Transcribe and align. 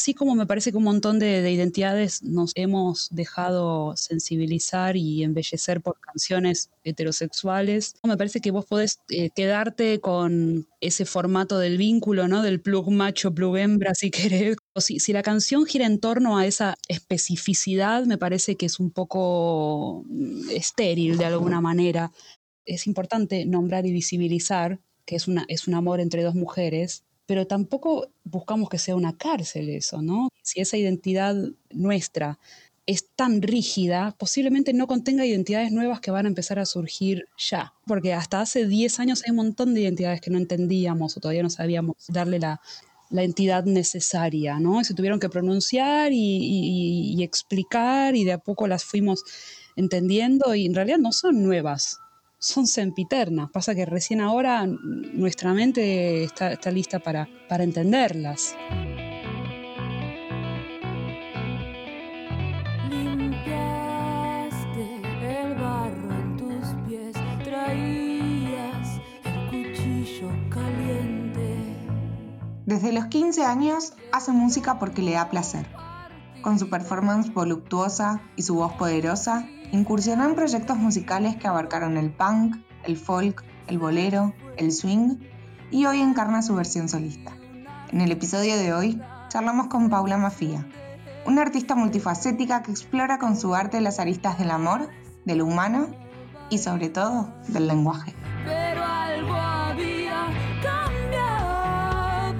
Así 0.00 0.14
como 0.14 0.34
me 0.34 0.46
parece 0.46 0.70
que 0.70 0.78
un 0.78 0.84
montón 0.84 1.18
de, 1.18 1.52
identidades 1.52 2.22
nos 2.22 2.52
hemos 2.54 3.10
dejado 3.10 3.94
sensibilizar 3.98 4.96
y 4.96 5.22
embellecer 5.24 5.82
por 5.82 6.00
canciones 6.00 6.70
heterosexuales, 6.84 7.96
me 8.02 8.16
parece 8.16 8.40
que 8.40 8.50
vos 8.50 8.64
podés 8.64 9.00
eh, 9.10 9.28
quedarte 9.28 10.00
con 10.00 10.66
ese 10.80 11.04
formato 11.04 11.58
del 11.58 11.76
vínculo, 11.76 12.28
¿no? 12.28 12.40
Del 12.40 12.62
plug 12.62 12.90
macho, 12.90 13.34
plug 13.34 13.58
hembra, 13.58 13.94
si 13.94 14.10
querés. 14.10 14.56
Si, 14.76 15.00
si 15.00 15.12
la 15.12 15.22
canción 15.22 15.66
gira 15.66 15.84
en 15.84 16.00
torno 16.00 16.38
a 16.38 16.46
esa 16.46 16.78
especificidad, 16.88 18.06
me 18.06 18.16
parece 18.16 18.56
que 18.56 18.64
es 18.64 18.80
un 18.80 18.92
poco 18.92 20.04
mm, 20.06 20.48
estéril 20.48 21.18
de 21.18 21.26
alguna 21.26 21.60
manera. 21.60 22.10
Es 22.64 22.86
importante 22.86 23.44
nombrar 23.44 23.84
y 23.84 23.92
visibilizar 23.92 24.80
que 25.04 25.16
es, 25.16 25.28
una, 25.28 25.44
es 25.48 25.68
un 25.68 25.74
amor 25.74 26.00
entre 26.00 26.22
dos 26.22 26.34
mujeres, 26.34 27.04
pero 27.30 27.46
tampoco 27.46 28.08
buscamos 28.24 28.68
que 28.68 28.76
sea 28.76 28.96
una 28.96 29.16
cárcel 29.16 29.68
eso, 29.68 30.02
¿no? 30.02 30.30
Si 30.42 30.60
esa 30.60 30.76
identidad 30.76 31.36
nuestra 31.70 32.40
es 32.86 33.06
tan 33.14 33.40
rígida, 33.40 34.16
posiblemente 34.18 34.72
no 34.72 34.88
contenga 34.88 35.24
identidades 35.24 35.70
nuevas 35.70 36.00
que 36.00 36.10
van 36.10 36.26
a 36.26 36.28
empezar 36.28 36.58
a 36.58 36.66
surgir 36.66 37.28
ya, 37.38 37.72
porque 37.86 38.14
hasta 38.14 38.40
hace 38.40 38.66
10 38.66 38.98
años 38.98 39.22
hay 39.24 39.30
un 39.30 39.36
montón 39.36 39.74
de 39.74 39.82
identidades 39.82 40.20
que 40.20 40.32
no 40.32 40.38
entendíamos 40.38 41.16
o 41.16 41.20
todavía 41.20 41.44
no 41.44 41.50
sabíamos 41.50 41.94
darle 42.08 42.40
la, 42.40 42.60
entidad 43.12 43.64
necesaria, 43.64 44.58
¿no? 44.58 44.82
Se 44.82 44.94
tuvieron 44.94 45.20
que 45.20 45.28
pronunciar 45.28 46.10
y, 46.12 47.22
explicar 47.22 48.16
y 48.16 48.24
de 48.24 48.32
a 48.32 48.38
poco 48.38 48.66
las 48.66 48.82
fuimos 48.82 49.22
entendiendo 49.76 50.52
y 50.56 50.66
en 50.66 50.74
realidad 50.74 50.98
no 50.98 51.12
son 51.12 51.44
nuevas, 51.44 52.00
son 52.40 52.66
sempiternas. 52.66 53.50
Pasa 53.50 53.74
que 53.74 53.86
recién 53.86 54.20
ahora 54.20 54.66
nuestra 54.66 55.52
mente 55.52 56.24
está, 56.24 56.70
lista 56.72 56.98
para, 56.98 57.28
para 57.48 57.62
entenderlas. 57.62 58.56
el 65.22 65.54
barro 65.54 66.10
en 66.14 66.36
tus 66.38 66.66
pies, 66.88 67.12
traías 67.44 69.00
el 69.24 69.46
cuchillo 69.50 70.30
caliente. 70.48 71.56
Desde 72.64 72.92
los 72.92 73.06
15 73.06 73.44
años 73.44 73.92
hace 74.12 74.32
música 74.32 74.78
porque 74.78 75.02
le 75.02 75.12
da 75.12 75.28
placer. 75.28 75.66
Con 76.40 76.58
su 76.58 76.70
performance 76.70 77.34
voluptuosa 77.34 78.22
y 78.36 78.42
su 78.42 78.54
voz 78.54 78.72
poderosa, 78.72 79.46
incursionó 79.72 80.24
en 80.24 80.34
proyectos 80.34 80.76
musicales 80.76 81.36
que 81.36 81.48
abarcaron 81.48 81.96
el 81.96 82.10
punk, 82.10 82.56
el 82.84 82.96
folk, 82.96 83.44
el 83.66 83.78
bolero, 83.78 84.34
el 84.56 84.72
swing 84.72 85.18
y 85.70 85.86
hoy 85.86 86.00
encarna 86.00 86.42
su 86.42 86.54
versión 86.54 86.88
solista. 86.88 87.32
En 87.92 88.00
el 88.00 88.10
episodio 88.10 88.56
de 88.56 88.72
hoy 88.72 89.00
charlamos 89.28 89.68
con 89.68 89.90
Paula 89.90 90.16
Mafia, 90.16 90.66
una 91.26 91.42
artista 91.42 91.74
multifacética 91.74 92.62
que 92.62 92.72
explora 92.72 93.18
con 93.18 93.36
su 93.36 93.54
arte 93.54 93.80
las 93.80 94.00
aristas 94.00 94.38
del 94.38 94.50
amor, 94.50 94.88
de 95.24 95.36
lo 95.36 95.44
humano 95.44 95.88
y 96.48 96.58
sobre 96.58 96.88
todo 96.88 97.32
del 97.48 97.68
lenguaje. 97.68 98.14
Pero 98.44 98.84
algo 98.84 99.34
había 99.34 100.26
cambiado. 100.62 102.34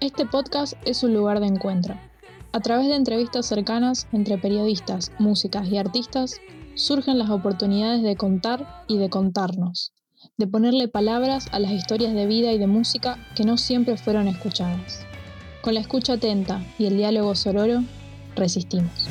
Este 0.00 0.24
podcast 0.24 0.74
es 0.84 1.02
un 1.02 1.12
lugar 1.12 1.40
de 1.40 1.46
encuentro 1.46 2.09
a 2.52 2.60
través 2.60 2.88
de 2.88 2.96
entrevistas 2.96 3.46
cercanas 3.46 4.08
entre 4.12 4.38
periodistas, 4.38 5.12
músicas 5.18 5.68
y 5.68 5.78
artistas, 5.78 6.40
surgen 6.74 7.18
las 7.18 7.30
oportunidades 7.30 8.02
de 8.02 8.16
contar 8.16 8.84
y 8.88 8.98
de 8.98 9.10
contarnos, 9.10 9.92
de 10.36 10.46
ponerle 10.46 10.88
palabras 10.88 11.48
a 11.52 11.58
las 11.58 11.72
historias 11.72 12.14
de 12.14 12.26
vida 12.26 12.52
y 12.52 12.58
de 12.58 12.66
música 12.66 13.18
que 13.36 13.44
no 13.44 13.56
siempre 13.56 13.96
fueron 13.96 14.28
escuchadas. 14.28 15.04
Con 15.62 15.74
la 15.74 15.80
escucha 15.80 16.14
atenta 16.14 16.64
y 16.78 16.86
el 16.86 16.96
diálogo 16.96 17.34
sororo, 17.34 17.84
resistimos. 18.34 19.08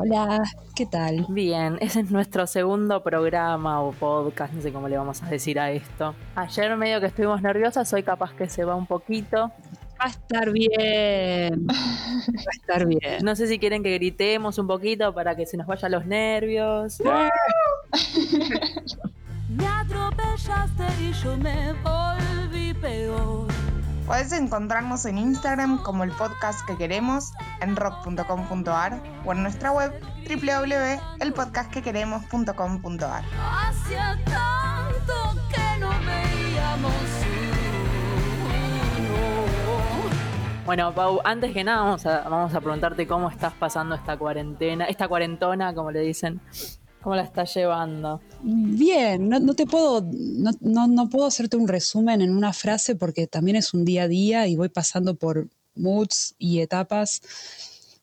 Hola, 0.00 0.44
¿qué 0.76 0.86
tal? 0.86 1.26
Bien, 1.28 1.76
ese 1.80 1.98
es 2.00 2.10
nuestro 2.12 2.46
segundo 2.46 3.02
programa 3.02 3.82
o 3.82 3.90
podcast, 3.90 4.54
no 4.54 4.62
sé 4.62 4.72
cómo 4.72 4.88
le 4.88 4.96
vamos 4.96 5.20
a 5.24 5.26
decir 5.26 5.58
a 5.58 5.72
esto. 5.72 6.14
Ayer 6.36 6.76
medio 6.76 7.00
que 7.00 7.06
estuvimos 7.06 7.42
nerviosas, 7.42 7.92
hoy 7.92 8.04
capaz 8.04 8.32
que 8.34 8.48
se 8.48 8.64
va 8.64 8.76
un 8.76 8.86
poquito. 8.86 9.50
Va 10.00 10.04
a 10.04 10.08
estar 10.08 10.52
bien. 10.52 11.66
Va 11.68 11.74
a 11.74 12.56
estar 12.56 12.86
bien. 12.86 13.24
No 13.24 13.34
sé 13.34 13.48
si 13.48 13.58
quieren 13.58 13.82
que 13.82 13.92
gritemos 13.94 14.58
un 14.58 14.68
poquito 14.68 15.12
para 15.12 15.34
que 15.34 15.46
se 15.46 15.56
nos 15.56 15.66
vayan 15.66 15.90
los 15.90 16.06
nervios. 16.06 17.00
me 19.48 19.66
atropellaste 19.66 20.84
y 21.02 21.12
yo 21.12 21.36
me 21.38 21.72
volví 21.82 22.72
peor. 22.74 23.57
Puedes 24.08 24.32
encontrarnos 24.32 25.04
en 25.04 25.18
Instagram 25.18 25.82
como 25.82 26.02
el 26.02 26.10
podcast 26.12 26.66
que 26.66 26.78
queremos, 26.78 27.34
en 27.60 27.76
rock.com.ar 27.76 29.02
o 29.26 29.32
en 29.32 29.42
nuestra 29.42 29.70
web 29.70 30.00
www.elpodcastquequeremos.com.ar. 30.26 33.24
tanto 34.24 35.36
que 35.50 35.78
no 35.78 35.90
veíamos 35.90 36.92
Bueno, 40.64 40.94
Pau, 40.94 41.20
antes 41.24 41.52
que 41.52 41.62
nada 41.62 41.82
vamos 41.82 42.06
a, 42.06 42.22
vamos 42.22 42.54
a 42.54 42.62
preguntarte 42.62 43.06
cómo 43.06 43.28
estás 43.28 43.52
pasando 43.52 43.94
esta 43.94 44.16
cuarentena, 44.16 44.86
esta 44.86 45.06
cuarentona, 45.06 45.74
como 45.74 45.90
le 45.90 46.00
dicen. 46.00 46.40
¿Cómo 47.02 47.14
la 47.14 47.22
estás 47.22 47.54
llevando? 47.54 48.20
Bien, 48.42 49.28
no, 49.28 49.54
te 49.54 49.66
puedo, 49.66 50.04
no, 50.60 51.08
puedo 51.08 51.26
hacerte 51.26 51.56
un 51.56 51.68
resumen 51.68 52.20
en 52.20 52.36
una 52.36 52.52
frase 52.52 52.96
porque 52.96 53.26
también 53.26 53.56
es 53.56 53.72
un 53.72 53.84
día 53.84 54.04
a 54.04 54.08
día 54.08 54.46
y 54.46 54.56
voy 54.56 54.68
pasando 54.68 55.14
por 55.14 55.46
moods 55.76 56.34
y 56.38 56.60
etapas 56.60 57.20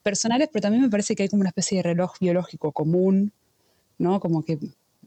personales, 0.01 0.49
pero 0.51 0.63
también 0.63 0.83
me 0.83 0.89
parece 0.89 1.15
que 1.15 1.23
hay 1.23 1.29
como 1.29 1.41
una 1.41 1.49
especie 1.49 1.77
de 1.77 1.83
reloj 1.83 2.13
biológico 2.19 2.71
común, 2.71 3.31
¿no? 3.97 4.19
Como 4.19 4.43
que 4.43 4.59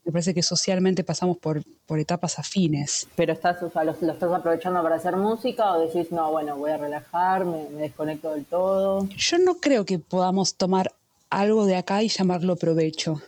me 0.08 0.12
parece 0.12 0.32
que 0.32 0.42
socialmente 0.42 1.04
pasamos 1.04 1.36
por, 1.36 1.62
por 1.86 1.98
etapas 1.98 2.38
afines. 2.38 3.06
¿Pero 3.14 3.34
estás, 3.34 3.62
o 3.62 3.84
lo, 3.84 3.92
estás 3.92 4.32
aprovechando 4.32 4.82
para 4.82 4.96
hacer 4.96 5.16
música 5.16 5.72
o 5.72 5.80
decís, 5.80 6.10
no, 6.10 6.30
bueno, 6.30 6.56
voy 6.56 6.70
a 6.70 6.78
relajarme, 6.78 7.68
me 7.70 7.82
desconecto 7.82 8.32
del 8.32 8.46
todo? 8.46 9.06
Yo 9.16 9.38
no 9.38 9.56
creo 9.56 9.84
que 9.84 9.98
podamos 9.98 10.54
tomar 10.54 10.92
algo 11.30 11.66
de 11.66 11.76
acá 11.76 12.02
y 12.02 12.08
llamarlo 12.08 12.56
provecho. 12.56 13.20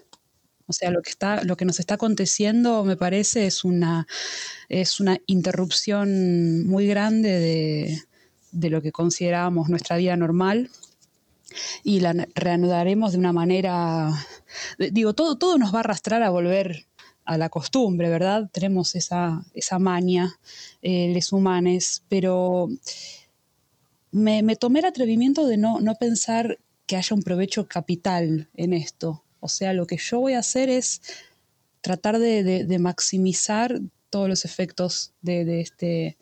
O 0.70 0.72
sea, 0.72 0.92
lo 0.92 1.03
que, 1.03 1.10
está, 1.10 1.42
lo 1.42 1.56
que 1.56 1.64
nos 1.64 1.81
está 1.81 1.94
aconteciendo, 1.94 2.84
me 2.84 2.97
parece, 2.97 3.48
es 3.48 3.64
una, 3.64 4.06
es 4.69 5.00
una 5.00 5.19
interrupción 5.26 6.64
muy 6.64 6.86
grande 6.86 8.00
de, 8.53 8.70
lo 8.70 8.81
que 8.81 8.92
considerábamos 8.92 9.69
nuestra 9.69 9.97
vida 9.97 10.16
normal 10.16 10.70
y 11.82 11.98
la 11.98 12.14
reanudaremos 12.36 13.10
de 13.10 13.19
una 13.19 13.32
manera, 13.32 14.12
digo, 14.78 15.12
todo, 15.12 15.36
todo 15.38 15.58
nos 15.58 15.75
va 15.75 15.78
a 15.78 15.81
arrastrar 15.81 16.22
a 16.22 16.31
volver 16.31 16.87
a 17.25 17.37
la 17.37 17.48
costumbre, 17.48 18.08
¿verdad? 18.08 18.48
Tenemos 18.52 18.94
esa, 18.94 19.44
esa 19.54 19.81
maña, 19.81 20.38
eh, 20.82 21.10
les 21.12 21.32
humanes, 21.32 22.04
pero 22.08 22.69
me, 24.12 24.54
tomé 24.54 24.78
el 24.78 24.84
atrevimiento 24.84 25.48
de 25.48 25.56
no, 25.56 25.81
no 25.81 25.97
pensar 25.97 26.60
que 26.87 26.94
haya 26.94 27.16
un 27.16 27.25
provecho 27.25 27.66
capital 27.66 28.48
en 28.54 28.72
esto. 28.72 29.25
O 29.40 29.48
sea, 29.48 29.72
lo 29.72 29.86
que 29.86 29.96
yo 29.96 30.20
voy 30.20 30.34
a 30.34 30.40
hacer 30.40 30.68
es 30.68 31.02
tratar 31.80 32.18
de, 32.18 32.76
maximizar 32.78 33.80
todos 34.10 34.28
los 34.28 34.44
efectos 34.44 35.12
de, 35.22 35.60
este, 35.60 36.16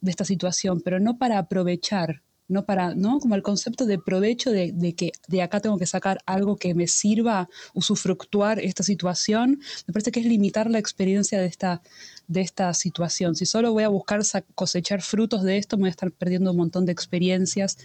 de 0.00 0.10
esta 0.10 0.24
situación, 0.24 0.80
pero 0.80 1.00
no 1.00 1.18
para 1.18 1.38
aprovechar, 1.38 2.22
no 2.46 2.64
para, 2.64 2.94
¿no? 2.94 3.20
Como 3.20 3.34
el 3.34 3.42
concepto 3.42 3.84
de 3.86 3.98
provecho 3.98 4.50
de, 4.50 4.94
que 4.96 5.12
de 5.28 5.42
acá 5.42 5.60
tengo 5.60 5.78
que 5.78 5.86
sacar 5.86 6.18
algo 6.26 6.56
que 6.56 6.74
me 6.74 6.86
sirva 6.86 7.48
usufructuar 7.74 8.58
esta 8.58 8.82
situación, 8.82 9.60
me 9.86 9.92
parece 9.92 10.10
que 10.10 10.20
es 10.20 10.26
limitar 10.26 10.70
la 10.70 10.78
experiencia 10.78 11.40
de 11.40 11.46
esta, 11.46 11.82
de 12.26 12.40
esta 12.40 12.72
situación. 12.74 13.36
Si 13.36 13.46
solo 13.46 13.72
voy 13.72 13.84
a 13.84 13.88
buscar 13.88 14.20
cosechar 14.54 15.02
frutos 15.02 15.42
de 15.42 15.58
esto, 15.58 15.76
me 15.76 15.82
voy 15.82 15.88
a 15.88 15.90
estar 15.90 16.10
perdiendo 16.10 16.50
un 16.50 16.56
montón 16.56 16.86
de 16.86 16.92
experiencias 16.92 17.78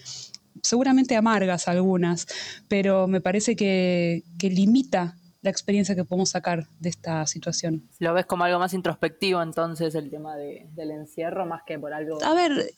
seguramente 0.62 1.16
amargas 1.16 1.68
algunas, 1.68 2.28
pero 2.68 3.08
me 3.08 3.22
parece 3.22 3.56
que, 3.56 4.24
limita 4.42 5.18
la 5.42 5.50
experiencia 5.50 5.94
que 5.94 6.06
podemos 6.06 6.30
sacar 6.30 6.68
de 6.80 6.90
esta 6.90 7.26
situación. 7.28 7.84
¿Lo 8.00 8.14
ves 8.14 8.26
como 8.26 8.46
algo 8.46 8.60
más 8.60 8.74
introspectivo 8.74 9.42
entonces 9.42 9.94
el 9.94 10.10
tema 10.10 10.38
del 10.38 10.92
encierro 10.92 11.46
más 11.46 11.64
que 11.66 11.78
por 11.78 11.94
algo? 11.94 12.24
A 12.24 12.34
ver, 12.34 12.72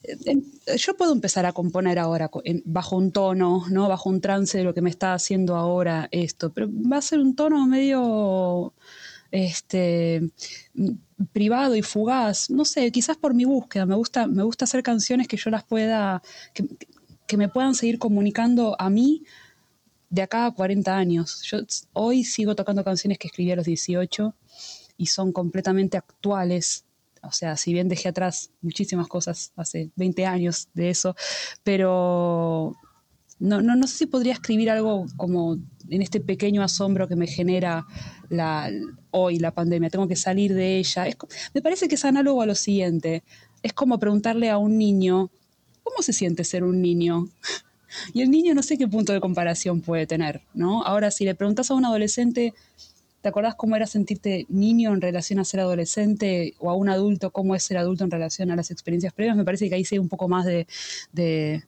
yo 0.76 0.98
puedo 0.98 1.14
empezar 1.14 1.46
a 1.46 1.54
componer 1.54 2.00
ahora 2.00 2.30
bajo 2.66 2.98
un 2.98 3.12
tono, 3.12 3.66
¿no? 3.70 3.88
bajo 3.88 4.10
un 4.10 4.20
trance 4.20 4.58
de 4.58 4.64
lo 4.64 4.74
que 4.74 4.82
me 4.82 4.90
está 4.90 5.14
haciendo 5.14 5.56
ahora 5.56 6.08
esto, 6.12 6.52
pero 6.52 6.68
va 6.72 6.98
a 6.98 7.02
ser 7.04 7.20
un 7.20 7.36
tono 7.36 7.68
medio 7.68 8.74
este 9.30 10.32
privado 11.32 11.76
y 11.76 11.82
fugaz, 11.82 12.50
no 12.50 12.66
sé, 12.66 12.92
quizás 12.92 13.18
por 13.18 13.34
mi 13.34 13.46
búsqueda, 13.46 13.86
me 13.86 13.96
gusta, 13.96 14.28
me 14.28 14.44
gusta 14.44 14.66
hacer 14.66 14.84
canciones 14.84 15.28
que 15.28 15.38
yo 15.38 15.50
las 15.50 15.64
pueda, 15.64 16.22
que 16.54 16.66
me 17.34 17.50
puedan 17.50 17.76
seguir 17.76 18.00
comunicando 18.00 18.76
a 18.80 18.90
mí 18.90 19.24
de 20.10 20.22
acá 20.22 20.46
a 20.46 20.52
40 20.52 20.96
años. 20.96 21.42
Yo 21.44 21.60
hoy 21.94 22.24
sigo 22.24 22.56
tocando 22.56 22.84
canciones 22.84 23.18
que 23.18 23.28
escribí 23.28 23.52
a 23.52 23.56
los 23.56 23.66
18 23.66 24.34
y 24.98 25.08
son 25.08 25.32
completamente 25.32 25.98
actuales. 25.98 26.86
O 27.22 27.32
sea, 27.32 27.58
si 27.58 27.74
bien 27.74 27.90
dejé 27.90 28.10
atrás 28.10 28.52
muchísimas 28.62 29.08
cosas 29.08 29.52
hace 29.56 29.92
20 29.96 30.26
años 30.26 30.70
de 30.74 30.90
eso, 30.92 31.16
pero 31.64 32.76
no, 33.40 33.62
no, 33.62 33.76
no 33.76 33.88
sé 33.88 33.98
si 33.98 34.06
podría 34.06 34.34
escribir 34.34 34.70
algo 34.70 35.06
como 35.18 35.58
en 35.90 36.02
este 36.02 36.20
pequeño 36.20 36.64
asombro 36.64 37.08
que 37.08 37.16
me 37.16 37.28
genera 37.28 37.86
la, 38.30 38.72
hoy 39.12 39.40
la 39.40 39.52
pandemia. 39.52 39.90
Tengo 39.90 40.08
que 40.08 40.16
salir 40.16 40.54
de 40.54 40.78
ella. 40.78 41.06
me 41.54 41.62
parece 41.62 41.88
que 41.88 41.96
es 41.96 42.06
análogo 42.06 42.42
a 42.42 42.46
lo 42.46 42.56
siguiente. 42.56 43.24
Es 43.62 43.74
como 43.74 44.00
preguntarle 44.00 44.50
a 44.50 44.58
un 44.58 44.78
niño, 44.78 45.32
¿cómo 45.86 46.02
se 46.02 46.12
siente 46.12 46.44
ser 46.44 46.66
un 46.66 46.82
niño? 46.82 47.30
Y 48.14 48.22
el 48.22 48.30
niño 48.30 48.54
no 48.54 48.64
sé 48.64 48.78
qué 48.78 48.90
punto 48.90 49.14
de 49.14 49.22
comparación 49.22 49.80
puede 49.80 50.06
tener, 50.06 50.42
¿no? 50.54 50.84
Ahora, 50.84 51.12
si 51.12 51.24
le 51.24 51.36
preguntas 51.36 51.72
a 51.72 51.76
un 51.76 51.86
adolescente, 51.86 52.54
¿te 53.22 53.30
acordás 53.30 53.56
cómo 53.56 53.78
era 53.78 53.88
sentirte 53.88 54.46
niño 54.50 54.94
en 54.94 55.00
relación 55.00 55.40
a 55.40 55.46
ser 55.46 55.62
adolescente 55.62 56.56
o 56.60 56.70
a 56.70 56.76
un 56.76 56.90
adulto, 56.90 57.32
cómo 57.32 57.56
es 57.56 57.64
ser 57.64 57.78
adulto 57.78 58.04
en 58.04 58.12
relación 58.12 58.52
a 58.52 58.56
las 58.58 58.72
experiencias 58.72 59.14
previas? 59.14 59.38
Me 59.38 59.46
parece 59.46 59.70
que 59.70 59.76
ahí 59.76 59.86
sí 59.86 59.96
hay 59.96 60.00
un 60.00 60.10
poco 60.10 60.28
más 60.28 60.46
de, 60.46 60.68
de 61.14 61.64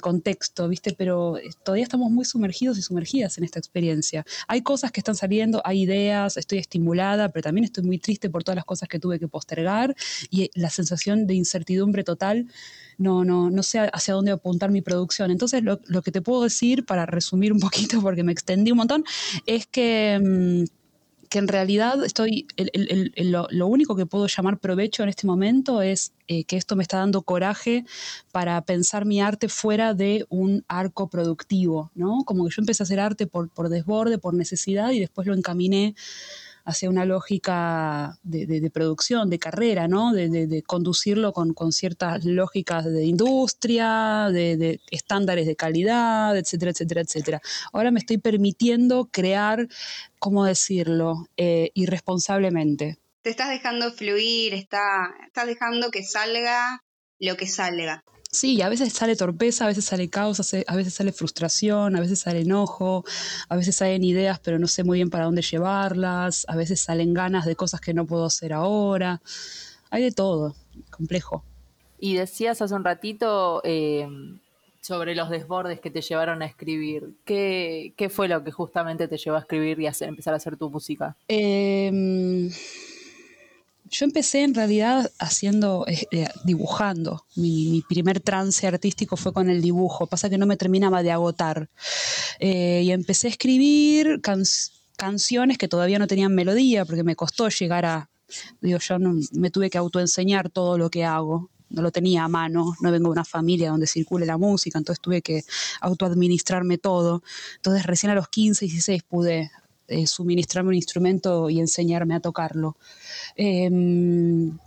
contexto, 0.00 0.68
¿viste? 0.68 0.94
Pero 0.96 1.38
eh, 1.38 1.50
todavía 1.62 1.84
estamos 1.84 2.10
muy 2.10 2.24
sumergidos 2.24 2.78
y 2.78 2.82
sumergidas 2.82 3.38
en 3.38 3.44
esta 3.44 3.58
experiencia. 3.58 4.24
Hay 4.48 4.62
cosas 4.62 4.92
que 4.92 5.00
están 5.00 5.14
saliendo, 5.14 5.62
hay 5.64 5.82
ideas, 5.82 6.36
estoy 6.36 6.58
estimulada, 6.58 7.30
pero 7.30 7.44
también 7.44 7.64
estoy 7.64 7.84
muy 7.84 7.98
triste 7.98 8.30
por 8.30 8.44
todas 8.44 8.56
las 8.56 8.64
cosas 8.64 8.88
que 8.88 8.98
tuve 8.98 9.18
que 9.18 9.28
postergar 9.28 9.94
y 10.30 10.50
la 10.54 10.70
sensación 10.70 11.26
de 11.26 11.34
incertidumbre 11.34 12.04
total, 12.04 12.46
no, 12.98 13.24
no, 13.24 13.50
no 13.50 13.62
sé 13.62 13.80
hacia 13.92 14.14
dónde 14.14 14.32
apuntar 14.32 14.70
mi 14.70 14.82
producción. 14.82 15.30
Entonces, 15.30 15.62
lo, 15.62 15.80
lo 15.86 16.02
que 16.02 16.12
te 16.12 16.22
puedo 16.22 16.42
decir, 16.42 16.84
para 16.84 17.06
resumir 17.06 17.52
un 17.52 17.60
poquito, 17.60 18.00
porque 18.02 18.22
me 18.22 18.32
extendí 18.32 18.70
un 18.72 18.78
montón, 18.78 19.04
es 19.46 19.66
que... 19.66 20.20
Mm, 20.22 20.81
que 21.32 21.38
en 21.38 21.48
realidad 21.48 22.04
estoy, 22.04 22.46
lo, 23.16 23.66
único 23.66 23.96
que 23.96 24.04
puedo 24.04 24.26
llamar 24.26 24.58
provecho 24.58 25.02
en 25.02 25.08
este 25.08 25.26
momento 25.26 25.80
es 25.80 26.12
eh, 26.28 26.44
que 26.44 26.58
esto 26.58 26.76
me 26.76 26.82
está 26.82 26.98
dando 26.98 27.22
coraje 27.22 27.86
para 28.32 28.60
pensar 28.66 29.06
mi 29.06 29.22
arte 29.22 29.48
fuera 29.48 29.94
de 29.94 30.26
un 30.28 30.62
arco 30.68 31.08
productivo, 31.08 31.90
¿no? 31.94 32.24
Como 32.26 32.44
que 32.44 32.54
yo 32.54 32.60
empecé 32.60 32.82
a 32.82 32.84
hacer 32.84 33.00
arte 33.00 33.26
por, 33.26 33.48
por 33.48 33.70
desborde, 33.70 34.18
por 34.18 34.34
necesidad 34.34 34.90
y 34.90 35.00
después 35.00 35.26
lo 35.26 35.32
encaminé 35.32 35.94
hacia 36.64 36.90
una 36.90 37.04
lógica 37.04 38.18
de, 38.22 38.70
producción, 38.72 39.30
de 39.30 39.38
carrera, 39.38 39.88
¿no? 39.88 40.12
De, 40.12 40.62
conducirlo 40.66 41.32
con, 41.32 41.72
ciertas 41.72 42.24
lógicas 42.24 42.84
de 42.84 43.04
industria, 43.04 44.28
de, 44.30 44.80
estándares 44.90 45.46
de 45.46 45.56
calidad, 45.56 46.36
etcétera, 46.36 46.70
etcétera, 46.72 47.00
etcétera. 47.00 47.42
Ahora 47.72 47.90
me 47.90 47.98
estoy 47.98 48.18
permitiendo 48.18 49.08
crear, 49.10 49.68
¿cómo 50.18 50.44
decirlo?, 50.44 51.26
eh, 51.36 51.70
irresponsablemente. 51.74 52.98
Te 53.22 53.30
estás 53.30 53.50
dejando 53.50 53.92
fluir, 53.92 54.54
está, 54.54 55.14
estás 55.26 55.46
dejando 55.46 55.90
que 55.90 56.02
salga 56.02 56.82
lo 57.18 57.36
que 57.36 57.46
salga. 57.46 58.02
Sí, 58.34 58.62
a 58.62 58.70
veces 58.70 58.94
sale 58.94 59.14
torpeza, 59.14 59.66
a 59.66 59.68
veces 59.68 59.84
sale 59.84 60.08
caos, 60.08 60.54
a 60.66 60.74
veces 60.74 60.94
sale 60.94 61.12
frustración, 61.12 61.96
a 61.96 62.00
veces 62.00 62.20
sale 62.20 62.40
enojo, 62.40 63.04
a 63.50 63.56
veces 63.56 63.76
salen 63.76 64.02
ideas 64.04 64.40
pero 64.40 64.58
no 64.58 64.68
sé 64.68 64.84
muy 64.84 64.96
bien 64.98 65.10
para 65.10 65.26
dónde 65.26 65.42
llevarlas, 65.42 66.46
a 66.48 66.56
veces 66.56 66.80
salen 66.80 67.12
ganas 67.12 67.44
de 67.44 67.56
cosas 67.56 67.82
que 67.82 67.92
no 67.92 68.06
puedo 68.06 68.24
hacer 68.24 68.54
ahora. 68.54 69.20
Hay 69.90 70.02
de 70.02 70.12
todo, 70.12 70.54
complejo. 70.88 71.44
Y 71.98 72.14
decías 72.14 72.62
hace 72.62 72.74
un 72.74 72.84
ratito 72.84 73.60
eh, 73.64 74.08
sobre 74.80 75.14
los 75.14 75.28
desbordes 75.28 75.80
que 75.80 75.90
te 75.90 76.00
llevaron 76.00 76.40
a 76.40 76.46
escribir. 76.46 77.10
¿Qué, 77.26 77.92
¿Qué, 77.98 78.08
fue 78.08 78.28
lo 78.28 78.42
que 78.42 78.50
justamente 78.50 79.08
te 79.08 79.18
llevó 79.18 79.36
a 79.36 79.40
escribir 79.40 79.78
y 79.78 79.88
a 79.88 79.92
empezar 80.00 80.32
a 80.32 80.38
hacer 80.38 80.56
tu 80.56 80.70
música? 80.70 81.16
Eh, 81.28 82.48
yo 83.92 84.06
empecé 84.06 84.42
en 84.42 84.54
realidad 84.54 85.12
haciendo, 85.18 85.84
eh, 85.86 86.06
eh, 86.10 86.28
dibujando. 86.44 87.26
Mi, 87.36 87.84
primer 87.88 88.20
trance 88.20 88.66
artístico 88.66 89.18
fue 89.18 89.34
con 89.34 89.50
el 89.50 89.60
dibujo. 89.60 90.06
Pasa 90.06 90.30
que 90.30 90.38
no 90.38 90.46
me 90.46 90.56
terminaba 90.56 91.02
de 91.02 91.12
agotar. 91.12 91.68
Eh, 92.40 92.82
y 92.84 92.90
empecé 92.90 93.26
a 93.26 93.30
escribir 93.30 94.22
canciones 94.96 95.58
que 95.58 95.68
todavía 95.68 95.98
no 95.98 96.06
tenían 96.06 96.34
melodía, 96.34 96.86
porque 96.86 97.04
me 97.04 97.16
costó 97.16 97.48
llegar 97.50 97.84
a. 97.84 98.08
Digo, 98.62 98.78
yo 98.78 98.98
no, 98.98 99.14
me 99.32 99.50
tuve 99.50 99.68
que 99.68 99.76
autoenseñar 99.76 100.48
todo 100.48 100.78
lo 100.78 100.88
que 100.88 101.04
hago. 101.04 101.50
No 101.68 101.82
lo 101.82 101.90
tenía 101.90 102.24
a 102.24 102.28
mano, 102.28 102.74
no 102.80 102.92
vengo 102.92 103.08
de 103.08 103.12
una 103.12 103.24
familia 103.24 103.70
donde 103.70 103.86
circule 103.86 104.26
la 104.26 104.36
música, 104.36 104.78
entonces 104.78 105.00
tuve 105.00 105.22
que 105.22 105.42
autoadministrarme 105.80 106.76
todo. 106.78 107.22
Entonces 107.56 107.86
recién 107.86 108.10
a 108.10 108.14
los 108.14 108.28
15, 108.28 108.66
16 108.66 109.02
pude 109.04 109.50
eh, 109.92 110.06
suministrarme 110.06 110.70
un 110.70 110.74
instrumento 110.74 111.50
y 111.50 111.60
enseñarme 111.60 112.14
a 112.14 112.20
tocarlo. 112.20 112.76
Em, 113.36 114.58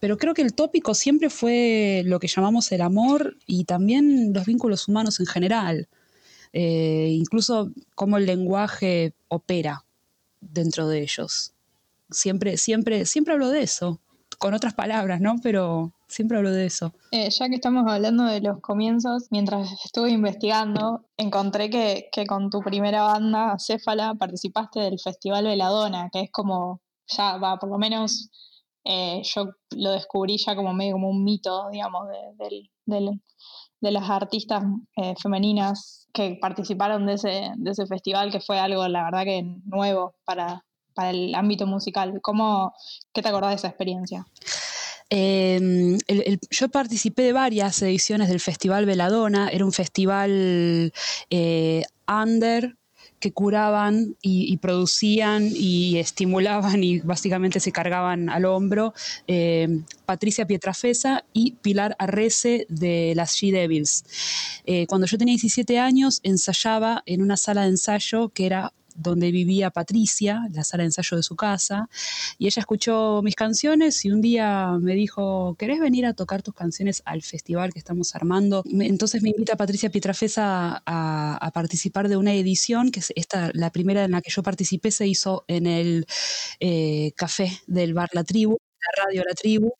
pero 0.00 0.18
creo 0.18 0.34
que 0.34 0.42
el 0.42 0.54
tópico 0.54 0.94
siempre 0.94 1.30
fue 1.30 2.02
lo 2.04 2.20
que 2.20 2.28
llamamos 2.28 2.70
el 2.72 2.82
amor 2.82 3.36
y 3.46 3.64
también 3.64 4.32
los 4.32 4.46
vínculos 4.46 4.88
humanos 4.88 5.20
en 5.20 5.26
general. 5.26 5.88
Eh, 6.52 7.08
incluso 7.12 7.72
cómo 7.94 8.16
el 8.18 8.26
lenguaje 8.26 9.14
opera 9.28 9.84
dentro 10.40 10.88
de 10.88 11.02
ellos. 11.02 11.54
Siempre, 12.10 12.56
siempre, 12.56 13.04
siempre 13.04 13.34
hablo 13.34 13.50
de 13.50 13.62
eso, 13.62 14.00
con 14.38 14.54
otras 14.54 14.74
palabras, 14.74 15.20
¿no? 15.20 15.36
Pero 15.42 15.92
Siempre 16.08 16.38
hablo 16.38 16.52
de 16.52 16.66
eso. 16.66 16.92
Eh, 17.10 17.30
ya 17.30 17.48
que 17.48 17.56
estamos 17.56 17.84
hablando 17.90 18.24
de 18.24 18.40
los 18.40 18.60
comienzos, 18.60 19.26
mientras 19.30 19.72
estuve 19.84 20.10
investigando, 20.10 21.04
encontré 21.16 21.68
que, 21.68 22.08
con 22.26 22.48
tu 22.48 22.60
primera 22.60 23.02
banda, 23.02 23.56
Céfala, 23.58 24.14
participaste 24.14 24.80
del 24.80 25.00
Festival 25.00 25.44
Veladona, 25.44 26.08
que 26.12 26.20
es 26.22 26.30
como, 26.30 26.80
ya 27.08 27.38
va, 27.38 27.58
por 27.58 27.70
lo 27.70 27.78
menos 27.78 28.30
eh, 28.84 29.20
yo 29.24 29.50
lo 29.72 29.90
descubrí 29.92 30.38
ya 30.38 30.54
como 30.54 30.72
medio 30.72 30.92
como 30.92 31.10
un 31.10 31.24
mito, 31.24 31.68
digamos, 31.70 32.06
de, 32.08 33.10
de 33.80 33.90
las 33.90 34.08
artistas 34.08 34.64
eh, 34.96 35.14
femeninas 35.20 36.06
que 36.12 36.38
participaron 36.40 37.04
de 37.06 37.14
ese, 37.14 37.50
de 37.56 37.70
ese 37.70 37.86
festival, 37.86 38.30
que 38.30 38.40
fue 38.40 38.58
algo, 38.58 38.86
la 38.88 39.04
verdad, 39.04 39.24
que 39.24 39.42
nuevo 39.64 40.14
para, 40.24 40.64
para 40.94 41.10
el 41.10 41.34
ámbito 41.34 41.66
musical. 41.66 42.20
¿Cómo, 42.22 42.72
¿Qué 43.12 43.22
te 43.22 43.28
acordás 43.28 43.50
de 43.50 43.56
esa 43.56 43.68
experiencia? 43.68 44.24
Em, 45.08 45.98
yo 46.50 46.68
participé 46.68 47.22
de 47.22 47.32
varias 47.32 47.80
ediciones 47.82 48.28
del 48.28 48.40
Festival 48.40 48.86
Veladona, 48.86 49.48
era 49.50 49.64
un 49.64 49.72
festival 49.72 50.92
eh, 51.30 51.82
under 52.08 52.76
que 53.20 53.32
curaban 53.32 54.16
y, 54.20 54.56
producían 54.58 55.48
y 55.52 55.98
estimulaban 55.98 56.84
y 56.84 56.98
básicamente 57.00 57.60
se 57.60 57.72
cargaban 57.72 58.28
al 58.28 58.44
hombro 58.44 58.92
em, 59.26 59.84
Patricia 60.04 60.46
Pietrafesa 60.46 61.24
y 61.32 61.52
Pilar 61.52 61.96
Arrece 61.98 62.66
de 62.68 63.14
las 63.16 63.34
She 63.34 63.52
Devils. 63.52 64.04
Eh, 64.66 64.86
cuando 64.86 65.06
yo 65.06 65.16
tenía 65.18 65.32
17 65.32 65.78
años 65.78 66.20
ensayaba 66.24 67.02
en 67.06 67.22
una 67.22 67.36
sala 67.36 67.62
de 67.62 67.68
ensayo 67.68 68.28
que 68.28 68.46
era 68.46 68.72
donde 68.96 69.30
vivía 69.30 69.70
Patricia, 69.70 70.42
la 70.52 70.64
sala 70.64 70.82
de 70.82 70.88
ensayo 70.88 71.16
de 71.16 71.22
su 71.22 71.36
casa, 71.36 71.88
y 72.38 72.46
ella 72.46 72.60
escuchó 72.60 73.20
mis 73.22 73.34
canciones 73.34 74.04
y 74.04 74.10
un 74.10 74.20
día 74.20 74.76
me 74.80 74.94
dijo, 74.94 75.56
¿querés 75.58 75.80
venir 75.80 76.06
a 76.06 76.14
tocar 76.14 76.42
tus 76.42 76.54
canciones 76.54 77.02
al 77.04 77.22
festival 77.22 77.72
que 77.72 77.78
estamos 77.78 78.14
armando? 78.14 78.62
Entonces 78.66 79.22
me 79.22 79.30
invita 79.30 79.56
Patricia 79.56 79.90
Pietrafesa 79.90 80.82
a, 80.86 81.50
participar 81.54 82.08
de 82.08 82.16
una 82.16 82.34
edición, 82.34 82.90
que 82.90 83.00
es 83.00 83.12
esta, 83.16 83.50
la 83.54 83.70
primera 83.70 84.04
en 84.04 84.10
la 84.10 84.20
que 84.20 84.30
yo 84.30 84.42
participé 84.42 84.90
se 84.90 85.06
hizo 85.06 85.44
en 85.48 85.66
el 85.66 86.06
eh, 86.60 87.12
café 87.16 87.50
del 87.66 87.94
bar 87.94 88.10
La 88.12 88.24
Tribu, 88.24 88.58
la 88.80 89.04
radio 89.04 89.22
La 89.26 89.34
Tribu, 89.34 89.72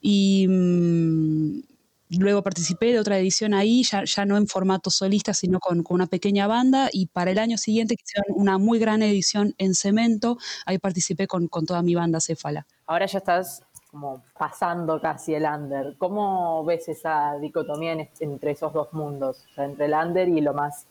y... 0.00 0.46
Mm, 0.48 1.71
Luego 2.18 2.42
participé 2.42 2.92
de 2.92 2.98
otra 2.98 3.18
edición 3.18 3.54
ahí, 3.54 3.82
ya, 3.84 4.04
ya 4.04 4.24
no 4.24 4.36
en 4.36 4.46
formato 4.46 4.90
solista, 4.90 5.32
sino 5.34 5.58
con, 5.60 5.82
con, 5.82 5.94
una 5.94 6.06
pequeña 6.06 6.46
banda. 6.46 6.88
Y 6.92 7.06
para 7.06 7.30
el 7.30 7.38
año 7.38 7.56
siguiente, 7.58 7.96
que 7.96 8.02
hicieron 8.04 8.40
una 8.40 8.58
muy 8.58 8.78
gran 8.78 9.02
edición 9.02 9.54
en 9.58 9.74
cemento, 9.74 10.38
ahí 10.66 10.78
participé 10.78 11.26
con, 11.26 11.48
con 11.48 11.66
toda 11.66 11.82
mi 11.82 11.94
banda 11.94 12.20
Cefala. 12.20 12.66
Ahora 12.86 13.06
ya 13.06 13.18
estás 13.18 13.62
como 13.90 14.22
pasando 14.38 15.00
casi 15.00 15.34
el 15.34 15.44
under. 15.44 15.94
¿Cómo 15.98 16.64
ves 16.64 16.88
esa 16.88 17.38
dicotomía 17.38 18.08
entre 18.20 18.52
esos 18.52 18.72
dos 18.72 18.92
mundos? 18.92 19.44
O 19.50 19.54
sea, 19.54 19.64
entre 19.64 19.86
el 19.86 19.92
under 19.92 20.28
y 20.28 20.40
lo 20.40 20.54
más 20.54 20.86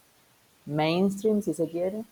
mainstream, 0.66 1.42
si 1.42 1.54
se 1.54 1.68
quiere. 1.68 2.04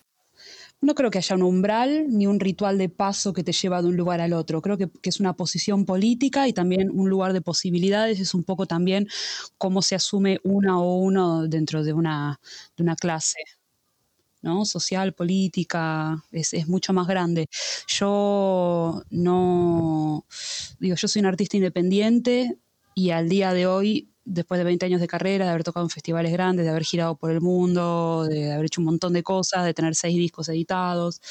No 0.81 0.95
creo 0.95 1.12
que 1.12 1.17
haya 1.17 1.36
un 1.36 1.43
umbral 1.43 2.07
ni 2.09 2.25
un 2.25 2.39
ritual 2.39 2.77
de 2.77 2.88
paso 2.88 3.33
que 3.33 3.43
te 3.43 3.51
lleva 3.51 3.81
de 3.81 3.89
un 3.89 3.98
lugar 3.98 4.21
al 4.21 4.31
otro. 4.31 4.62
Creo 4.62 4.77
que, 4.77 4.89
es 5.03 5.19
una 5.19 5.33
posición 5.33 5.86
política 5.86 6.48
y 6.48 6.53
también 6.53 6.89
un 6.91 7.09
lugar 7.09 7.33
de 7.33 7.41
posibilidades. 7.41 8.19
Es 8.19 8.33
un 8.33 8.43
poco 8.43 8.65
también 8.65 9.07
cómo 9.57 9.81
se 9.81 9.95
asume 9.95 10.39
una 10.43 10.79
o 10.79 10.95
uno 10.95 11.48
dentro 11.48 11.83
de 11.83 11.93
una, 11.93 12.39
de 12.77 12.83
una 12.83 12.95
clase. 12.95 13.39
¿no? 14.41 14.63
social, 14.63 15.13
política, 15.13 16.24
es, 16.31 16.53
es, 16.53 16.67
mucho 16.69 16.93
más 16.93 17.07
grande. 17.07 17.50
Yo 17.88 19.03
no, 19.09 20.25
digo, 20.79 20.95
yo 20.95 21.07
soy 21.09 21.19
un 21.19 21.25
artista 21.25 21.57
independiente 21.57 22.57
y 22.95 23.09
al 23.09 23.27
día 23.27 23.53
de 23.53 23.67
hoy 23.67 24.09
después 24.29 24.59
de 24.59 24.63
20 24.63 24.86
años 24.86 25.01
de 25.01 25.07
carrera, 25.07 25.45
de 25.45 25.51
haber 25.51 25.63
tocado 25.63 25.86
en 25.86 25.89
festivales 25.89 26.31
grandes, 26.31 26.65
de 26.65 26.71
haber 26.71 26.83
girado 26.83 27.15
por 27.15 27.31
el 27.31 27.41
mundo, 27.41 28.25
de 28.29 28.51
haber 28.51 28.67
hecho 28.67 28.81
un 28.81 28.86
montón 28.86 29.13
de 29.13 29.24
cosas, 29.24 29.65
de 29.65 29.74
tener 29.74 29.95
seis 29.95 30.15
discos 30.15 30.48
editados, 30.50 31.21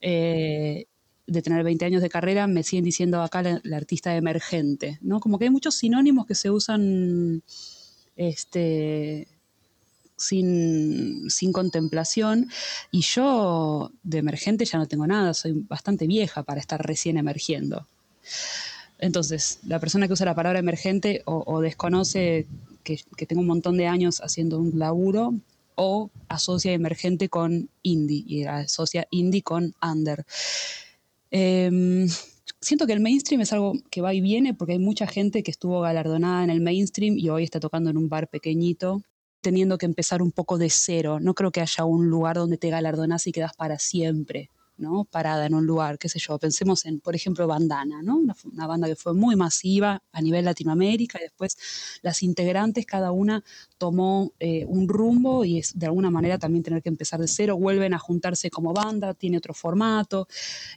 eh, 0.00 0.86
de 1.26 1.42
tener 1.42 1.64
20 1.64 1.84
años 1.86 2.02
de 2.02 2.10
carrera, 2.10 2.46
me 2.46 2.62
siguen 2.62 2.84
diciendo 2.84 3.22
acá 3.22 3.42
la, 3.42 3.76
artista 3.76 4.14
emergente, 4.14 4.98
¿no? 5.00 5.20
Como 5.20 5.38
que 5.38 5.46
hay 5.46 5.50
muchos 5.50 5.74
sinónimos 5.76 6.26
que 6.26 6.34
se 6.34 6.50
usan 6.50 7.42
este, 8.14 9.26
sin, 10.18 11.30
sin, 11.30 11.52
contemplación. 11.52 12.50
Y 12.90 13.00
yo 13.00 13.90
de 14.02 14.18
emergente 14.18 14.66
ya 14.66 14.78
no 14.78 14.86
tengo 14.86 15.06
nada, 15.06 15.32
soy 15.32 15.52
bastante 15.52 16.06
vieja 16.06 16.42
para 16.42 16.60
estar 16.60 16.86
recién 16.86 17.16
emergiendo. 17.16 17.88
Entonces, 19.04 19.58
la 19.66 19.78
persona 19.80 20.06
que 20.06 20.14
usa 20.14 20.24
la 20.24 20.34
palabra 20.34 20.60
emergente 20.60 21.20
o, 21.26 21.60
desconoce 21.60 22.46
que, 22.82 22.96
tengo 23.26 23.42
un 23.42 23.46
montón 23.46 23.76
de 23.76 23.86
años 23.86 24.22
haciendo 24.22 24.58
un 24.58 24.78
laburo 24.78 25.34
o 25.74 26.10
asocia 26.30 26.72
emergente 26.72 27.28
con 27.28 27.68
indie 27.82 28.24
y 28.26 28.44
asocia 28.44 29.06
indie 29.10 29.42
con 29.42 29.74
under. 29.82 30.24
Em, 31.30 32.08
siento 32.62 32.86
que 32.86 32.94
el 32.94 33.00
mainstream 33.00 33.42
es 33.42 33.52
algo 33.52 33.74
que 33.90 34.00
va 34.00 34.14
y 34.14 34.22
viene 34.22 34.54
porque 34.54 34.72
hay 34.72 34.78
mucha 34.78 35.06
gente 35.06 35.42
que 35.42 35.50
estuvo 35.50 35.82
galardonada 35.82 36.42
en 36.42 36.48
el 36.48 36.62
mainstream 36.62 37.18
y 37.18 37.28
hoy 37.28 37.44
está 37.44 37.60
tocando 37.60 37.90
en 37.90 37.98
un 37.98 38.08
bar 38.08 38.28
pequeñito 38.28 39.02
teniendo 39.42 39.76
que 39.76 39.84
empezar 39.84 40.22
un 40.22 40.32
poco 40.32 40.56
de 40.56 40.70
cero. 40.70 41.20
No 41.20 41.34
creo 41.34 41.50
que 41.50 41.60
haya 41.60 41.84
un 41.84 42.08
lugar 42.08 42.36
donde 42.36 42.56
te 42.56 42.70
galardonas 42.70 43.26
y 43.26 43.32
quedas 43.32 43.52
para 43.54 43.78
siempre. 43.78 44.48
¿No? 44.76 45.04
parada 45.04 45.46
en 45.46 45.54
un 45.54 45.66
lugar, 45.66 45.98
qué 45.98 46.08
sé 46.08 46.18
yo, 46.18 46.38
pensemos 46.38 46.84
en, 46.86 47.00
por 47.00 47.14
ejemplo, 47.14 47.46
Bandana, 47.46 48.00
una, 48.00 48.66
banda 48.66 48.88
que 48.88 48.96
fue 48.96 49.14
muy 49.14 49.36
masiva 49.36 50.02
a 50.12 50.20
nivel 50.20 50.44
Latinoamérica 50.44 51.18
y 51.20 51.24
después 51.24 51.56
las 52.02 52.22
integrantes, 52.22 52.86
cada 52.86 53.12
una 53.12 53.44
tomó 53.78 54.32
eh, 54.38 54.64
un 54.66 54.88
rumbo 54.88 55.44
y 55.44 55.58
es 55.58 55.78
de 55.78 55.86
alguna 55.86 56.10
manera 56.10 56.38
también 56.38 56.62
tener 56.62 56.82
que 56.82 56.88
empezar 56.88 57.20
de 57.20 57.28
cero, 57.28 57.56
vuelven 57.56 57.94
a 57.94 57.98
juntarse 57.98 58.50
como 58.50 58.72
banda, 58.72 59.14
tiene 59.14 59.38
otro 59.38 59.54
formato. 59.54 60.26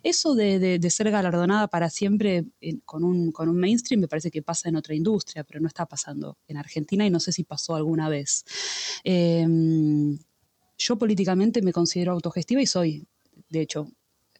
Eso 0.03 0.35
de, 0.35 0.79
ser 0.89 1.11
galardonada 1.11 1.67
para 1.67 1.89
siempre 1.89 2.45
con, 2.85 3.03
un, 3.03 3.31
con 3.31 3.49
un 3.49 3.57
mainstream 3.57 4.01
me 4.01 4.07
parece 4.07 4.31
que 4.31 4.41
pasa 4.41 4.69
en 4.69 4.75
otra 4.75 4.95
industria, 4.95 5.43
pero 5.43 5.59
no 5.59 5.67
está 5.67 5.85
pasando 5.85 6.37
en 6.47 6.57
Argentina 6.57 7.05
y 7.05 7.09
no 7.09 7.19
sé 7.19 7.31
si 7.31 7.43
pasó 7.43 7.75
alguna 7.75 8.09
vez. 8.09 8.45
Em, 9.03 10.17
yo 10.77 10.97
políticamente 10.97 11.61
me 11.61 11.73
considero 11.73 12.13
autogestiva 12.13 12.61
y 12.61 12.67
soy 12.67 13.07
de 13.49 13.61
hecho, 13.61 13.87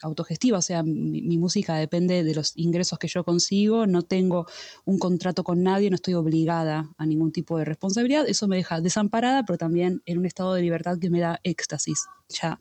autogestiva, 0.01 0.57
o 0.57 0.61
sea, 0.61 0.83
mi, 0.83 1.37
música 1.37 1.75
depende 1.75 2.23
de 2.23 2.35
los 2.35 2.53
ingresos 2.55 2.99
que 2.99 3.07
yo 3.07 3.23
consigo, 3.23 3.87
no 3.87 4.01
tengo 4.03 4.45
un 4.85 4.99
contrato 4.99 5.43
con 5.43 5.63
nadie, 5.63 5.89
no 5.89 5.95
estoy 5.95 6.13
obligada 6.13 6.89
a 6.97 7.05
ningún 7.05 7.31
tipo 7.31 7.57
de 7.57 7.65
responsabilidad, 7.65 8.27
eso 8.27 8.47
me 8.47 8.57
deja 8.57 8.81
desamparada, 8.81 9.43
pero 9.45 9.57
también 9.57 10.01
en 10.05 10.19
un 10.19 10.25
estado 10.25 10.53
de 10.53 10.61
libertad 10.61 10.97
que 10.99 11.09
me 11.09 11.19
da 11.19 11.39
éxtasis. 11.43 12.05
Ya 12.29 12.59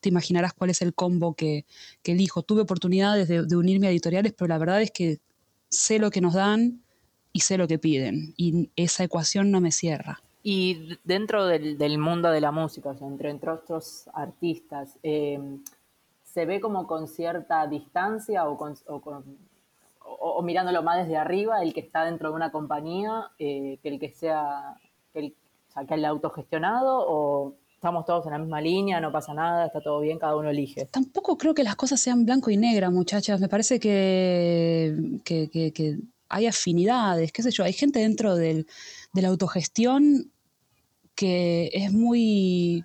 te 0.00 0.08
imaginarás 0.08 0.52
cuál 0.52 0.70
es 0.70 0.82
el 0.82 0.94
combo 0.94 1.34
que, 1.34 1.64
elijo. 2.04 2.42
Tuve 2.42 2.62
oportunidades 2.62 3.28
de, 3.28 3.56
unirme 3.56 3.86
a 3.86 3.90
editoriales, 3.90 4.34
pero 4.36 4.48
la 4.48 4.58
verdad 4.58 4.82
es 4.82 4.90
que 4.90 5.20
sé 5.68 5.98
lo 5.98 6.10
que 6.10 6.20
nos 6.20 6.34
dan 6.34 6.82
y 7.32 7.40
sé 7.40 7.58
lo 7.58 7.66
que 7.66 7.78
piden, 7.78 8.34
y 8.36 8.70
esa 8.76 9.04
ecuación 9.04 9.50
no 9.50 9.60
me 9.60 9.72
cierra. 9.72 10.22
Y 10.46 10.98
dentro 11.04 11.46
del, 11.46 11.98
mundo 11.98 12.30
de 12.30 12.40
la 12.40 12.52
música, 12.52 12.90
o 12.90 12.98
sea, 12.98 13.08
entre, 13.08 13.30
entre 13.30 13.50
otros 13.50 14.10
artistas, 14.12 14.98
eh, 15.02 15.40
se 16.34 16.46
ve 16.46 16.60
como 16.60 16.88
con 16.88 17.06
cierta 17.06 17.64
distancia 17.68 18.48
o, 18.48 18.58
o, 20.00 20.42
mirándolo 20.42 20.82
más 20.82 21.04
desde 21.06 21.16
arriba 21.16 21.62
el 21.62 21.72
que 21.72 21.78
está 21.78 22.04
dentro 22.04 22.30
de 22.30 22.34
una 22.34 22.50
compañía 22.50 23.30
eh, 23.38 23.78
que 23.80 23.88
el 23.88 24.00
que 24.00 24.10
sea, 24.10 24.74
que 25.12 25.18
el, 25.20 25.36
sea, 25.68 25.86
que 25.86 26.04
autogestionado 26.04 27.06
o 27.08 27.54
estamos 27.72 28.04
todos 28.04 28.26
en 28.26 28.32
la 28.32 28.38
misma 28.38 28.60
línea, 28.60 29.00
no 29.00 29.12
pasa 29.12 29.32
nada, 29.32 29.66
está 29.66 29.80
todo 29.80 30.00
bien, 30.00 30.18
cada 30.18 30.34
uno 30.34 30.50
elige. 30.50 30.86
Tampoco 30.86 31.38
creo 31.38 31.54
que 31.54 31.62
las 31.62 31.76
cosas 31.76 32.00
sean 32.00 32.24
blanco 32.24 32.50
y 32.50 32.56
negra, 32.56 32.90
muchachas. 32.90 33.40
Me 33.40 33.48
parece 33.48 33.78
que, 33.78 35.20
que, 35.24 35.98
hay 36.28 36.46
afinidades, 36.46 37.30
qué 37.30 37.42
sé 37.44 37.52
yo, 37.52 37.62
hay 37.62 37.74
gente 37.74 38.00
dentro 38.00 38.34
del, 38.34 38.66
de 39.12 39.22
la 39.22 39.28
autogestión 39.28 40.32
que 41.14 41.70
es 41.72 41.92
muy 41.92 42.82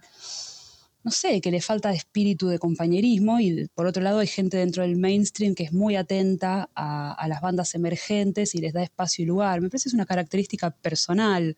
no 1.03 1.12
sé, 1.12 1.39
que 1.41 1.51
le 1.51 1.62
falta 1.62 1.94
espíritu 1.94 2.48
de 2.48 2.60
compañerismo 2.60 3.39
y 3.39 3.68
por 3.74 3.86
otro 3.88 4.03
lado 4.03 4.20
hay 4.20 4.27
gente 4.27 4.58
dentro 4.58 4.84
del 4.84 4.98
mainstream 4.98 5.56
que 5.56 5.63
es 5.63 5.74
muy 5.74 5.96
atenta 5.96 6.70
a, 6.75 7.25
las 7.27 7.41
bandas 7.41 7.74
emergentes 7.75 8.53
y 8.56 8.60
les 8.60 8.74
da 8.74 8.84
espacio 8.84 9.24
y 9.24 9.27
lugar. 9.27 9.62
Me 9.62 9.70
parece 9.70 9.86
que 9.86 9.89
es 9.89 9.94
una 9.94 10.06
característica 10.06 10.72
personal, 10.72 11.56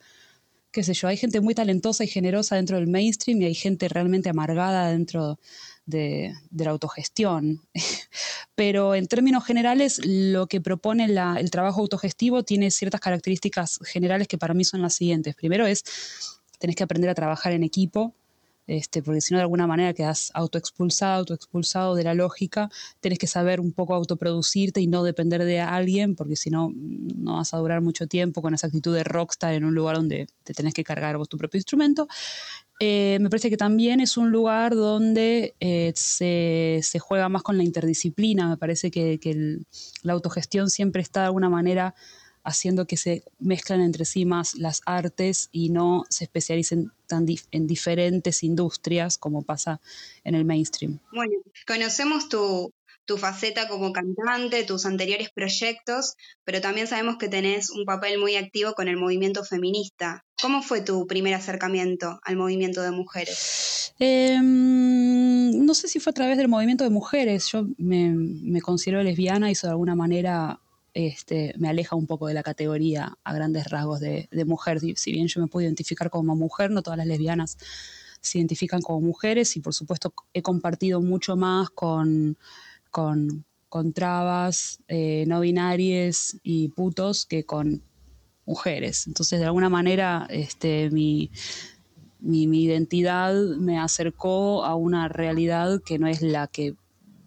qué 0.71 0.83
sé 0.83 0.93
yo, 0.93 1.07
hay 1.07 1.17
gente 1.17 1.41
muy 1.41 1.55
talentosa 1.55 2.03
y 2.03 2.07
generosa 2.07 2.55
dentro 2.55 2.77
del 2.77 2.88
mainstream 2.88 3.41
y 3.41 3.45
hay 3.45 3.55
gente 3.55 3.89
realmente 3.89 4.29
amargada 4.29 4.91
dentro 4.91 5.39
de, 5.86 6.33
la 6.51 6.71
autogestión. 6.71 7.62
Pero 8.55 8.95
en 8.95 9.07
términos 9.07 9.43
generales, 9.43 10.00
lo 10.05 10.48
que 10.48 10.62
propone 10.62 11.05
el 11.05 11.51
trabajo 11.51 11.81
autogestivo 11.81 12.43
tiene 12.43 12.71
ciertas 12.71 13.01
características 13.01 13.79
generales 13.86 14.27
que 14.27 14.38
para 14.38 14.53
mí 14.53 14.63
son 14.63 14.81
las 14.81 14.95
siguientes. 14.95 15.36
Primero 15.36 15.65
es, 15.65 15.83
tenés 16.60 16.75
que 16.75 16.83
aprender 16.83 17.10
a 17.10 17.15
trabajar 17.15 17.53
en 17.53 17.63
equipo, 17.63 18.13
este, 18.71 19.03
porque 19.03 19.19
si 19.19 19.33
no 19.33 19.37
de 19.39 19.41
alguna 19.41 19.67
manera 19.67 19.93
quedas 19.93 20.31
autoexpulsado, 20.33 21.19
autoexpulsado 21.19 21.93
de 21.93 22.05
la 22.05 22.13
lógica, 22.13 22.69
tenés 23.01 23.19
que 23.19 23.27
saber 23.27 23.59
un 23.59 23.73
poco 23.73 23.93
autoproducirte 23.93 24.79
y 24.79 24.87
no 24.87 25.03
depender 25.03 25.43
de 25.43 25.59
alguien, 25.59 26.15
porque 26.15 26.37
si 26.37 26.49
no, 26.49 26.71
no 26.73 27.35
vas 27.35 27.53
a 27.53 27.57
durar 27.57 27.81
mucho 27.81 28.07
tiempo 28.07 28.41
con 28.41 28.53
esa 28.53 28.67
actitud 28.67 28.95
de 28.95 29.03
rockstar 29.03 29.53
en 29.55 29.65
un 29.65 29.75
lugar 29.75 29.97
donde 29.97 30.27
te 30.45 30.53
tenés 30.53 30.73
que 30.73 30.85
cargar 30.85 31.17
vos 31.17 31.27
tu 31.27 31.37
propio 31.37 31.57
instrumento. 31.57 32.07
Eh, 32.79 33.17
me 33.19 33.29
parece 33.29 33.49
que 33.49 33.57
también 33.57 33.99
es 33.99 34.15
un 34.15 34.31
lugar 34.31 34.73
donde 34.73 35.53
eh, 35.59 35.91
se, 35.93 36.81
juega 36.99 37.27
más 37.27 37.43
con 37.43 37.57
la 37.57 37.65
interdisciplina, 37.65 38.47
me 38.47 38.55
parece 38.55 38.89
que, 38.89 39.59
la 40.01 40.13
autogestión 40.13 40.69
siempre 40.69 41.01
está 41.01 41.19
de 41.19 41.25
alguna 41.25 41.49
manera 41.49 41.93
haciendo 42.43 42.86
que 42.88 42.98
se 42.98 43.24
mezclan 43.39 43.81
entre 43.81 44.05
sí 44.05 44.25
más 44.25 44.55
las 44.55 44.81
artes 44.86 45.50
y 45.51 45.69
no 45.69 46.03
se 46.10 46.25
especialicen 46.25 46.91
tan 47.07 47.25
en 47.51 47.67
diferentes 47.67 48.43
industrias 48.43 49.17
como 49.17 49.43
pasa 49.43 49.81
en 50.24 50.36
el 50.36 50.45
mainstream. 50.45 51.00
Bueno, 51.12 51.33
conocemos 51.67 52.29
tu, 52.29 52.74
faceta 53.17 53.67
como 53.67 53.91
cantante, 53.91 54.63
tus 54.63 54.86
anteriores 54.86 55.31
proyectos, 55.36 56.13
pero 56.45 56.62
también 56.62 56.88
sabemos 56.88 57.17
que 57.17 57.27
tenés 57.27 57.69
un 57.69 57.83
papel 57.83 58.17
muy 58.17 58.38
activo 58.38 58.71
con 58.71 58.88
el 58.88 58.95
movimiento 58.95 59.43
feminista. 59.43 60.24
¿Cómo 60.41 60.62
fue 60.62 60.79
tu 60.79 61.05
primer 61.07 61.33
acercamiento 61.33 62.21
al 62.24 62.38
movimiento 62.38 62.81
de 62.81 62.91
mujeres? 62.91 63.93
Em, 64.00 65.65
no 65.65 65.74
sé 65.74 65.89
si 65.89 66.00
fue 66.00 66.12
a 66.12 66.13
través 66.13 66.38
del 66.38 66.48
movimiento 66.48 66.86
de 66.86 66.89
mujeres. 66.89 67.51
Yo 67.51 67.67
me, 67.77 68.12
me 68.15 68.62
considero 68.62 69.03
lesbiana 69.03 69.51
y 69.51 69.55
de 69.62 69.67
alguna 69.67 69.95
manera 69.95 70.62
este, 70.93 71.53
me 71.57 71.69
aleja 71.69 71.95
un 71.95 72.07
poco 72.07 72.27
de 72.27 72.33
la 72.33 72.43
categoría 72.43 73.17
a 73.24 73.33
grandes 73.33 73.69
rasgos 73.69 74.00
de, 74.00 74.27
mujer. 74.45 74.79
Si 74.95 75.12
bien 75.12 75.27
yo 75.27 75.41
me 75.41 75.48
puedo 75.48 75.65
identificar 75.65 76.10
como 76.10 76.36
mujer, 76.36 76.71
no 76.71 76.81
todas 76.81 76.98
las 76.98 77.07
lesbianas 77.07 77.57
se 78.21 78.38
identifican 78.38 78.81
como 78.81 79.01
mujeres 79.01 79.57
y 79.57 79.62
por 79.62 79.74
supuesto 79.74 80.13
he 80.33 80.41
compartido 80.43 81.01
mucho 81.01 81.36
más 81.36 81.69
con, 81.71 82.38
con, 82.91 83.45
trabas, 83.93 84.79
eh, 84.88 85.25
no 85.27 85.39
binarias 85.39 86.38
y 86.43 86.69
putos 86.69 87.25
que 87.25 87.45
con 87.45 87.81
mujeres. 88.45 89.07
Entonces 89.07 89.39
de 89.39 89.45
alguna 89.45 89.69
manera 89.69 90.27
este, 90.29 90.91
mi, 90.91 91.31
mi, 92.19 92.48
mi 92.48 92.63
identidad 92.63 93.33
me 93.33 93.79
acercó 93.79 94.65
a 94.65 94.75
una 94.75 95.07
realidad 95.07 95.81
que 95.83 95.98
no 95.98 96.07
es 96.07 96.21
la 96.21 96.48
que 96.48 96.75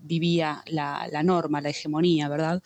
vivía 0.04 0.62
la, 0.66 1.22
norma, 1.22 1.60
la 1.60 1.70
hegemonía, 1.70 2.28
¿verdad? 2.28 2.62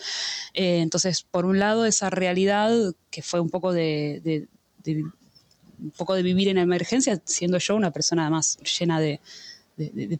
Eh, 0.54 0.80
entonces, 0.80 1.22
por 1.22 1.46
un 1.46 1.58
lado, 1.58 1.86
esa 1.86 2.10
realidad 2.10 2.94
que 3.10 3.22
fue 3.22 3.40
un 3.40 3.50
poco 3.50 3.72
de, 3.72 4.48
un 4.86 5.90
poco 5.96 6.14
de 6.14 6.22
vivir 6.22 6.48
en 6.48 6.58
emergencia, 6.58 7.20
siendo 7.24 7.58
yo 7.58 7.76
una 7.76 7.92
persona 7.92 8.22
además 8.22 8.58
llena 8.78 9.00
de, 9.00 9.20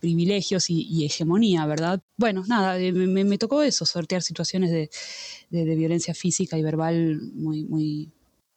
privilegios 0.00 0.70
y, 0.70 1.04
hegemonía, 1.04 1.66
¿verdad? 1.66 2.00
Bueno, 2.16 2.44
nada, 2.46 2.78
eh, 2.78 2.92
me, 2.92 3.38
tocó 3.38 3.62
eso, 3.62 3.84
sortear 3.84 4.22
situaciones 4.22 4.70
de, 4.70 4.88
violencia 5.50 6.14
física 6.14 6.56
y 6.56 6.62
verbal 6.62 7.20
muy, 7.34 7.64
muy, 7.64 8.08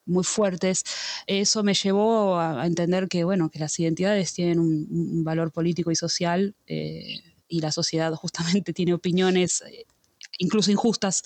muy 0.06 0.24
fuertes. 0.24 0.84
Eso 1.25 1.63
me 1.63 1.74
llevó 1.74 2.39
a, 2.39 2.68
entender 2.68 3.08
que, 3.08 3.24
bueno, 3.24 3.50
que 3.50 3.58
las 3.58 3.80
identidades 3.80 4.34
tienen 4.34 4.60
un, 4.60 5.24
valor 5.24 5.51
político 5.51 5.89
y 5.89 5.96
social. 5.96 6.53
Eh, 6.68 7.20
y 7.51 7.60
la 7.60 7.72
sociedad 7.72 8.13
justamente 8.15 8.74
tiene 8.74 8.93
opiniones 8.93 9.62
eh, 9.67 9.86
incluso 10.39 10.72
injustas 10.72 11.22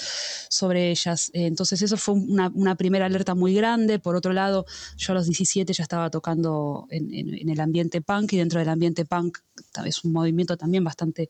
sobre 0.50 0.92
ellas. 0.92 1.30
Eh, 1.34 1.46
entonces 1.46 1.82
eso 1.82 1.96
fue 1.96 2.16
una, 2.16 2.76
primera 2.76 3.06
alerta 3.06 3.36
muy 3.36 3.54
grande. 3.54 4.00
Por 4.00 4.16
otro 4.16 4.34
lado, 4.34 4.66
yo 4.98 5.14
a 5.14 5.16
los 5.16 5.28
17 5.28 5.72
ya 5.72 5.84
estaba 5.84 6.10
tocando 6.10 6.88
en, 6.90 7.50
el 7.50 7.60
ambiente 7.60 8.02
punk 8.02 8.34
y 8.34 8.38
dentro 8.38 8.60
del 8.60 8.70
ambiente 8.70 9.06
punk 9.06 9.38
es 9.86 10.04
un 10.04 10.12
movimiento 10.12 10.58
también 10.58 10.84
bastante 10.84 11.30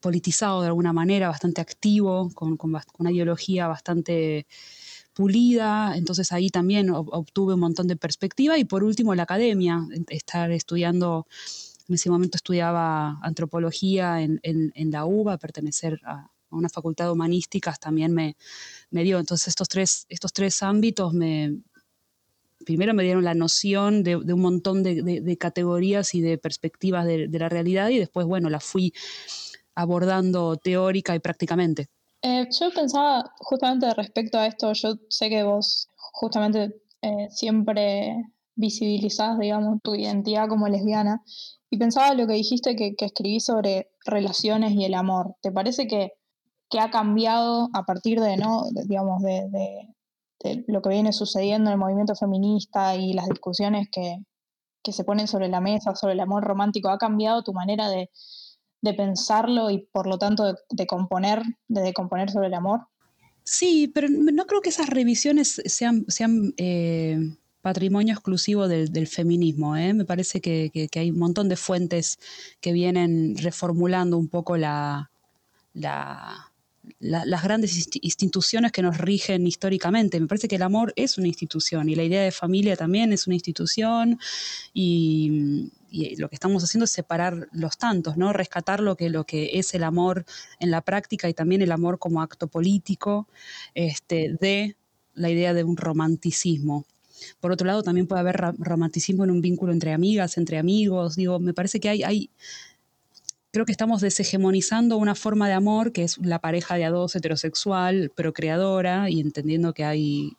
politizado 0.00 0.62
de 0.62 0.68
alguna 0.68 0.92
manera, 0.92 1.28
bastante 1.28 1.60
activo, 1.60 2.30
con, 2.34 2.58
una 2.98 3.12
ideología 3.12 3.66
bastante 3.68 4.46
pulida, 5.14 5.96
entonces 5.96 6.30
ahí 6.30 6.50
también 6.50 6.90
obtuve 6.90 7.54
un 7.54 7.60
montón 7.60 7.88
de 7.88 7.96
perspectiva 7.96 8.58
y 8.58 8.64
por 8.64 8.84
último 8.84 9.14
la 9.14 9.22
academia, 9.22 9.80
estar 10.08 10.50
estudiando, 10.52 11.26
en 11.88 11.94
ese 11.94 12.10
momento 12.10 12.36
estudiaba 12.36 13.18
antropología 13.22 14.20
en, 14.22 14.40
la 14.90 15.04
UBA, 15.04 15.38
pertenecer 15.38 16.00
a, 16.04 16.30
una 16.50 16.68
facultad 16.68 17.06
de 17.06 17.10
humanísticas 17.10 17.78
también 17.78 18.12
me, 18.12 18.36
me 18.90 19.02
dio, 19.02 19.18
entonces 19.18 19.48
estos 19.48 19.68
tres, 19.68 20.06
estos 20.08 20.32
tres 20.32 20.62
ámbitos 20.62 21.12
me, 21.12 21.58
primero 22.64 22.94
me 22.94 23.04
dieron 23.04 23.24
la 23.24 23.34
noción 23.34 24.02
de, 24.02 24.16
un 24.16 24.40
montón 24.40 24.82
de, 24.82 25.36
categorías 25.38 26.14
y 26.14 26.20
de 26.20 26.38
perspectivas 26.38 27.06
de, 27.06 27.28
la 27.28 27.48
realidad 27.48 27.88
y 27.88 27.98
después, 27.98 28.26
bueno, 28.26 28.50
la 28.50 28.60
fui 28.60 28.92
abordando 29.74 30.56
teórica 30.56 31.14
y 31.14 31.20
prácticamente. 31.20 31.88
Eh, 32.22 32.48
yo 32.58 32.70
pensaba 32.74 33.32
justamente 33.38 33.92
respecto 33.94 34.38
a 34.38 34.46
esto, 34.46 34.72
yo 34.72 34.96
sé 35.08 35.28
que 35.28 35.42
vos 35.42 35.88
justamente 36.12 36.80
eh, 37.02 37.28
siempre 37.30 38.16
visibilizás, 38.56 39.38
digamos, 39.38 39.80
tu 39.82 39.94
identidad 39.94 40.48
como 40.48 40.66
lesbiana 40.66 41.22
y 41.76 41.78
pensaba 41.78 42.14
lo 42.14 42.26
que 42.26 42.32
dijiste 42.32 42.74
que, 42.74 42.96
que 42.96 43.04
escribí 43.04 43.38
sobre 43.38 43.90
relaciones 44.06 44.72
y 44.72 44.86
el 44.86 44.94
amor. 44.94 45.36
¿Te 45.42 45.52
parece 45.52 45.86
que, 45.86 46.12
ha 46.78 46.90
cambiado 46.90 47.68
a 47.74 47.84
partir 47.84 48.20
de, 48.20 48.38
¿no? 48.38 48.64
digamos, 48.86 49.22
de, 49.22 49.44
lo 50.68 50.80
que 50.80 50.88
viene 50.88 51.12
sucediendo 51.12 51.68
en 51.68 51.74
el 51.74 51.78
movimiento 51.78 52.14
feminista 52.14 52.96
y 52.96 53.12
las 53.12 53.28
discusiones 53.28 53.88
que, 53.92 54.16
se 54.90 55.04
ponen 55.04 55.26
sobre 55.26 55.48
la 55.48 55.60
mesa 55.60 55.96
sobre 55.96 56.14
el 56.14 56.20
amor 56.20 56.44
romántico, 56.44 56.88
¿ha 56.88 56.96
cambiado 56.96 57.42
tu 57.42 57.52
manera 57.52 57.90
de, 57.90 58.08
pensarlo 58.96 59.70
y 59.70 59.78
por 59.92 60.06
lo 60.06 60.16
tanto 60.16 60.54
de, 60.70 60.86
componer, 60.86 61.42
de 61.68 61.92
componer 61.92 62.30
sobre 62.30 62.46
el 62.46 62.54
amor? 62.54 62.86
Sí, 63.44 63.90
pero 63.94 64.08
no 64.08 64.46
creo 64.46 64.62
que 64.62 64.70
esas 64.70 64.88
revisiones 64.88 65.60
sean, 65.66 66.06
sean 66.08 66.54
eh, 66.56 67.18
patrimonio 67.66 68.14
exclusivo 68.14 68.68
del, 68.68 69.08
feminismo. 69.08 69.76
¿eh? 69.76 69.92
Me 69.92 70.04
parece 70.04 70.40
que, 70.40 70.88
hay 70.94 71.10
un 71.10 71.18
montón 71.18 71.48
de 71.48 71.56
fuentes 71.56 72.16
que 72.60 72.72
vienen 72.72 73.36
reformulando 73.38 74.18
un 74.18 74.28
poco 74.28 74.56
la, 74.56 75.10
la, 75.74 76.52
las 77.00 77.42
grandes 77.42 77.88
instituciones 78.02 78.70
que 78.70 78.82
nos 78.82 78.98
rigen 78.98 79.48
históricamente. 79.48 80.20
Me 80.20 80.28
parece 80.28 80.46
que 80.46 80.54
el 80.54 80.62
amor 80.62 80.92
es 80.94 81.18
una 81.18 81.26
institución 81.26 81.88
y 81.88 81.96
la 81.96 82.04
idea 82.04 82.22
de 82.22 82.30
familia 82.30 82.76
también 82.76 83.12
es 83.12 83.26
una 83.26 83.34
institución 83.34 84.20
y, 84.72 85.72
lo 86.18 86.28
que 86.28 86.36
estamos 86.36 86.62
haciendo 86.62 86.84
es 86.84 86.92
separar 86.92 87.48
los 87.50 87.78
tantos, 87.78 88.16
¿no? 88.16 88.32
Rescatar 88.32 88.78
lo 88.80 88.96
que, 88.96 89.10
lo 89.10 89.24
que 89.24 89.58
es 89.58 89.74
el 89.74 89.82
amor 89.82 90.24
en 90.60 90.70
la 90.70 90.82
práctica 90.82 91.28
y 91.28 91.34
también 91.34 91.62
el 91.62 91.72
amor 91.72 91.98
como 91.98 92.22
acto 92.22 92.46
político 92.46 93.26
este, 93.74 94.36
de 94.40 94.76
la 95.14 95.30
idea 95.30 95.52
de 95.52 95.64
un 95.64 95.76
romanticismo. 95.76 96.84
Por 97.40 97.52
otro 97.52 97.66
lado, 97.66 97.82
también 97.82 98.06
puede 98.06 98.20
haber 98.20 98.36
romanticismo 98.58 99.24
en 99.24 99.30
un 99.30 99.40
vínculo 99.40 99.72
entre 99.72 99.92
amigas, 99.92 100.38
entre 100.38 100.58
amigos. 100.58 101.16
Digo, 101.16 101.38
me 101.38 101.54
parece 101.54 101.80
que 101.80 101.88
hay, 101.88 102.30
creo 103.52 103.64
que 103.64 103.72
estamos 103.72 104.00
deshegemonizando 104.00 104.96
una 104.96 105.14
forma 105.14 105.48
de 105.48 105.54
amor 105.54 105.92
que 105.92 106.02
es 106.04 106.18
la 106.18 106.40
pareja 106.40 106.76
de 106.76 106.84
a 106.84 106.90
dos 106.90 107.16
heterosexual, 107.16 108.10
procreadora, 108.14 109.08
y 109.10 109.20
entendiendo 109.20 109.72
que 109.72 109.84
hay 109.84 110.36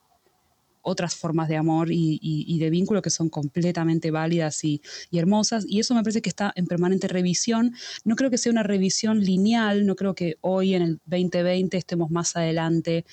otras 0.88 1.16
formas 1.16 1.50
de 1.50 1.58
amor 1.58 1.90
y, 1.92 2.58
de 2.60 2.70
vínculo 2.70 3.02
que 3.02 3.10
son 3.10 3.30
completamente 3.30 4.10
válidas 4.10 4.64
y, 4.64 4.82
hermosas. 5.12 5.66
Y 5.68 5.80
eso 5.80 5.94
me 5.94 6.02
parece 6.02 6.22
que 6.22 6.30
está 6.30 6.54
en 6.56 6.66
permanente 6.66 7.08
revisión. 7.08 7.74
No 8.06 8.16
creo 8.16 8.30
que 8.30 8.38
sea 8.38 8.52
una 8.52 8.64
revisión 8.64 9.20
lineal, 9.20 9.86
no 9.86 9.96
creo 9.96 10.16
que 10.16 10.38
hoy 10.42 10.76
en 10.76 10.82
el 10.82 11.00
2020 11.06 11.78
estemos 11.78 12.10
más 12.10 12.36
adelante 12.36 13.06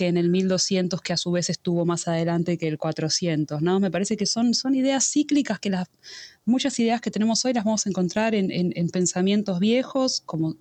que 0.00 0.06
en 0.06 0.16
el 0.16 0.30
1200, 0.30 1.02
que 1.02 1.12
a 1.12 1.18
su 1.18 1.30
vez 1.30 1.50
estuvo 1.50 1.84
más 1.84 2.08
adelante 2.08 2.56
que 2.56 2.66
el 2.68 2.78
400, 2.78 3.60
¿no? 3.60 3.80
Me 3.80 3.90
parece 3.90 4.16
que 4.16 4.24
son, 4.24 4.54
son 4.54 4.74
ideas 4.74 5.04
cíclicas 5.04 5.58
que 5.58 5.68
las 5.68 5.88
muchas 6.46 6.78
ideas 6.78 7.02
que 7.02 7.10
tenemos 7.10 7.44
hoy 7.44 7.52
las 7.52 7.64
vamos 7.64 7.84
a 7.84 7.90
encontrar 7.90 8.34
en, 8.34 8.88
pensamientos 8.88 9.60
viejos, 9.60 10.22
como, 10.24 10.56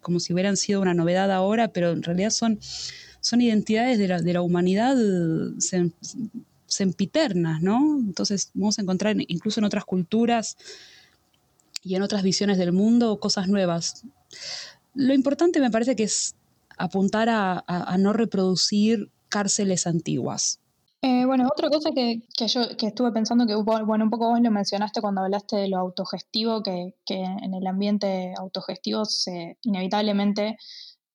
como 0.00 0.18
si 0.18 0.32
hubieran 0.32 0.56
sido 0.56 0.80
una 0.80 0.94
novedad 0.94 1.30
ahora, 1.30 1.68
pero 1.68 1.92
en 1.92 2.02
realidad 2.02 2.30
son, 2.30 2.58
son 3.20 3.40
identidades 3.40 3.98
de 3.98 4.32
la, 4.32 4.42
humanidad 4.42 4.96
sempiternas, 6.66 7.62
¿no? 7.62 8.00
Entonces 8.00 8.50
vamos 8.52 8.80
a 8.80 8.82
encontrar 8.82 9.14
incluso 9.28 9.60
en 9.60 9.64
otras 9.64 9.84
culturas 9.84 10.56
y 11.84 11.94
en 11.94 12.02
otras 12.02 12.24
visiones 12.24 12.58
del 12.58 12.72
mundo 12.72 13.20
cosas 13.20 13.46
nuevas. 13.46 14.02
Lo 14.96 15.14
importante 15.14 15.60
me 15.60 15.70
parece 15.70 15.94
que 15.94 16.02
es 16.02 16.34
apuntar 16.78 17.28
a 17.30 17.96
no 17.98 18.12
reproducir 18.12 19.10
cárceles 19.28 19.86
antiguas. 19.86 20.62
Eh, 21.04 21.24
bueno, 21.26 21.48
otra 21.50 21.68
cosa 21.68 21.90
que, 21.92 22.22
yo 22.46 22.76
que 22.76 22.86
estuve 22.86 23.10
pensando, 23.10 23.44
que 23.44 23.56
bueno, 23.56 24.04
un 24.04 24.10
poco 24.10 24.30
vos 24.30 24.40
lo 24.40 24.50
mencionaste 24.52 25.00
cuando 25.00 25.22
hablaste 25.22 25.56
de 25.56 25.68
lo 25.68 25.78
autogestivo, 25.78 26.62
que, 26.62 26.94
en 27.08 27.54
el 27.54 27.66
ambiente 27.66 28.32
autogestivo 28.38 29.04
se, 29.04 29.58
inevitablemente 29.62 30.56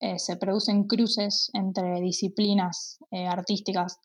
eh, 0.01 0.19
se 0.19 0.35
producen 0.35 0.87
cruces 0.87 1.49
entre 1.53 2.01
disciplinas 2.01 2.99
eh, 3.11 3.27
artísticas. 3.27 3.97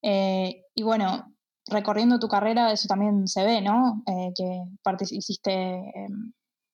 y 0.00 0.82
bueno, 0.84 1.34
recorriendo 1.68 2.20
tu 2.20 2.28
carrera 2.28 2.70
eso 2.70 2.86
también 2.86 3.26
se 3.26 3.42
ve, 3.44 3.60
¿no? 3.60 4.04
que 4.36 4.62
hiciste 5.10 5.82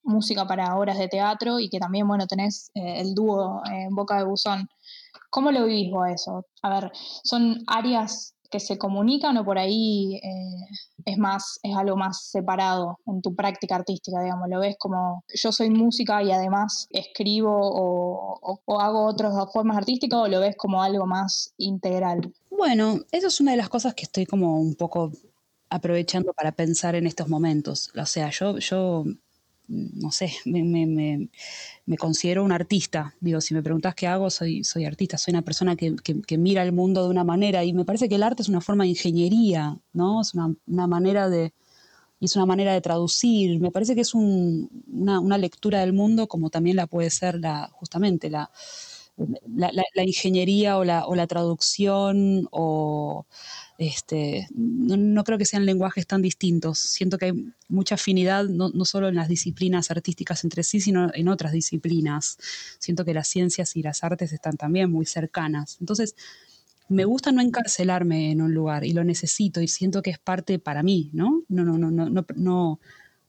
música 0.03 0.47
para 0.47 0.77
obras 0.77 0.99
de 0.99 1.09
teatro 1.09 1.59
y 1.59 1.69
que 1.69 1.79
también, 1.79 2.07
bueno, 2.07 2.27
tenés 2.27 2.71
el 2.75 3.15
dúo 3.15 3.63
en 3.71 3.95
Boca 3.95 4.19
de 4.19 4.25
Buzón. 4.25 4.69
¿Cómo 5.31 5.51
lo 5.51 5.65
vivís 5.65 5.91
vos 5.91 6.09
eso? 6.09 6.47
A 6.63 6.71
ver, 6.71 6.93
son 7.23 7.65
áreas 7.67 8.35
que 8.53 8.61
se 8.61 8.79
comunican 8.79 9.37
o 9.39 9.45
por 9.45 9.59
ahí 9.59 10.21
eh, 10.23 10.67
es 11.07 11.19
más, 11.19 11.59
es 11.63 11.75
algo 11.75 11.97
más 11.97 12.27
separado 12.31 12.99
en 13.07 13.23
tu 13.23 13.35
práctica 13.35 13.77
artística, 13.77 14.23
digamos, 14.23 14.49
lo 14.49 14.61
ves 14.61 14.77
como 14.79 15.25
yo 15.35 15.51
soy 15.51 15.71
música 15.71 16.23
y 16.23 16.31
además 16.31 16.87
escribo 16.91 17.51
o, 17.51 18.61
hago 18.79 19.07
otras 19.07 19.33
formas 19.53 19.79
artísticas 19.79 20.21
o 20.21 20.29
lo 20.29 20.41
ves 20.41 20.55
como 20.57 20.83
algo 20.83 21.07
más 21.07 21.55
integral? 21.57 22.33
Bueno, 22.51 23.01
eso 23.11 23.29
es 23.29 23.41
una 23.41 23.53
de 23.53 23.57
las 23.57 23.71
cosas 23.71 23.95
que 23.95 24.05
estoy 24.05 24.27
como 24.27 24.61
un 24.61 24.75
poco 24.75 25.13
aprovechando 25.71 26.35
para 26.35 26.53
pensar 26.53 26.95
en 26.95 27.07
estos 27.07 27.29
momentos. 27.29 27.91
O 27.99 28.07
sea, 28.07 28.29
yo, 28.31 28.59
yo 28.59 29.05
no 29.69 30.11
sé, 30.11 30.33
me, 30.45 31.29
considero 31.99 32.45
un 32.45 32.53
artista. 32.53 33.15
Digo, 33.21 33.41
si 33.41 33.55
me 33.55 33.63
preguntas 33.63 33.95
qué 33.95 34.07
hago, 34.07 34.31
soy, 34.31 34.65
soy 34.65 34.85
artista, 34.85 35.19
soy 35.19 35.33
una 35.33 35.43
persona 35.43 35.77
que, 35.77 35.95
mira 36.39 36.63
el 36.63 36.73
mundo 36.73 37.05
de 37.05 37.11
una 37.11 37.25
manera 37.25 37.65
y 37.65 37.73
me 37.73 37.85
parece 37.85 38.09
que 38.09 38.17
el 38.17 38.23
arte 38.23 38.43
es 38.43 38.49
una 38.49 38.61
forma 38.61 38.85
de 38.85 38.91
ingeniería, 38.91 39.79
¿no? 39.93 40.21
Es 40.21 40.35
una, 40.35 40.87
manera 40.87 41.29
de... 41.29 41.53
es 42.21 42.37
una 42.37 42.47
manera 42.47 42.73
de 42.73 42.81
traducir. 42.81 43.61
Me 43.61 43.71
parece 43.71 43.95
que 43.95 44.03
es 44.03 44.15
una, 44.15 45.39
lectura 45.39 45.81
del 45.81 45.93
mundo 45.93 46.29
como 46.29 46.51
también 46.51 46.77
la 46.77 46.87
puede 46.87 47.11
ser 47.11 47.39
la, 47.41 47.69
justamente 47.73 48.31
la, 48.31 48.51
la, 49.17 50.05
ingeniería 50.05 50.79
o 50.79 50.85
la, 50.85 51.07
o 51.07 51.15
la 51.15 51.27
traducción 51.27 52.49
o 52.51 53.27
este, 53.79 54.49
no, 54.55 55.25
creo 55.25 55.39
que 55.39 55.45
sean 55.45 55.67
lenguajes 55.67 56.07
tan 56.07 56.23
distintos. 56.23 56.79
Siento 56.79 57.19
que 57.19 57.27
hay 57.27 57.55
mucha 57.69 57.97
afinidad, 57.97 58.45
no, 58.45 58.71
solo 58.85 59.09
en 59.09 59.15
las 59.15 59.29
disciplinas 59.29 59.91
artísticas 59.91 60.45
entre 60.45 60.63
sí, 60.63 60.81
sino 60.81 61.11
en 61.15 61.29
otras 61.29 61.53
disciplinas. 61.53 62.39
Siento 62.79 63.05
que 63.05 63.15
las 63.15 63.29
ciencias 63.29 63.77
y 63.77 63.83
las 63.83 64.05
artes 64.05 64.33
están 64.33 64.57
también 64.57 64.91
muy 64.91 65.07
cercanas. 65.07 65.79
Entonces, 65.81 66.15
me 66.89 67.05
gusta 67.05 67.33
no 67.33 67.41
encarcelarme 67.41 68.31
en 68.31 68.43
un 68.43 68.53
lugar 68.53 68.85
y 68.85 68.93
lo 68.93 69.05
necesito 69.05 69.61
y 69.61 69.69
siento 69.69 70.03
que 70.03 70.11
es 70.11 70.19
parte 70.19 70.59
para 70.59 70.83
mí, 70.83 71.11
¿no? 71.13 71.43
No, 71.49 71.65
no, 71.65 71.79
no, 71.79 71.91
no, 71.91 72.27
no, 72.37 72.81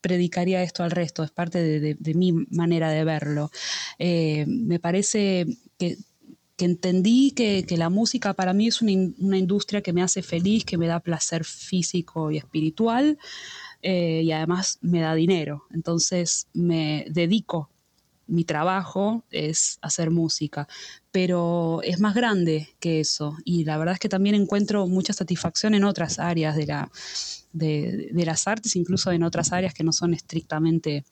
predicaría 0.02 0.62
esto 0.62 0.84
al 0.84 0.92
resto, 0.92 1.24
es 1.24 1.32
parte 1.32 1.80
de, 1.80 2.14
mi 2.14 2.34
manera 2.34 2.92
de 2.92 3.06
verlo. 3.06 3.52
Eh, 3.98 4.46
me 4.48 4.78
parece 4.78 5.46
que 5.78 5.98
que 6.64 6.70
entendí 6.70 7.32
que, 7.32 7.66
la 7.78 7.90
música 7.90 8.34
para 8.34 8.54
mí 8.54 8.68
es 8.68 8.82
una, 8.82 9.38
industria 9.38 9.82
que 9.82 9.92
me 9.92 10.02
hace 10.02 10.22
feliz, 10.24 10.64
que 10.64 10.78
me 10.78 10.88
da 10.88 11.02
placer 11.02 11.44
físico 11.44 12.32
y 12.32 12.38
espiritual 12.38 13.18
eh, 13.82 14.22
y 14.24 14.32
además 14.32 14.78
me 14.82 15.02
da 15.02 15.14
dinero. 15.14 15.66
Entonces 15.72 16.48
me 16.54 17.06
dedico, 17.10 17.70
mi 18.28 18.46
trabajo 18.46 19.26
es 19.30 19.78
hacer 19.82 20.10
música, 20.10 20.70
pero 21.12 21.82
es 21.84 22.00
más 22.00 22.16
grande 22.16 22.70
que 22.80 23.02
eso 23.02 23.36
y 23.44 23.66
la 23.66 23.78
verdad 23.78 23.96
es 23.96 24.00
que 24.00 24.08
también 24.08 24.36
encuentro 24.36 24.88
mucha 24.88 25.12
satisfacción 25.12 25.74
en 25.74 25.84
otras 25.84 26.18
áreas 26.18 26.56
de, 26.56 26.68
la, 26.68 26.90
de, 27.52 28.10
de 28.14 28.26
las 28.26 28.48
artes, 28.48 28.78
incluso 28.78 29.12
en 29.12 29.24
otras 29.24 29.52
áreas 29.52 29.74
que 29.74 29.84
no 29.84 29.92
son 29.92 30.14
estrictamente 30.14 31.04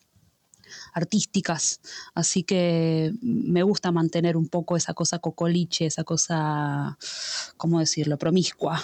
artísticas. 0.94 1.82
Así 2.14 2.44
que 2.44 3.14
me 3.22 3.64
gusta 3.64 3.92
mantener 3.92 4.38
un 4.38 4.48
poco 4.48 4.76
esa 4.76 4.94
cosa 4.94 5.20
cocoliche, 5.20 5.86
esa 5.86 6.04
cosa, 6.04 6.98
¿cómo 7.58 7.80
decirlo?, 7.80 8.18
promiscua. 8.18 8.84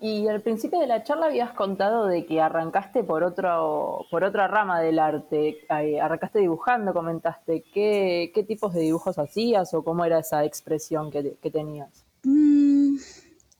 Y 0.00 0.28
al 0.28 0.40
principio 0.42 0.78
de 0.78 0.86
la 0.86 1.02
charla 1.02 1.26
habías 1.26 1.52
contado 1.54 2.06
de 2.06 2.24
que 2.24 2.40
arrancaste 2.40 3.02
por 3.02 3.24
otro, 3.24 4.06
por 4.12 4.22
otra 4.22 4.46
rama 4.46 4.80
del 4.80 5.00
arte, 5.00 5.58
arrancaste 5.68 6.38
dibujando, 6.38 6.92
comentaste. 6.92 7.64
¿Qué, 7.74 8.44
tipos 8.46 8.74
de 8.74 8.82
dibujos 8.82 9.18
hacías 9.18 9.74
o 9.74 9.82
cómo 9.82 10.04
era 10.04 10.20
esa 10.20 10.44
expresión 10.44 11.10
que, 11.10 11.50
tenías? 11.50 12.04
Mm, 12.22 12.96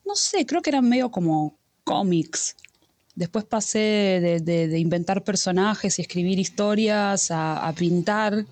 no 0.05 0.15
sé, 0.15 0.47
creo 0.47 0.63
que 0.63 0.71
eran 0.71 0.89
medio 0.89 1.11
como 1.11 1.59
cómics. 1.83 2.55
Después 3.19 3.45
pasé 3.45 4.39
de, 4.45 4.79
inventar 4.79 5.25
personajes 5.25 5.99
y 5.99 6.03
escribir 6.03 6.39
historias 6.39 7.33
a, 7.33 7.75
pintar, 7.77 8.47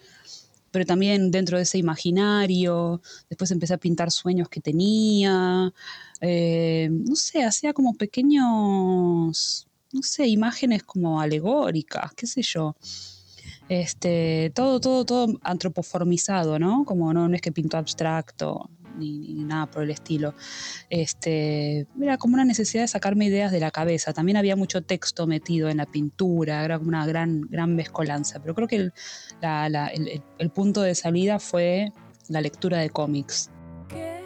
pero 0.73 0.85
también 0.85 1.31
dentro 1.31 1.57
de 1.57 1.63
ese 1.63 1.79
imaginario. 1.79 3.01
Después 3.31 3.53
empecé 3.53 3.75
a 3.75 3.79
pintar 3.79 4.11
sueños 4.11 4.49
que 4.49 4.61
tenía. 4.61 5.73
Eh, 6.21 6.89
no 6.91 7.15
sé, 7.15 7.45
hacía 7.45 7.73
como 7.75 7.95
pequeños, 7.95 9.69
no 9.93 10.03
sé, 10.03 10.27
imágenes 10.27 10.83
como 10.83 11.21
alegóricas, 11.21 12.13
qué 12.15 12.27
sé 12.27 12.43
yo. 12.43 12.75
Este, 13.69 14.51
todo, 14.53 14.81
todo, 14.81 15.05
todo 15.05 15.39
antropoformizado, 15.45 16.59
¿no? 16.59 16.85
Como 16.85 17.13
no, 17.15 17.29
no 17.29 17.37
es 17.37 17.41
que 17.41 17.53
pinto 17.53 17.77
abstracto, 17.77 18.69
ni, 18.97 19.45
nada 19.45 19.67
por 19.67 19.83
el 19.83 19.91
estilo. 19.91 20.35
Este, 20.91 21.87
era 22.01 22.19
como 22.19 22.35
una 22.35 22.45
necesidad 22.45 22.83
de 22.83 22.89
sacarme 22.89 23.27
ideas 23.27 23.53
de 23.53 23.61
la 23.61 23.71
cabeza. 23.71 24.13
También 24.13 24.37
había 24.37 24.57
mucho 24.57 24.83
texto 24.83 25.27
metido 25.27 25.69
en 25.69 25.79
la 25.79 25.87
pintura, 25.87 26.65
era 26.65 26.79
una 26.79 27.07
gran, 27.07 27.43
gran 27.43 27.75
mezcolanza. 27.75 28.41
Pero 28.41 28.55
creo 28.55 28.69
que 28.69 28.77
el, 28.77 28.93
el, 30.39 30.51
punto 30.51 30.83
de 30.83 30.95
salida 30.95 31.39
fue 31.39 31.93
la 32.29 32.41
lectura 32.41 32.79
de 32.79 32.91
cómics. 32.91 33.51
¿Qué 33.89 34.21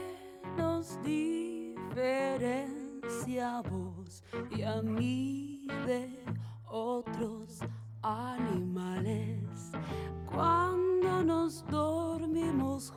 nos 0.56 1.02
diferencia 1.02 2.40
vos 3.70 4.22
y 4.56 4.62
a 4.62 4.82
mí 4.82 5.66
de 5.86 6.24
otros 6.66 7.60
animales 8.02 9.72
cuando 10.26 11.22
nos 11.24 11.66
dormimos 11.66 12.92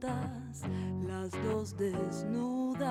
las 0.00 1.32
dos 1.44 1.76
desnudas. 1.76 2.88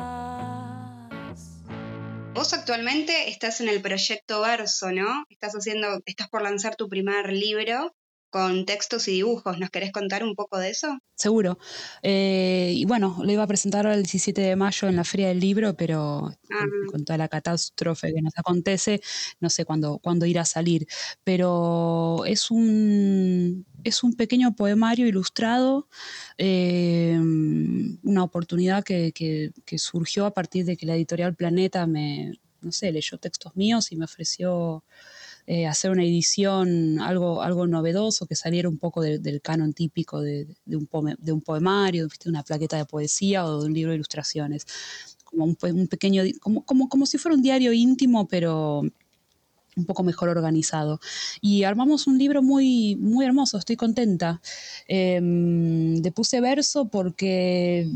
Vos 2.33 2.53
actualmente 2.53 3.29
estás 3.29 3.61
en 3.61 3.69
el 3.69 3.81
proyecto 3.81 4.41
Verso, 4.41 4.91
¿no? 4.91 5.23
Estás 5.29 5.53
haciendo, 5.53 6.01
estás 6.05 6.27
por 6.29 6.41
lanzar 6.41 6.75
tu 6.75 6.89
primer 6.89 7.31
libro 7.31 7.95
con 8.29 8.65
textos 8.65 9.07
y 9.07 9.11
dibujos. 9.11 9.57
¿Nos 9.59 9.69
querés 9.69 9.91
contar 9.91 10.23
un 10.23 10.35
poco 10.35 10.57
de 10.57 10.69
eso? 10.69 10.99
Seguro. 11.15 11.57
Eh, 12.03 12.73
y 12.75 12.85
bueno, 12.85 13.17
lo 13.23 13.31
iba 13.31 13.43
a 13.43 13.47
presentar 13.47 13.85
el 13.87 14.03
17 14.03 14.41
de 14.41 14.55
mayo 14.55 14.87
en 14.87 14.95
la 14.95 15.03
Feria 15.03 15.29
del 15.29 15.39
Libro, 15.39 15.75
pero 15.75 16.27
ah. 16.27 16.65
con, 16.91 17.05
toda 17.05 17.17
la 17.17 17.27
catástrofe 17.27 18.13
que 18.13 18.21
nos 18.21 18.33
acontece, 18.37 19.01
no 19.39 19.49
sé 19.49 19.65
cuándo, 19.65 19.99
cuándo 19.99 20.25
irá 20.25 20.41
a 20.41 20.45
salir. 20.45 20.87
Pero 21.23 22.23
es 22.25 22.51
un, 22.51 23.65
es 23.83 24.03
un 24.03 24.13
pequeño 24.13 24.55
poemario 24.55 25.07
ilustrado, 25.07 25.87
eh, 26.37 27.17
una 27.19 28.23
oportunidad 28.23 28.83
que, 28.83 29.11
que, 29.13 29.51
que 29.65 29.77
surgió 29.77 30.25
a 30.25 30.33
partir 30.33 30.65
de 30.65 30.77
que 30.77 30.85
la 30.85 30.95
editorial 30.95 31.35
Planeta 31.35 31.87
me, 31.87 32.39
no 32.61 32.71
sé, 32.71 32.91
leyó 32.91 33.17
textos 33.17 33.55
míos 33.55 33.91
y 33.91 33.95
me 33.95 34.05
ofreció 34.05 34.83
eh, 35.49 35.65
hacer 35.65 35.91
una 35.91 36.03
edición, 36.03 36.99
algo, 36.99 37.41
algo 37.41 37.67
novedoso, 37.67 38.25
que 38.27 38.35
saliera 38.35 38.67
un 38.67 38.77
poco 38.77 39.01
del 39.01 39.41
canon 39.41 39.71
típico 39.73 40.19
de, 40.19 40.45
un, 40.65 40.89
de 41.19 41.31
un 41.31 41.41
poemario, 41.41 42.07
de 42.07 42.29
una 42.29 42.43
plaqueta 42.43 42.75
de 42.75 42.85
poesía 42.85 43.45
o 43.45 43.61
de 43.61 43.67
un 43.67 43.73
libro 43.73 43.91
de 43.91 43.95
ilustraciones. 43.95 44.65
Como 45.23 45.45
un, 45.45 45.55
pequeño, 45.87 46.23
como, 46.41 46.65
como, 46.65 46.89
como 46.89 47.05
si 47.05 47.17
fuera 47.17 47.35
un 47.35 47.41
diario 47.41 47.71
íntimo, 47.71 48.27
pero 48.27 48.81
un 49.77 49.85
poco 49.85 50.03
mejor 50.03 50.27
organizado. 50.27 50.99
Y 51.39 51.63
armamos 51.63 52.07
un 52.07 52.17
libro 52.17 52.41
muy, 52.41 52.97
muy 52.97 53.25
hermoso, 53.25 53.57
estoy 53.57 53.77
contenta. 53.77 54.41
Eh, 54.89 55.21
le 55.21 56.11
puse 56.11 56.41
verso 56.41 56.89
porque 56.89 57.89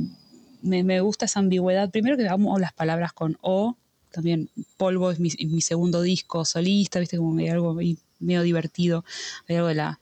me, 0.61 0.83
me, 0.85 1.01
gusta 1.01 1.25
esa 1.25 1.41
ambigüedad. 1.41 1.89
Primero 1.89 2.15
que 2.15 2.29
amo 2.29 2.57
las 2.59 2.71
palabras 2.71 3.11
con 3.11 3.37
O, 3.41 3.75
también 4.11 4.49
Polvo 4.77 5.11
es 5.11 5.19
mi, 5.19 5.61
segundo 5.61 6.01
disco 6.01 6.45
solista, 6.45 6.99
viste, 6.99 7.17
como 7.17 7.39
hay 7.39 7.49
algo 7.49 7.77
medio 8.19 8.43
divertido, 8.43 9.03
hay 9.47 9.55
algo 9.55 9.69
de, 9.69 9.75
la, 9.75 9.99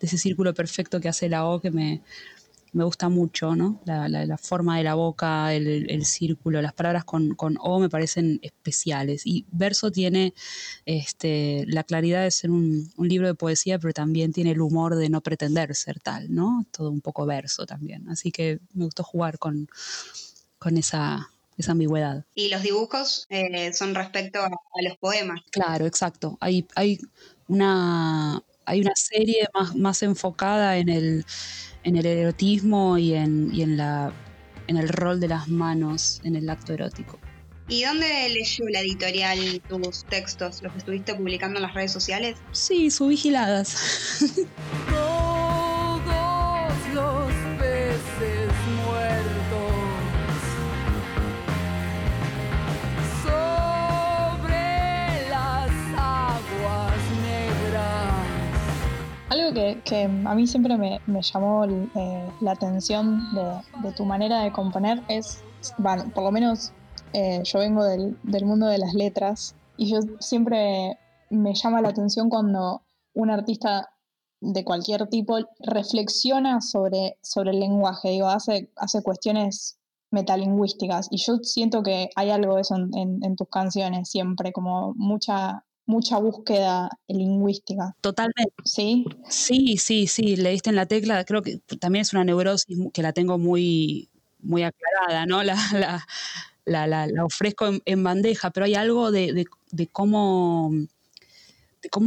ese 0.00 0.18
círculo 0.18 0.54
perfecto 0.54 1.00
que 1.00 1.08
hace 1.08 1.28
la 1.28 1.46
O 1.46 1.60
que 1.60 1.70
me, 1.70 2.02
gusta 2.72 3.08
mucho, 3.08 3.56
¿no? 3.56 3.80
La, 3.86 4.38
forma 4.38 4.78
de 4.78 4.84
la 4.84 4.94
boca, 4.94 5.54
el, 5.54 6.04
círculo, 6.04 6.62
las 6.62 6.74
palabras 6.74 7.04
con, 7.04 7.34
O 7.60 7.80
me 7.80 7.88
parecen 7.88 8.38
especiales. 8.42 9.22
Y 9.24 9.46
verso 9.50 9.90
tiene 9.90 10.34
este, 10.84 11.64
la 11.66 11.82
claridad 11.82 12.22
de 12.22 12.30
ser 12.30 12.50
un, 12.50 12.92
libro 12.98 13.26
de 13.26 13.34
poesía, 13.34 13.78
pero 13.78 13.92
también 13.92 14.32
tiene 14.32 14.52
el 14.52 14.60
humor 14.60 14.96
de 14.96 15.08
no 15.08 15.22
pretender 15.22 15.74
ser 15.74 15.98
tal, 16.00 16.32
¿no? 16.32 16.66
Todo 16.70 16.90
un 16.90 17.00
poco 17.00 17.26
verso 17.26 17.66
también. 17.66 18.08
Así 18.10 18.30
que 18.30 18.60
me 18.74 18.84
gustó 18.84 19.02
jugar 19.02 19.38
con, 19.38 19.68
con 20.58 20.76
esa 20.76 21.30
esa 21.58 21.72
ambigüedad. 21.72 22.24
Y 22.34 22.48
los 22.48 22.62
dibujos 22.62 23.26
eh, 23.28 23.72
son 23.72 23.94
respecto 23.94 24.40
a, 24.40 24.50
los 24.82 24.96
poemas. 24.98 25.40
Claro, 25.50 25.86
exacto. 25.86 26.38
Hay, 26.40 26.66
hay, 26.76 26.98
una, 27.48 28.42
hay 28.64 28.80
una 28.80 28.94
serie 28.94 29.46
más, 29.52 29.74
más 29.74 30.02
enfocada 30.02 30.78
en 30.78 30.88
el, 30.88 31.26
en 31.82 31.96
el 31.96 32.06
erotismo 32.06 32.96
y 32.96 33.14
en, 33.14 33.52
y 33.52 33.62
en, 33.62 33.76
la, 33.76 34.12
en 34.68 34.76
el 34.76 34.88
rol 34.88 35.20
de 35.20 35.28
las 35.28 35.48
manos 35.48 36.20
en 36.24 36.36
el 36.36 36.48
acto 36.48 36.72
erótico. 36.72 37.18
¿Y 37.70 37.84
dónde 37.84 38.30
leyó 38.30 38.64
la 38.70 38.80
editorial 38.80 39.60
tus 39.68 40.04
textos? 40.04 40.62
¿Los 40.62 40.74
estuviste 40.74 41.14
publicando 41.14 41.58
en 41.58 41.62
las 41.62 41.74
redes 41.74 41.92
sociales? 41.92 42.38
Sí, 42.52 42.88
subvigiladas. 59.38 59.82
que, 59.84 60.02
a 60.04 60.34
mí 60.34 60.46
siempre 60.46 60.76
me, 60.76 61.00
llamó 61.22 61.64
eh, 61.64 62.30
la 62.40 62.52
atención 62.52 63.22
de, 63.34 63.92
tu 63.92 64.04
manera 64.04 64.40
de 64.42 64.52
componer 64.52 65.02
es, 65.08 65.42
bueno, 65.78 66.10
por 66.14 66.24
lo 66.24 66.32
menos 66.32 66.72
eh, 67.12 67.42
yo 67.44 67.58
vengo 67.58 67.84
del, 67.84 68.16
mundo 68.44 68.66
de 68.66 68.78
las 68.78 68.94
letras 68.94 69.54
y 69.76 69.90
yo 69.90 70.00
siempre 70.18 70.98
me 71.30 71.54
llama 71.54 71.80
la 71.80 71.88
atención 71.88 72.28
cuando 72.28 72.82
un 73.14 73.30
artista 73.30 73.90
de 74.40 74.64
cualquier 74.64 75.08
tipo 75.08 75.36
reflexiona 75.60 76.60
sobre, 76.60 77.18
sobre 77.22 77.50
el 77.50 77.60
lenguaje, 77.60 78.10
digo, 78.10 78.28
hace, 78.28 78.70
hace 78.76 79.02
cuestiones 79.02 79.78
metalingüísticas 80.10 81.08
y 81.10 81.18
yo 81.18 81.38
siento 81.42 81.82
que 81.82 82.08
hay 82.16 82.30
algo 82.30 82.54
de 82.54 82.62
eso 82.62 82.76
en 82.76 83.36
tus 83.36 83.48
canciones 83.48 84.08
siempre, 84.08 84.52
como 84.52 84.94
mucha 84.94 85.64
mucha 85.88 86.18
búsqueda 86.18 86.90
lingüística. 87.08 87.96
Totalmente. 88.02 88.52
¿Sí? 88.64 89.06
Sí, 89.28 89.78
sí, 89.78 90.06
sí, 90.06 90.36
leíste 90.36 90.70
en 90.70 90.76
la 90.76 90.86
tecla, 90.86 91.24
creo 91.24 91.42
que 91.42 91.58
también 91.80 92.02
es 92.02 92.12
una 92.12 92.24
neurosis 92.24 92.78
que 92.92 93.02
la 93.02 93.12
tengo 93.12 93.38
muy, 93.38 94.08
muy 94.40 94.62
aclarada, 94.62 95.24
¿no? 95.26 95.42
La, 95.42 95.56
la, 96.66 97.24
ofrezco 97.24 97.70
en, 97.84 98.02
bandeja, 98.04 98.50
pero 98.50 98.66
hay 98.66 98.74
algo 98.74 99.10
de, 99.10 99.46
de 99.70 99.86
cómo 99.86 100.70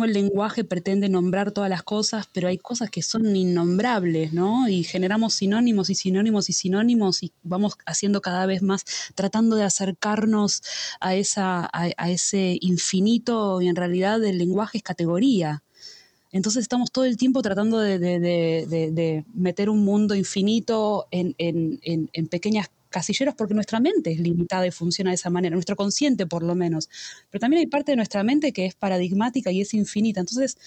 el 0.05 0.13
lenguaje 0.13 0.63
pretende 0.63 1.09
nombrar 1.09 1.51
todas 1.51 1.69
las 1.69 1.83
cosas, 1.83 2.27
pero 2.31 2.47
hay 2.47 2.57
cosas 2.57 2.89
que 2.89 3.01
son 3.01 3.35
innombrables, 3.35 4.33
¿no? 4.33 4.67
Y 4.67 4.83
generamos 4.83 5.33
sinónimos 5.33 5.89
y 5.89 5.95
sinónimos 5.95 6.49
y 6.49 6.53
sinónimos 6.53 7.23
y 7.23 7.31
vamos 7.43 7.77
haciendo 7.85 8.21
cada 8.21 8.45
vez 8.45 8.61
más, 8.61 8.85
tratando 9.15 9.55
de 9.55 9.63
acercarnos 9.63 10.61
a, 10.99 11.15
esa, 11.15 11.69
a, 11.73 12.09
ese 12.09 12.57
infinito 12.61 13.61
y 13.61 13.67
en 13.67 13.75
realidad 13.75 14.23
el 14.23 14.37
lenguaje 14.37 14.77
es 14.79 14.83
categoría. 14.83 15.63
Entonces 16.31 16.61
estamos 16.61 16.91
todo 16.91 17.05
el 17.05 17.17
tiempo 17.17 17.41
tratando 17.41 17.79
de, 17.79 19.25
meter 19.33 19.69
un 19.69 19.83
mundo 19.83 20.15
infinito 20.15 21.07
en, 21.11 21.35
en, 21.37 21.79
en, 21.83 22.09
en 22.13 22.27
pequeñas 22.27 22.69
casilleros 22.91 23.33
porque 23.35 23.55
nuestra 23.55 23.79
mente 23.79 24.11
es 24.11 24.19
limitada 24.19 24.67
y 24.67 24.71
funciona 24.71 25.09
de 25.09 25.15
esa 25.15 25.31
manera, 25.31 25.55
nuestro 25.55 25.75
consciente 25.75 26.27
por 26.27 26.43
lo 26.43 26.53
menos. 26.53 26.89
Pero 27.31 27.39
también 27.39 27.61
hay 27.61 27.67
parte 27.67 27.93
de 27.93 27.95
nuestra 27.95 28.23
mente 28.23 28.53
que 28.53 28.67
es 28.67 28.75
paradigmática 28.75 29.51
y 29.51 29.61
es 29.61 29.73
infinita. 29.73 30.19
Entonces, 30.19 30.57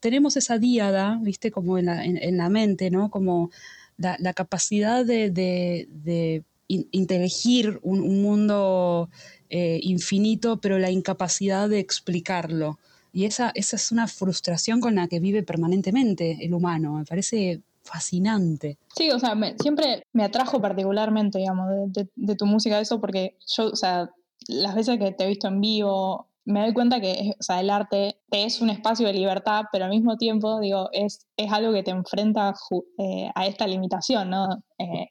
tenemos 0.00 0.36
esa 0.36 0.58
díada, 0.58 1.18
viste, 1.22 1.50
como 1.50 1.78
en 1.78 1.86
la, 1.86 2.04
en, 2.04 2.36
la 2.36 2.48
mente, 2.48 2.90
¿no? 2.90 3.10
Como 3.10 3.50
la, 3.98 4.32
capacidad 4.34 5.04
de, 5.04 5.30
de, 5.30 6.44
inteligir 6.68 7.78
un, 7.82 8.22
mundo 8.22 9.10
eh, 9.50 9.80
infinito, 9.82 10.60
pero 10.60 10.78
la 10.78 10.90
incapacidad 10.90 11.68
de 11.68 11.78
explicarlo. 11.78 12.78
Y 13.12 13.24
esa, 13.24 13.50
esa 13.54 13.76
es 13.76 13.92
una 13.92 14.06
frustración 14.06 14.80
con 14.80 14.94
la 14.94 15.08
que 15.08 15.20
vive 15.20 15.42
permanentemente 15.42 16.38
el 16.40 16.54
humano. 16.54 16.94
Me 16.94 17.04
parece 17.04 17.60
fascinante. 17.90 18.78
Sí, 18.96 19.10
o 19.10 19.18
sea, 19.18 19.34
siempre 19.60 20.04
me 20.12 20.24
atrajo 20.24 20.60
particularmente, 20.60 21.38
digamos, 21.38 21.68
de, 21.92 22.36
tu 22.36 22.46
música 22.46 22.80
eso, 22.80 23.00
porque 23.00 23.36
yo, 23.56 23.68
o 23.68 23.76
sea, 23.76 24.10
las 24.48 24.74
veces 24.74 24.98
que 24.98 25.12
te 25.12 25.24
he 25.24 25.28
visto 25.28 25.48
en 25.48 25.60
vivo, 25.60 26.28
me 26.44 26.60
doy 26.60 26.72
cuenta 26.72 27.00
que 27.00 27.34
o 27.38 27.42
sea, 27.42 27.60
el 27.60 27.70
arte 27.70 28.18
es 28.30 28.60
un 28.60 28.70
espacio 28.70 29.06
de 29.06 29.12
libertad, 29.12 29.64
pero 29.72 29.84
al 29.84 29.90
mismo 29.90 30.16
tiempo, 30.16 30.60
digo, 30.60 30.88
es, 30.92 31.26
es 31.36 31.52
algo 31.52 31.72
que 31.72 31.82
te 31.82 31.90
enfrenta 31.90 32.54
eh, 32.98 33.30
a 33.34 33.46
esta 33.46 33.66
limitación, 33.66 34.30
¿no? 34.30 34.62
Eh, 34.78 35.08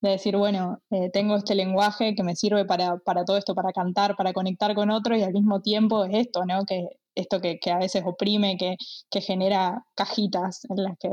de 0.00 0.10
decir, 0.10 0.36
bueno, 0.36 0.80
eh, 0.90 1.10
tengo 1.12 1.36
este 1.36 1.54
lenguaje 1.56 2.14
que 2.14 2.22
me 2.22 2.36
sirve 2.36 2.64
para, 2.64 2.98
para, 2.98 3.24
todo 3.24 3.36
esto, 3.36 3.54
para 3.54 3.72
cantar, 3.72 4.14
para 4.16 4.32
conectar 4.32 4.74
con 4.74 4.90
otros 4.90 5.18
y 5.18 5.22
al 5.22 5.32
mismo 5.32 5.60
tiempo 5.60 6.04
es 6.04 6.14
esto, 6.14 6.44
¿no? 6.44 6.64
Que 6.64 6.86
esto 7.16 7.40
que, 7.40 7.58
que 7.58 7.72
a 7.72 7.78
veces 7.78 8.04
oprime, 8.06 8.56
que, 8.56 8.76
que, 9.10 9.20
genera 9.20 9.84
cajitas 9.96 10.64
en 10.70 10.84
las 10.84 10.96
que 10.98 11.08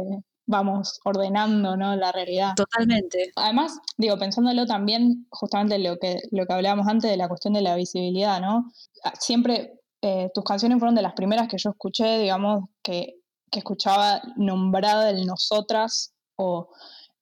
vamos 0.48 1.00
ordenando 1.04 1.76
¿no? 1.76 1.96
la 1.96 2.12
realidad. 2.12 2.54
Totalmente. 2.56 3.32
Además, 3.36 3.80
digo, 3.98 4.18
pensándolo 4.18 4.66
también, 4.66 5.28
justamente 5.30 5.80
lo 5.80 5.98
que, 5.98 6.20
lo 6.32 6.46
que 6.46 6.54
hablábamos 6.54 6.88
antes 6.88 7.10
de 7.10 7.18
la 7.18 7.28
cuestión 7.28 7.54
de 7.54 7.62
la 7.62 7.76
visibilidad, 7.76 8.40
¿no? 8.42 8.72
Ah, 9.04 9.14
siempre 9.20 9.80
eh, 10.02 10.30
tus 10.34 10.44
canciones 10.44 10.80
fueron 10.80 10.96
de 10.96 11.02
las 11.02 11.14
primeras 11.14 11.48
que 11.48 11.58
yo 11.58 11.72
escuché, 11.72 12.20
digamos, 12.20 12.66
que, 12.84 13.16
que 13.52 13.60
escuchaba 13.60 14.22
nombrada 14.36 15.10
el 15.10 15.26
nosotras 15.26 16.14
o, 16.36 16.70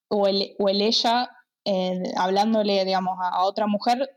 o, 0.10 0.28
el, 0.28 0.56
o 0.60 0.70
el 0.70 0.82
ella 0.82 1.30
eh, 1.66 2.04
hablándole, 2.18 2.84
digamos, 2.84 3.18
a, 3.22 3.46
otra 3.46 3.68
mujer 3.68 4.10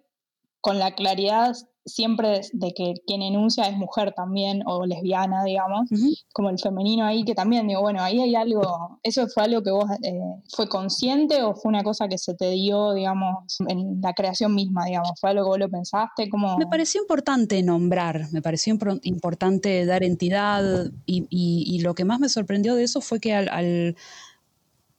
con 0.61 0.79
la 0.79 0.95
claridad 0.97 1.55
siempre 1.87 2.43
de 2.53 2.75
que 2.75 2.95
quien 3.07 3.23
enuncia 3.23 3.65
es 3.65 3.77
mujer 3.77 4.13
también 4.13 4.63
o 4.67 4.85
lesbiana, 4.85 5.45
digamos, 5.45 5.89
como 6.33 6.51
el 6.51 6.59
femenino 6.59 7.05
ahí, 7.05 7.25
que 7.25 7.35
también 7.35 7.69
digo, 7.69 7.81
bueno, 7.81 8.03
ahí 8.03 8.21
hay 8.21 8.35
algo, 8.35 8.99
¿eso 9.03 9.27
fue 9.29 9.45
algo 9.45 9.63
que 9.63 9.71
vos 9.71 9.89
eh, 10.03 10.21
fue 10.55 10.69
consciente 10.69 11.43
o 11.43 11.55
fue 11.55 11.69
una 11.71 11.85
cosa 11.85 12.09
que 12.09 12.19
se 12.19 12.35
te 12.35 12.51
dio, 12.51 12.93
digamos, 12.93 13.59
en 13.69 14.01
la 14.01 14.13
creación 14.13 14.55
misma, 14.55 14.85
digamos? 14.85 15.13
¿Fue 15.21 15.31
algo 15.31 15.45
que 15.45 15.49
vos 15.49 15.59
lo 15.59 15.71
pensaste? 15.71 16.29
como 16.29 16.59
Me 16.59 16.67
pareció 16.67 17.01
importante 17.01 17.63
nombrar, 17.63 18.27
me 18.33 18.43
pareció 18.43 18.77
importante 19.03 19.87
dar 19.87 20.03
entidad 20.03 20.91
y, 21.07 21.27
y, 21.31 21.79
lo 21.81 21.95
que 21.95 22.05
más 22.05 22.19
me 22.19 22.29
sorprendió 22.29 22.75
de 22.75 22.83
eso 22.83 23.01
fue 23.01 23.21
que 23.21 23.35
al 23.35 23.97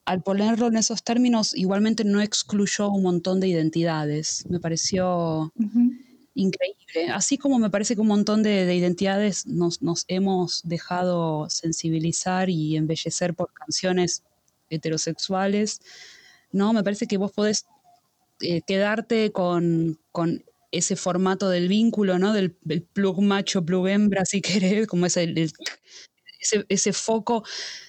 al 0.07 0.23
ponerlo 0.23 0.67
en 0.67 0.77
esos 0.77 1.03
términos, 1.03 1.53
igualmente 1.53 2.05
no 2.05 2.21
excluyó 2.21 2.89
un 2.89 3.03
montón 3.03 3.41
de 3.41 3.49
identidades. 3.49 4.45
Me 4.49 4.57
pareció 4.61 5.51
increíble. 6.37 7.11
Así 7.11 7.37
como 7.37 7.59
me 7.59 7.69
parece 7.69 7.95
que 7.95 8.01
un 8.01 8.07
montón 8.07 8.43
de, 8.43 8.73
identidades 8.73 9.45
nos, 9.47 9.79
hemos 10.07 10.61
dejado 10.63 11.49
sensibilizar 11.49 12.49
y 12.49 12.77
embellecer 12.77 13.33
por 13.33 13.51
canciones 13.53 14.23
heterosexuales, 14.69 15.81
¿no? 16.51 16.73
Me 16.73 16.83
parece 16.83 17.07
que 17.07 17.17
vos 17.17 17.31
podés 17.31 17.65
eh, 18.41 18.61
quedarte 18.61 19.31
con, 19.31 19.99
ese 20.69 20.95
formato 20.95 21.49
del 21.49 21.69
vínculo, 21.69 22.19
¿no? 22.19 22.33
Del, 22.33 22.51
plug 22.51 23.21
macho, 23.21 23.65
plug 23.65 23.87
hembra, 23.87 24.25
si 24.25 24.41
querés, 24.41 24.85
como 24.85 25.05
ese, 25.07 25.23
el, 25.23 25.51
ese, 26.69 26.93
foco. 26.93 27.43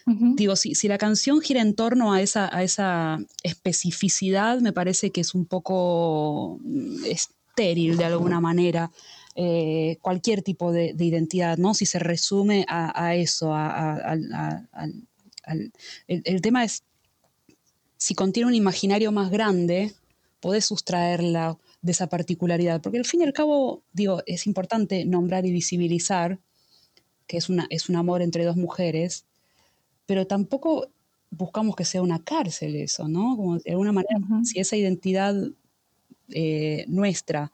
Digo, 0.07 0.57
si, 0.57 0.75
si, 0.75 0.89
la 0.89 0.97
canción 0.97 1.41
gira 1.41 1.61
en 1.61 1.75
torno 1.75 2.15
a 2.15 2.23
esa, 2.23 2.55
a 2.57 2.63
esa 2.63 3.19
especificidad, 3.43 4.61
me 4.61 4.73
parece 4.73 5.11
que 5.11 5.21
es 5.21 5.35
un 5.35 5.45
poco 5.45 6.59
mm, 6.63 7.05
estéril 7.59 7.97
de 7.97 8.05
alguna 8.05 8.41
manera. 8.41 8.91
Eh, 9.35 9.99
cualquier 10.01 10.43
tipo 10.43 10.73
de, 10.73 10.95
identidad, 10.99 11.59
¿no? 11.59 11.75
Si 11.75 11.87
se 11.87 11.99
resume 11.99 12.65
a, 12.69 13.15
eso, 13.15 13.55
el, 16.07 16.41
tema 16.43 16.65
es, 16.65 16.83
si 17.97 18.15
contiene 18.15 18.49
un 18.49 18.55
imaginario 18.55 19.13
más 19.13 19.31
grande, 19.31 19.93
podés 20.41 20.65
sustraerla 20.65 21.57
de 21.83 21.93
esa 21.93 22.09
particularidad, 22.09 22.81
porque 22.81 22.99
al 22.99 23.05
fin 23.05 23.21
y 23.21 23.25
al 23.25 23.33
cabo, 23.33 23.83
digo, 23.93 24.23
es 24.27 24.47
importante 24.47 25.05
nombrar 25.05 25.47
y 25.47 25.53
visibilizar 25.53 26.41
que 27.29 27.37
es, 27.37 27.49
una, 27.49 27.67
es 27.71 27.89
un 27.89 27.97
amor 27.97 28.23
entre 28.23 28.45
dos 28.45 28.57
mujeres, 28.57 29.25
pero 30.07 30.27
tampoco 30.27 30.89
buscamos 31.31 31.77
que 31.77 31.85
sea 31.85 32.03
una 32.03 32.25
cárcel 32.25 32.75
eso, 32.75 33.07
¿no? 33.07 33.37
Como 33.37 33.59
de 33.59 33.71
alguna 33.71 33.93
manera, 33.93 34.19
si 34.45 34.59
esa 34.59 34.77
identidad 34.77 35.35
eh, 36.31 36.85
nuestra 36.89 37.53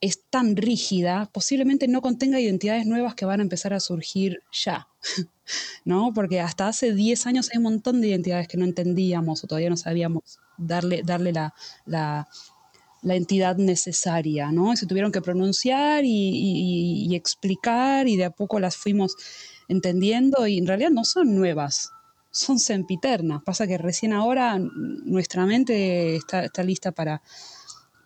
es 0.00 0.24
tan 0.30 0.56
rígida, 0.56 1.30
posiblemente 1.32 1.86
no 1.86 2.02
contenga 2.02 2.40
identidades 2.40 2.86
nuevas 2.86 3.14
que 3.14 3.24
van 3.24 3.38
a 3.38 3.44
empezar 3.44 3.72
a 3.72 3.78
surgir 3.78 4.42
ya, 4.52 4.88
¿no? 5.84 6.12
Porque 6.12 6.40
hasta 6.40 6.66
hace 6.66 6.92
10 6.92 7.26
años 7.26 7.50
hay 7.52 7.58
un 7.58 7.64
montón 7.64 8.00
de 8.00 8.08
identidades 8.08 8.48
que 8.48 8.56
no 8.56 8.64
entendíamos 8.64 9.44
o 9.44 9.46
todavía 9.46 9.70
no 9.70 9.76
sabíamos 9.76 10.40
darle, 10.58 11.02
darle 11.04 11.32
la, 11.32 11.54
la 13.02 13.16
entidad 13.16 13.56
necesaria, 13.56 14.52
¿no? 14.52 14.76
Se 14.76 14.86
tuvieron 14.86 15.12
que 15.12 15.20
pronunciar 15.20 16.04
y, 16.04 17.14
explicar 17.14 18.08
y 18.08 18.16
de 18.16 18.24
a 18.24 18.30
poco 18.30 18.58
las 18.60 18.76
fuimos 18.76 19.16
entendiendo 19.68 20.46
y 20.46 20.58
en 20.58 20.66
realidad 20.66 20.90
no 20.90 21.04
son 21.04 21.34
nuevas, 21.34 21.90
son 22.32 22.58
sempiternas. 22.58 23.42
Pasa 23.44 23.66
que 23.66 23.78
recién 23.78 24.12
ahora 24.12 24.58
nuestra 24.58 25.46
mente 25.46 26.16
está, 26.16 26.62
lista 26.64 26.90
para, 26.90 27.22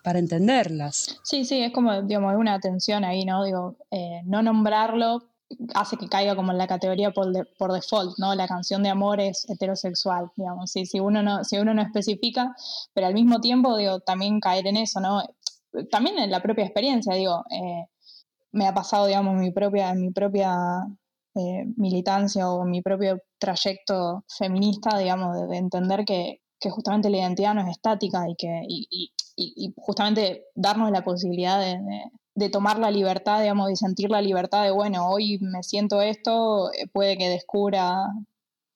para 0.03 0.19
entenderlas. 0.19 1.19
Sí, 1.23 1.45
sí, 1.45 1.61
es 1.61 1.71
como, 1.71 2.03
digamos, 2.03 2.35
una 2.35 2.59
tensión 2.59 3.03
ahí, 3.03 3.25
¿no? 3.25 3.43
Digo, 3.43 3.77
eh, 3.89 4.21
no 4.25 4.43
nombrarlo 4.43 5.23
hace 5.73 5.95
que 5.95 6.09
caiga 6.09 6.35
como 6.35 6.51
en 6.51 6.57
la 6.57 6.67
categoría 6.67 7.11
por, 7.11 7.31
por, 7.57 7.71
default, 7.71 8.17
¿no? 8.19 8.35
La 8.35 8.49
canción 8.49 8.83
de 8.83 8.89
amor 8.89 9.21
es 9.21 9.49
heterosexual, 9.49 10.29
digamos, 10.35 10.71
si, 10.71 10.85
si, 10.85 10.99
uno 10.99 11.23
no, 11.23 11.45
si 11.45 11.57
uno 11.57 11.73
no 11.73 11.81
especifica, 11.81 12.53
pero 12.93 13.07
al 13.07 13.13
mismo 13.13 13.39
tiempo, 13.39 13.77
digo, 13.77 14.01
también 14.01 14.41
caer 14.41 14.67
en 14.67 14.75
eso, 14.75 14.99
¿no? 14.99 15.23
También 15.89 16.17
en 16.19 16.31
la 16.31 16.41
propia 16.41 16.65
experiencia, 16.65 17.13
digo, 17.15 17.45
eh, 17.49 17.85
me 18.51 18.67
ha 18.67 18.73
pasado, 18.73 19.05
digamos, 19.05 19.35
mi 19.35 19.51
propia, 19.51 19.91
en 19.91 20.01
mi 20.01 20.11
propia 20.11 20.85
eh, 21.37 21.65
militancia 21.77 22.49
o 22.49 22.65
mi 22.65 22.81
propio 22.81 23.19
trayecto 23.37 24.23
feminista, 24.37 24.97
digamos, 24.97 25.49
de, 25.49 25.57
entender 25.57 26.05
que, 26.05 26.41
justamente 26.69 27.09
la 27.09 27.17
identidad 27.17 27.53
no 27.53 27.61
es 27.61 27.69
estática 27.69 28.27
y 28.27 28.35
que 28.35 28.63
y 29.39 29.73
justamente 29.77 30.45
darnos 30.55 30.91
la 30.91 31.03
posibilidad 31.03 31.59
de, 31.59 31.79
de 32.37 32.49
tomar 32.49 32.77
la 32.77 32.91
libertad, 32.91 33.41
digamos, 33.41 33.71
y 33.71 33.75
sentir 33.75 34.11
la 34.11 34.21
libertad 34.21 34.63
de, 34.63 34.69
bueno, 34.69 35.09
hoy 35.09 35.39
me 35.41 35.63
siento 35.63 36.03
esto, 36.03 36.71
eh, 36.71 36.85
puede 36.93 37.17
que 37.17 37.29
descubra 37.29 38.05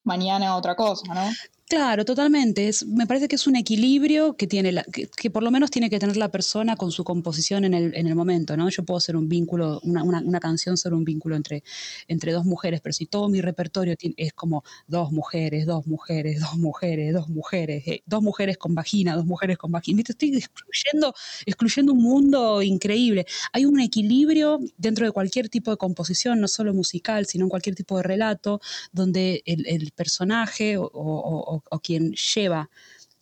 mañana 0.04 0.56
otra 0.56 0.76
cosa, 0.76 1.13
¿no? 1.13 1.30
Claro, 1.71 2.03
totalmente. 2.03 2.69
Me 2.86 3.07
parece 3.07 3.29
que 3.29 3.38
es 3.38 3.47
un 3.47 3.55
equilibrio 3.55 4.36
que 4.36 4.45
tiene 4.45 4.73
la, 4.73 4.84
que, 4.84 5.29
por 5.29 5.41
lo 5.41 5.51
menos 5.51 5.71
tiene 5.71 5.89
que 5.89 5.99
tener 5.99 6.17
la 6.17 6.29
persona 6.29 6.75
con 6.75 6.91
su 6.91 7.05
composición 7.05 7.63
en 7.63 7.73
el, 7.73 7.95
en 7.95 8.07
el 8.07 8.15
momento, 8.15 8.57
¿no? 8.57 8.67
Yo 8.67 8.84
puedo 8.84 8.99
ser 8.99 9.15
un 9.15 9.29
vínculo, 9.29 9.79
una, 9.84 10.39
canción 10.41 10.75
ser 10.75 10.93
un 10.93 11.05
vínculo 11.05 11.38
entre, 11.38 11.63
entre 12.10 12.34
dos 12.34 12.43
mujeres, 12.43 12.81
pero 12.81 12.91
si 12.91 13.05
todo 13.05 13.29
mi 13.29 13.39
repertorio 13.39 13.95
es 14.17 14.34
como 14.34 14.65
dos 14.88 15.13
mujeres, 15.13 15.65
dos 15.65 15.88
mujeres, 15.88 16.41
dos 16.41 16.57
mujeres, 16.57 17.13
dos 17.13 17.29
mujeres, 17.29 17.88
eh, 17.88 18.03
dos 18.05 18.21
mujeres 18.21 18.57
con 18.57 18.75
vagina, 18.75 19.15
dos 19.15 19.25
mujeres 19.25 19.57
con 19.57 19.71
vagina, 19.71 20.03
estoy 20.05 20.36
excluyendo, 20.36 21.13
excluyendo 21.45 21.93
un 21.93 22.03
mundo 22.03 22.62
increíble. 22.62 23.25
Hay 23.53 23.63
un 23.63 23.79
equilibrio 23.79 24.60
dentro 24.77 25.05
de 25.05 25.13
cualquier 25.13 25.47
tipo 25.47 25.71
de 25.71 25.77
composición, 25.77 26.41
no 26.41 26.49
solo 26.49 26.73
musical, 26.73 27.27
sino 27.27 27.45
en 27.45 27.49
cualquier 27.49 27.75
tipo 27.75 27.95
de 27.95 28.03
relato, 28.03 28.60
donde 28.91 29.41
el, 29.45 29.89
personaje 29.95 30.75
o, 30.77 31.61
quien 31.80 32.13
lleva 32.13 32.69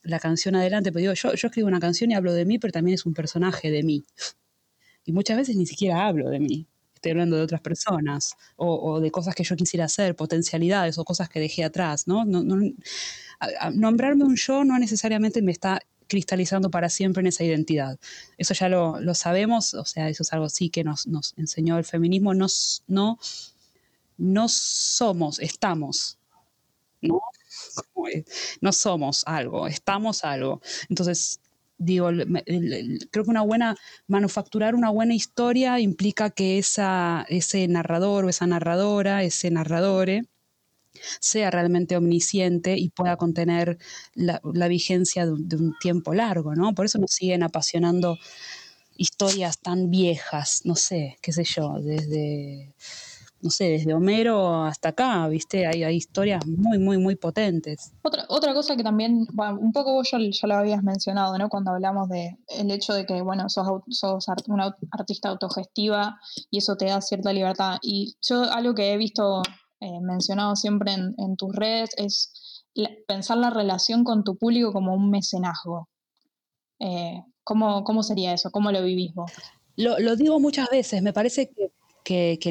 la 0.04 0.20
canción 0.20 0.56
adelante, 0.56 0.92
pero 0.92 1.02
digo, 1.02 1.14
yo, 1.14 1.34
yo 1.34 1.48
escribo 1.48 1.68
una 1.68 1.80
canción 1.80 2.12
y 2.12 2.16
hablo 2.16 2.34
de 2.34 2.46
mí, 2.46 2.60
pero 2.60 2.72
también 2.72 2.96
es 2.96 3.06
un 3.06 3.14
personaje 3.14 3.72
de 3.72 3.84
mí. 3.84 4.04
Y 5.06 5.12
muchas 5.12 5.38
veces 5.38 5.56
ni 5.56 5.66
siquiera 5.66 6.08
hablo 6.08 6.30
de 6.30 6.40
mí, 6.40 6.68
estoy 7.00 7.12
hablando 7.12 7.38
de 7.38 7.44
otras 7.44 7.62
personas 7.62 8.36
o, 8.58 9.00
de 9.00 9.10
cosas 9.10 9.34
que 9.34 9.44
yo 9.44 9.56
quisiera 9.56 9.86
hacer, 9.86 10.16
potencialidades 10.16 10.98
o 10.98 11.06
cosas 11.06 11.30
que 11.30 11.40
dejé 11.40 11.64
atrás, 11.64 12.08
¿no? 12.08 12.26
nombrarme 13.74 14.26
un 14.26 14.36
yo 14.36 14.66
no 14.66 14.78
necesariamente 14.78 15.42
me 15.42 15.54
está 15.54 15.80
cristalizando 16.08 16.70
para 16.70 16.90
siempre 16.90 17.22
en 17.22 17.28
esa 17.28 17.44
identidad. 17.44 17.98
Eso 18.38 18.54
ya 18.54 18.68
lo, 18.68 19.00
lo 19.00 19.14
sabemos, 19.16 19.74
o 19.76 19.86
sea, 19.86 20.10
eso 20.10 20.24
es 20.24 20.34
algo 20.34 20.50
sí 20.50 20.70
que 20.70 20.84
nos, 20.84 21.08
nos 21.08 21.34
enseñó 21.38 21.78
el 21.78 21.86
feminismo, 21.86 22.34
no, 22.34 22.48
no, 22.88 23.18
no 24.18 24.50
somos, 24.50 25.40
estamos, 25.40 26.18
¿no? 27.02 27.22
No 28.62 28.72
somos 28.72 29.24
algo, 29.26 29.68
estamos 29.68 30.24
algo. 30.24 30.62
Entonces, 30.90 31.40
digo, 31.78 32.10
creo 33.12 33.24
que 33.24 33.30
una 33.30 33.42
buena, 33.42 33.76
manufacturar 34.08 34.76
una 34.76 34.90
buena 34.90 35.16
historia 35.16 35.80
implica 35.80 36.30
que 36.30 36.58
esa, 36.58 37.26
ese 37.30 37.68
narrador 37.68 38.26
o 38.26 38.30
esa 38.30 38.46
narradora, 38.48 39.24
ese 39.24 39.50
narradore, 39.50 40.24
sea 41.20 41.50
realmente 41.52 41.96
omnisciente 41.96 42.78
y 42.78 42.90
pueda 42.90 43.16
contener 43.16 43.78
la, 44.14 44.68
vigencia 44.68 45.26
de 45.26 45.56
un, 45.56 45.76
tiempo 45.80 46.14
largo, 46.14 46.56
¿no? 46.56 46.74
Por 46.74 46.86
eso 46.86 47.00
nos 47.00 47.12
siguen 47.12 47.44
apasionando 47.44 48.18
historias 48.98 49.60
tan 49.60 49.90
viejas, 49.90 50.62
no 50.66 50.76
sé, 50.76 51.18
qué 51.22 51.32
sé 51.32 51.46
yo, 51.46 51.76
desde 51.80 52.74
no 53.42 53.50
sé, 53.50 53.66
desde 53.66 53.94
Homero 53.94 54.64
hasta 54.64 54.90
acá, 54.90 55.28
¿viste? 55.28 55.66
Hay, 55.66 55.84
hay 55.84 55.96
historias 55.96 56.46
muy, 56.46 56.78
muy, 56.78 56.98
muy 56.98 57.16
potentes. 57.16 57.94
Otra, 58.04 58.26
otra 58.28 58.54
cosa 58.54 58.76
que 58.76 58.84
también, 58.84 59.26
bueno, 59.34 59.60
un 59.60 59.72
poco 59.72 59.94
vos 59.94 60.10
ya, 60.12 60.48
lo 60.48 60.56
habías 60.56 60.84
mencionado, 60.84 61.38
¿no? 61.38 61.50
Cuando 61.50 61.72
hablamos 61.72 62.10
de 62.10 62.38
el 62.48 62.72
hecho 62.72 62.94
de 62.94 63.06
que, 63.06 63.22
bueno, 63.22 63.50
sos, 63.50 63.68
sos 63.90 64.26
una 64.48 64.76
artista 64.92 65.30
autogestiva 65.30 66.20
y 66.52 66.58
eso 66.60 66.76
te 66.76 66.86
da 66.86 67.02
cierta 67.02 67.34
libertad. 67.34 67.78
Y 67.82 68.16
yo 68.22 68.44
algo 68.44 68.74
que 68.74 68.94
he 68.94 68.98
visto 68.98 69.42
eh, 69.80 70.02
mencionado 70.02 70.56
siempre 70.56 70.94
en, 70.94 71.36
tus 71.38 71.56
redes 71.56 71.92
es 71.98 72.66
pensar 73.08 73.38
la 73.38 73.50
relación 73.50 74.04
con 74.04 74.24
tu 74.24 74.38
público 74.38 74.74
como 74.74 74.94
un 74.94 75.10
mecenazgo. 75.10 75.90
Eh, 76.80 77.22
¿cómo, 77.44 78.04
sería 78.04 78.34
eso? 78.34 78.52
¿Cómo 78.52 78.72
lo 78.72 78.84
vivís 78.84 79.14
vos? 79.14 79.32
Lo, 79.76 80.16
digo 80.16 80.40
muchas 80.40 80.70
veces, 80.70 81.02
me 81.02 81.14
parece 81.14 81.50
que, 81.50 81.72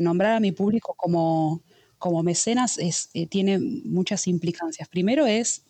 nombrar 0.01 0.35
a 0.35 0.41
mi 0.41 0.53
público 0.53 0.95
como, 0.97 1.63
como 1.99 2.23
mecenas 2.23 2.79
eh, 2.79 3.27
tiene 3.27 3.59
muchas 3.59 4.27
implicancias. 4.27 4.89
Primero 4.89 5.27
es 5.27 5.65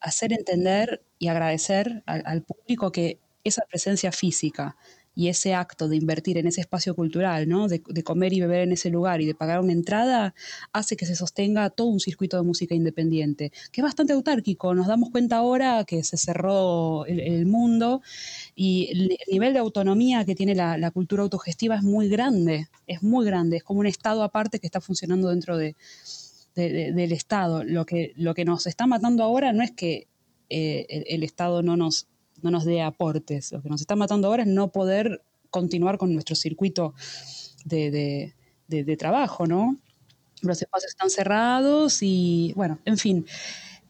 hacer 0.00 0.32
entender 0.32 1.04
y 1.18 1.28
agradecer 1.28 2.02
al 2.06 2.42
público 2.42 2.90
que 2.90 3.20
esa 3.44 3.62
presencia 3.68 4.12
física 4.12 4.76
y 5.20 5.28
ese 5.28 5.52
acto 5.52 5.86
de 5.86 5.96
invertir 5.96 6.38
en 6.38 6.46
ese 6.46 6.62
espacio 6.62 6.94
cultural, 6.94 7.46
¿no? 7.46 7.68
de, 7.68 7.82
comer 8.02 8.32
y 8.32 8.40
beber 8.40 8.62
en 8.62 8.72
ese 8.72 8.88
lugar 8.88 9.20
y 9.20 9.26
de 9.26 9.34
pagar 9.34 9.60
una 9.60 9.74
entrada, 9.74 10.34
hace 10.72 10.96
que 10.96 11.04
se 11.04 11.14
sostenga 11.14 11.68
todo 11.68 11.88
un 11.88 12.00
circuito 12.00 12.38
de 12.38 12.42
música 12.42 12.74
independiente, 12.74 13.52
que 13.70 13.82
es 13.82 13.84
bastante 13.84 14.14
autárquico. 14.14 14.74
Nos 14.74 14.86
damos 14.86 15.10
cuenta 15.10 15.36
ahora 15.36 15.84
que 15.84 16.04
se 16.04 16.16
cerró 16.16 17.04
el, 17.04 17.44
mundo 17.44 18.00
y 18.54 18.88
el, 18.92 19.18
nivel 19.30 19.52
de 19.52 19.58
autonomía 19.58 20.24
que 20.24 20.34
tiene 20.34 20.54
la, 20.54 20.90
cultura 20.90 21.22
autogestiva 21.22 21.76
es 21.76 21.82
muy 21.82 22.08
grande, 22.08 22.68
es 22.86 23.02
muy 23.02 23.26
grande, 23.26 23.58
es 23.58 23.62
como 23.62 23.80
un 23.80 23.86
estado 23.86 24.22
aparte 24.22 24.58
que 24.58 24.68
está 24.68 24.80
funcionando 24.80 25.28
dentro 25.28 25.58
de, 25.58 25.76
del 26.54 27.12
Estado. 27.12 27.62
Lo 27.62 27.84
que, 27.84 28.14
lo 28.16 28.32
que 28.32 28.46
nos 28.46 28.66
está 28.66 28.86
matando 28.86 29.22
ahora 29.22 29.52
no 29.52 29.62
es 29.62 29.72
que 29.72 30.08
eh, 30.48 31.04
el 31.08 31.24
Estado 31.24 31.62
no 31.62 31.76
nos 31.76 32.06
no 32.42 32.50
nos 32.50 32.64
dé 32.64 32.82
aportes. 32.82 33.52
Lo 33.52 33.62
que 33.62 33.68
nos 33.68 33.80
está 33.80 33.96
matando 33.96 34.28
ahora 34.28 34.42
es 34.42 34.48
no 34.48 34.72
poder 34.72 35.22
continuar 35.50 35.98
con 35.98 36.12
nuestro 36.12 36.36
circuito 36.36 36.94
de, 37.64 38.34
trabajo, 38.98 39.46
¿no? 39.46 39.76
Los 40.42 40.62
espacios 40.62 40.90
están 40.92 41.10
cerrados 41.10 41.98
y, 42.02 42.52
bueno, 42.56 42.78
en 42.84 42.96
fin. 42.96 43.26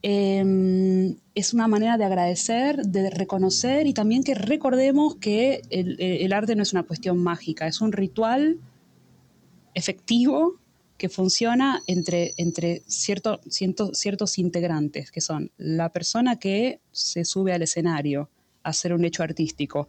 Em, 0.03 1.17
es 1.35 1.53
una 1.53 1.69
manera 1.69 1.99
de 1.99 2.05
agradecer, 2.05 2.87
de 2.87 3.11
reconocer 3.11 3.87
y 3.87 3.93
también 3.93 4.23
que 4.23 4.35
recordemos 4.35 5.17
que 5.17 5.61
el, 5.69 6.33
arte 6.33 6.57
no 6.57 6.63
es 6.63 6.73
una 6.73 6.85
cuestión 6.85 7.19
mágica, 7.19 7.67
es 7.67 7.83
un 7.83 7.93
ritual 7.93 8.59
efectivo 9.75 10.55
que 10.97 11.11
funciona 11.11 11.83
entre, 11.87 12.33
entre 12.39 12.83
ciertos 12.87 14.39
integrantes, 14.39 15.11
que 15.11 15.21
son 15.21 15.51
la 15.59 15.91
persona 15.91 16.39
que 16.39 16.81
se 16.93 17.25
sube 17.25 17.53
al 17.53 17.63
escenario, 17.63 18.31
hacer 18.63 18.93
un 18.93 19.05
hecho 19.05 19.23
artístico. 19.23 19.89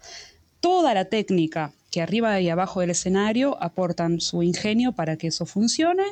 Toda 0.60 0.94
la 0.94 1.06
técnica 1.06 1.74
que 1.92 2.02
arriba 2.02 2.40
y 2.40 2.50
abajo 2.50 2.80
del 2.80 2.92
escenario 2.92 3.62
aportan 3.62 4.22
su 4.22 4.42
ingenio 4.42 4.94
para 4.94 5.18
que 5.18 5.28
eso 5.28 5.46
funcione. 5.46 6.06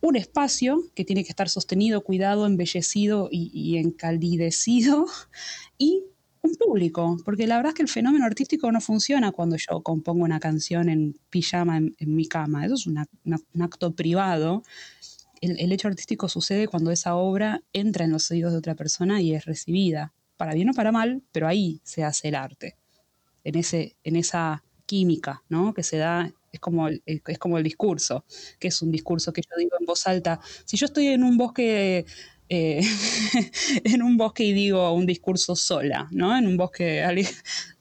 Un 0.00 0.16
espacio 0.16 0.82
que 0.94 1.04
tiene 1.04 1.24
que 1.24 1.30
estar 1.30 1.48
sostenido, 1.48 2.02
cuidado, 2.02 2.46
embellecido 2.46 3.28
y, 3.32 3.78
encalidecido. 3.78 5.06
Y 5.78 6.04
un 6.42 6.54
público, 6.56 7.16
porque 7.24 7.46
la 7.46 7.56
verdad 7.56 7.70
es 7.70 7.74
que 7.74 7.82
el 7.82 7.88
fenómeno 7.88 8.26
artístico 8.26 8.70
no 8.70 8.80
funciona 8.80 9.32
cuando 9.32 9.56
yo 9.56 9.82
compongo 9.82 10.24
una 10.24 10.38
canción 10.38 10.90
en 10.90 11.18
pijama 11.30 11.78
en, 11.78 11.94
mi 12.14 12.26
cama. 12.26 12.66
Eso 12.66 12.74
es 12.74 12.86
un 12.86 12.98
acto 13.62 13.94
privado. 13.94 14.62
El 15.40 15.72
hecho 15.72 15.88
artístico 15.88 16.28
sucede 16.28 16.68
cuando 16.68 16.90
esa 16.90 17.16
obra 17.16 17.62
entra 17.72 18.04
en 18.04 18.12
los 18.12 18.30
oídos 18.30 18.52
de 18.52 18.58
otra 18.58 18.74
persona 18.74 19.20
y 19.20 19.34
es 19.34 19.46
recibida 19.46 20.12
para 20.36 20.54
bien 20.54 20.70
o 20.70 20.74
para 20.74 20.92
mal, 20.92 21.22
pero 21.32 21.46
ahí 21.46 21.80
se 21.84 22.04
hace 22.04 22.28
el 22.28 22.34
arte, 22.34 22.76
en, 23.44 23.56
ese, 23.56 23.96
en 24.04 24.16
esa 24.16 24.64
química, 24.86 25.42
¿no? 25.48 25.74
Que 25.74 25.82
se 25.82 25.96
da, 25.96 26.32
es 26.52 26.60
como, 26.60 26.88
el, 26.88 27.02
es 27.06 27.38
como 27.38 27.58
el 27.58 27.64
discurso, 27.64 28.24
que 28.58 28.68
es 28.68 28.82
un 28.82 28.90
discurso 28.90 29.32
que 29.32 29.42
yo 29.42 29.56
digo 29.58 29.76
en 29.78 29.86
voz 29.86 30.06
alta. 30.06 30.40
Si 30.64 30.76
yo 30.76 30.86
estoy 30.86 31.08
en 31.08 31.24
un 31.24 31.36
bosque, 31.36 32.04
eh, 32.48 32.80
en 33.84 34.02
un 34.02 34.16
bosque 34.16 34.44
y 34.44 34.52
digo 34.52 34.92
un 34.92 35.06
discurso 35.06 35.56
sola, 35.56 36.08
¿no? 36.10 36.36
En 36.36 36.46
un 36.46 36.56
bosque, 36.56 37.04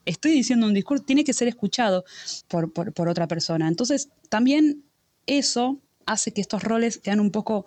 estoy 0.06 0.32
diciendo 0.32 0.68
un 0.68 0.74
discurso, 0.74 1.04
tiene 1.04 1.24
que 1.24 1.34
ser 1.34 1.48
escuchado 1.48 2.06
por, 2.48 2.72
por 2.72 3.08
otra 3.08 3.28
persona. 3.28 3.68
Entonces, 3.68 4.10
también 4.30 4.84
eso 5.26 5.80
hace 6.06 6.34
que 6.34 6.42
estos 6.42 6.64
roles 6.64 7.00
sean 7.04 7.20
un 7.20 7.32
poco 7.32 7.66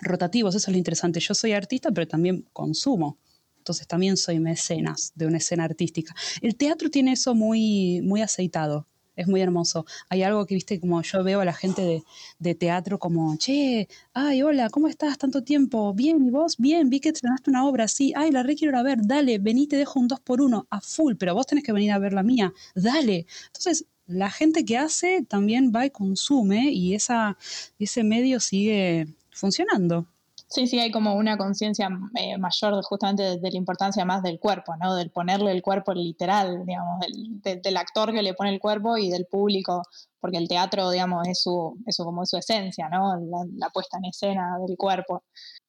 rotativos, 0.00 0.54
eso 0.54 0.70
es 0.70 0.72
lo 0.72 0.78
interesante. 0.78 1.20
Yo 1.20 1.34
soy 1.34 1.52
artista, 1.52 1.90
pero 1.90 2.06
también 2.06 2.46
consumo 2.52 3.18
entonces 3.60 3.86
también 3.86 4.16
soy 4.16 4.40
mecenas 4.40 5.12
de 5.14 5.26
una 5.26 5.36
escena 5.36 5.64
artística. 5.64 6.14
El 6.40 6.56
teatro 6.56 6.90
tiene 6.90 7.12
eso 7.12 7.34
muy, 7.34 8.00
muy 8.02 8.22
aceitado, 8.22 8.86
es 9.16 9.28
muy 9.28 9.42
hermoso. 9.42 9.84
Hay 10.08 10.22
algo 10.22 10.46
que, 10.46 10.54
viste, 10.54 10.80
como 10.80 11.02
yo 11.02 11.22
veo 11.22 11.40
a 11.40 11.44
la 11.44 11.52
gente 11.52 12.02
de, 12.38 12.54
teatro 12.54 12.98
como, 12.98 13.36
che, 13.36 13.86
ay, 14.14 14.42
hola, 14.42 14.70
¿cómo 14.70 14.88
estás? 14.88 15.18
Tanto 15.18 15.44
tiempo. 15.44 15.92
Bien, 15.94 16.24
¿y 16.24 16.30
vos? 16.30 16.56
Bien, 16.56 16.88
vi 16.88 17.00
que 17.00 17.10
estrenaste 17.10 17.50
una 17.50 17.66
obra, 17.66 17.86
sí. 17.86 18.12
Ay, 18.16 18.30
la 18.30 18.42
re 18.42 18.56
quiero 18.56 18.78
a 18.78 18.82
ver, 18.82 18.98
dale, 19.02 19.38
vení, 19.38 19.66
te 19.66 19.76
dejo 19.76 20.00
un 20.00 20.08
2 20.08 20.20
por 20.20 20.40
1 20.40 20.66
a 20.70 20.80
full, 20.80 21.14
pero 21.16 21.34
vos 21.34 21.46
tenés 21.46 21.64
que 21.64 21.72
venir 21.72 21.92
a 21.92 21.98
ver 21.98 22.12
la 22.14 22.22
mía, 22.22 22.52
dale. 22.74 23.26
Entonces, 23.48 23.86
la 24.06 24.30
gente 24.30 24.64
que 24.64 24.78
hace 24.78 25.22
también 25.28 25.70
va 25.74 25.86
y 25.86 25.90
consume 25.90 26.72
y 26.72 26.94
esa, 26.94 27.36
ese 27.78 28.02
medio 28.04 28.40
sigue 28.40 29.06
funcionando. 29.30 30.06
Sí, 30.52 30.66
sí, 30.66 30.80
hay 30.80 30.90
como 30.90 31.14
una 31.14 31.38
conciencia 31.38 31.88
eh, 32.16 32.36
mayor 32.36 32.82
justamente 32.82 33.38
de, 33.38 33.50
la 33.52 33.56
importancia 33.56 34.04
más 34.04 34.20
del 34.24 34.40
cuerpo, 34.40 34.74
¿no? 34.76 34.96
Del 34.96 35.10
ponerle 35.10 35.52
el 35.52 35.62
cuerpo 35.62 35.94
literal, 35.94 36.66
digamos, 36.66 36.98
del, 37.44 37.76
actor 37.76 38.12
que 38.12 38.20
le 38.22 38.34
pone 38.34 38.50
el 38.52 38.58
cuerpo 38.58 38.98
y 38.98 39.10
del 39.10 39.26
público, 39.26 39.82
porque 40.18 40.38
el 40.38 40.48
teatro, 40.48 40.90
digamos, 40.90 41.28
es 41.28 41.42
su, 41.42 41.78
eso 41.86 42.04
como 42.04 42.26
su 42.26 42.36
esencia, 42.36 42.88
¿no? 42.88 43.14
La, 43.58 43.68
puesta 43.70 43.98
en 43.98 44.06
escena 44.06 44.58
del 44.66 44.76
cuerpo. 44.76 45.22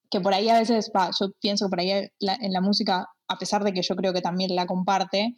Que 0.10 0.20
por 0.20 0.34
ahí 0.34 0.50
a 0.50 0.58
veces, 0.60 0.92
yo 1.20 1.32
pienso 1.40 1.68
que 1.68 1.70
por 1.70 1.80
ahí 1.82 1.92
en 1.92 2.54
la 2.54 2.62
música, 2.62 3.08
a 3.28 3.38
pesar 3.38 3.64
de 3.64 3.74
que 3.74 3.84
yo 3.84 3.96
creo 3.96 4.14
que 4.14 4.22
también 4.22 4.56
la 4.56 4.66
comparte, 4.66 5.36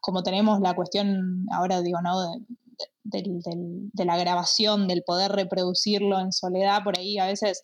como 0.00 0.22
tenemos 0.22 0.60
la 0.60 0.74
cuestión 0.74 1.46
ahora, 1.52 1.82
digo, 1.82 2.00
¿no? 2.02 2.18
de 3.04 4.04
la 4.06 4.16
grabación, 4.16 4.88
del 4.88 5.02
poder 5.04 5.32
reproducirlo 5.32 6.18
en 6.18 6.32
soledad, 6.32 6.82
por 6.82 6.98
ahí 6.98 7.18
a 7.18 7.26
veces 7.26 7.62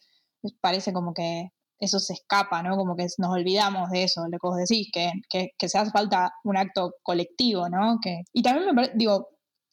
parece 0.61 0.93
como 0.93 1.15
que 1.15 1.51
eso 1.79 1.99
se 1.99 2.13
escapa, 2.13 2.63
¿no? 2.63 2.77
Como 2.77 2.95
que 2.95 3.07
nos 3.19 3.31
olvidamos 3.31 3.91
de 3.91 4.05
eso, 4.05 4.25
lo 4.25 4.39
que 4.39 4.47
vos 4.47 4.57
decís, 4.57 4.89
que, 4.93 5.13
que, 5.29 5.69
se 5.69 5.79
hace 5.79 5.91
falta 5.91 6.33
un 6.45 6.57
acto 6.57 6.93
colectivo, 7.03 7.69
¿no? 7.69 7.99
Que, 8.03 8.23
y 8.33 8.43
también 8.43 8.75
me 8.75 8.91
digo, 8.95 9.29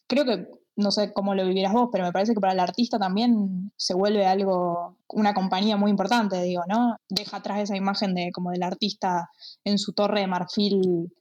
creo 0.06 0.24
que, 0.24 0.46
no 0.76 0.92
sé 0.92 1.12
cómo 1.12 1.34
lo 1.34 1.44
vivirás 1.44 1.72
vos, 1.72 1.88
pero 1.90 2.04
me 2.04 2.12
parece 2.12 2.34
que 2.34 2.40
para 2.40 2.52
el 2.52 2.60
artista 2.60 2.98
también 2.98 3.72
se 3.76 3.94
vuelve 3.94 4.26
algo, 4.26 4.96
una 5.08 5.34
compañía 5.34 5.76
muy 5.76 5.90
importante, 5.90 6.40
digo, 6.40 6.62
¿no? 6.68 6.96
Deja 7.08 7.38
atrás 7.38 7.60
esa 7.60 7.76
imagen 7.76 8.14
de 8.14 8.30
como 8.32 8.52
del 8.52 8.62
artista 8.62 9.28
en 9.64 9.78
su 9.78 9.92
torre 9.92 10.20
de 10.20 10.28
marfil 10.28 11.12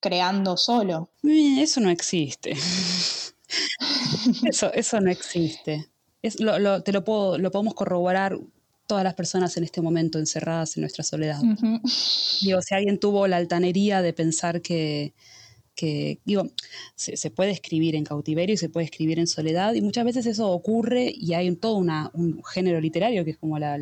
creando 0.00 0.58
solo. 0.58 1.08
Eso 1.24 1.80
no 1.80 1.88
existe. 1.88 2.52
eso, 4.44 4.72
eso 4.72 5.00
no 5.00 5.10
existe. 5.10 5.86
Te 6.20 6.92
lo, 6.92 7.04
puedo, 7.04 7.38
lo 7.38 7.50
podemos 7.50 7.74
corroborar 7.74 8.38
todas 8.86 9.04
las 9.04 9.14
personas 9.14 9.56
en 9.56 9.64
este 9.64 9.80
momento 9.80 10.18
encerradas 10.18 10.76
en 10.76 10.82
nuestra 10.82 11.04
soledad. 11.04 11.40
Digo, 12.42 12.62
si 12.62 12.74
alguien 12.74 12.98
tuvo 12.98 13.26
la 13.26 13.36
altanería 13.36 14.02
de 14.02 14.12
pensar 14.12 14.62
que, 14.62 15.12
digo, 16.24 16.48
se, 16.94 17.30
puede 17.30 17.50
escribir 17.50 17.96
en 17.96 18.04
cautiverio 18.04 18.54
y 18.54 18.58
se 18.58 18.68
puede 18.68 18.86
escribir 18.86 19.18
en 19.18 19.26
soledad, 19.26 19.74
y 19.74 19.82
muchas 19.82 20.04
veces 20.04 20.26
eso 20.26 20.50
ocurre 20.50 21.12
y 21.14 21.34
hay 21.34 21.54
todo 21.56 21.76
una, 21.76 22.10
un 22.14 22.42
género 22.44 22.80
literario 22.80 23.24
que 23.24 23.32
es 23.32 23.38
como 23.38 23.58
la, 23.58 23.76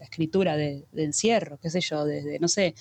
escritura 0.00 0.56
de, 0.56 0.84
encierro, 0.96 1.58
qué 1.58 1.70
sé 1.70 1.80
yo, 1.80 2.04
desde, 2.04 2.38
no 2.38 2.48
sé, 2.48 2.74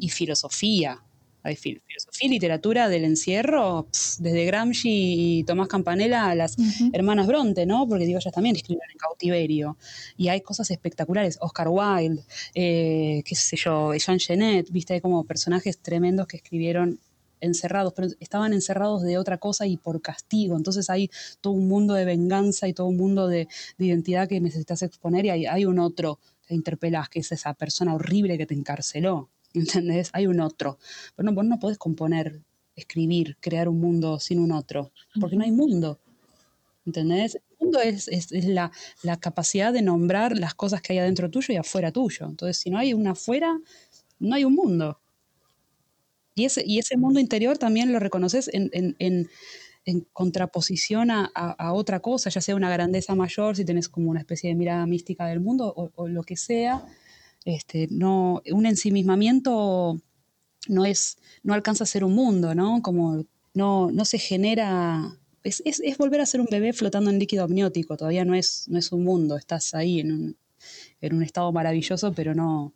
y 0.00 0.08
filosofía. 0.08 1.02
Hay 1.42 1.56
filosofía 1.56 2.26
y 2.26 2.28
literatura 2.28 2.88
del 2.88 3.04
encierro, 3.04 3.86
desde 4.18 4.44
Gramsci 4.44 5.38
y 5.38 5.44
Tomás 5.44 5.68
Campanella 5.68 6.28
a 6.28 6.34
las 6.34 6.56
hermanas 6.92 7.26
Bronte, 7.26 7.66
¿no? 7.66 7.88
Porque 7.88 8.04
digo, 8.04 8.18
ellas 8.18 8.32
también 8.32 8.56
escriben 8.56 8.82
en 8.92 8.98
cautiverio. 8.98 9.76
Y 10.16 10.28
hay 10.28 10.42
cosas 10.42 10.70
espectaculares. 10.70 11.38
Oscar 11.40 11.68
Wilde, 11.68 12.22
eh, 12.54 13.22
qué 13.24 13.34
sé 13.34 13.56
yo, 13.56 13.94
Jean 13.94 14.18
Genet, 14.18 14.70
viste, 14.70 14.94
hay 14.94 15.00
como 15.00 15.24
personajes 15.24 15.78
tremendos 15.78 16.26
que 16.26 16.36
escribieron 16.36 17.00
encerrados, 17.40 17.92
pero 17.94 18.08
estaban 18.20 18.52
encerrados 18.52 19.02
de 19.02 19.18
otra 19.18 19.38
cosa 19.38 19.66
y 19.66 19.76
por 19.76 20.00
castigo. 20.02 20.56
Entonces 20.56 20.90
hay 20.90 21.10
todo 21.40 21.54
un 21.54 21.68
mundo 21.68 21.94
de 21.94 22.04
venganza 22.04 22.68
y 22.68 22.74
todo 22.74 22.86
un 22.86 22.96
mundo 22.96 23.28
de, 23.28 23.48
identidad 23.78 24.28
que 24.28 24.40
necesitas 24.40 24.82
exponer 24.82 25.24
y 25.24 25.30
hay, 25.30 25.46
hay 25.46 25.64
un 25.64 25.78
otro 25.78 26.18
que 26.46 26.54
interpelas, 26.54 27.08
que 27.08 27.20
es 27.20 27.32
esa 27.32 27.54
persona 27.54 27.94
horrible 27.94 28.36
que 28.38 28.46
te 28.46 28.54
encarceló. 28.54 29.30
¿entendés? 29.54 30.10
Hay 30.12 30.26
un 30.26 30.40
otro. 30.40 30.78
Pero 31.16 31.26
no, 31.26 31.34
vos 31.34 31.44
no 31.44 31.58
podés 31.58 31.78
componer, 31.78 32.40
escribir, 32.76 33.36
crear 33.40 33.68
un 33.68 33.80
mundo 33.80 34.18
sin 34.20 34.38
un 34.38 34.52
otro, 34.52 34.92
porque 35.20 35.36
no 35.36 35.44
hay 35.44 35.52
mundo. 35.52 36.00
¿Entendés? 36.86 37.34
El 37.34 37.42
mundo 37.58 37.80
es, 37.80 38.08
la, 38.46 38.70
capacidad 39.20 39.72
de 39.72 39.82
nombrar 39.82 40.36
las 40.36 40.54
cosas 40.54 40.80
que 40.80 40.94
hay 40.94 40.98
adentro 41.00 41.30
tuyo 41.30 41.52
y 41.52 41.56
afuera 41.56 41.92
tuyo. 41.92 42.26
Entonces, 42.26 42.56
si 42.56 42.70
no 42.70 42.78
hay 42.78 42.94
una 42.94 43.12
afuera, 43.12 43.58
no 44.18 44.34
hay 44.34 44.44
un 44.44 44.54
mundo. 44.54 44.98
Y 46.34 46.46
ese, 46.46 46.62
y 46.64 46.78
ese 46.78 46.96
mundo 46.96 47.20
interior 47.20 47.58
también 47.58 47.92
lo 47.92 47.98
reconoces 47.98 48.48
en, 48.52 49.28
contraposición 50.12 51.10
a, 51.10 51.72
otra 51.72 52.00
cosa, 52.00 52.30
ya 52.30 52.40
sea 52.40 52.54
una 52.54 52.70
grandeza 52.70 53.14
mayor, 53.14 53.56
si 53.56 53.64
tenés 53.64 53.88
como 53.88 54.10
una 54.10 54.20
especie 54.20 54.48
de 54.48 54.54
mirada 54.54 54.86
mística 54.86 55.26
del 55.26 55.40
mundo 55.40 55.72
o, 55.76 55.90
o 55.96 56.08
lo 56.08 56.22
que 56.22 56.36
sea, 56.36 56.86
Este, 57.44 57.88
no, 57.90 58.42
un 58.52 58.66
ensimismamiento 58.66 60.00
no, 60.68 60.84
es, 60.84 61.18
no 61.42 61.54
alcanza 61.54 61.84
a 61.84 61.86
ser 61.86 62.04
un 62.04 62.14
mundo, 62.14 62.54
¿no? 62.54 62.82
Como 62.82 63.24
no, 63.54 63.90
no 63.90 64.04
se 64.04 64.18
genera... 64.18 65.16
Es, 65.42 65.62
volver 65.98 66.20
a 66.20 66.26
ser 66.26 66.40
un 66.40 66.48
bebé 66.50 66.74
flotando 66.74 67.10
en 67.10 67.18
líquido 67.18 67.44
amniótico, 67.44 67.96
todavía 67.96 68.26
no 68.26 68.34
es, 68.34 68.66
no 68.68 68.78
es 68.78 68.92
un 68.92 69.04
mundo, 69.04 69.38
estás 69.38 69.74
ahí 69.74 70.00
en 70.00 70.12
un, 70.12 70.36
en 71.00 71.14
un 71.14 71.22
estado 71.22 71.50
maravilloso, 71.50 72.12
pero 72.12 72.34
no, 72.34 72.74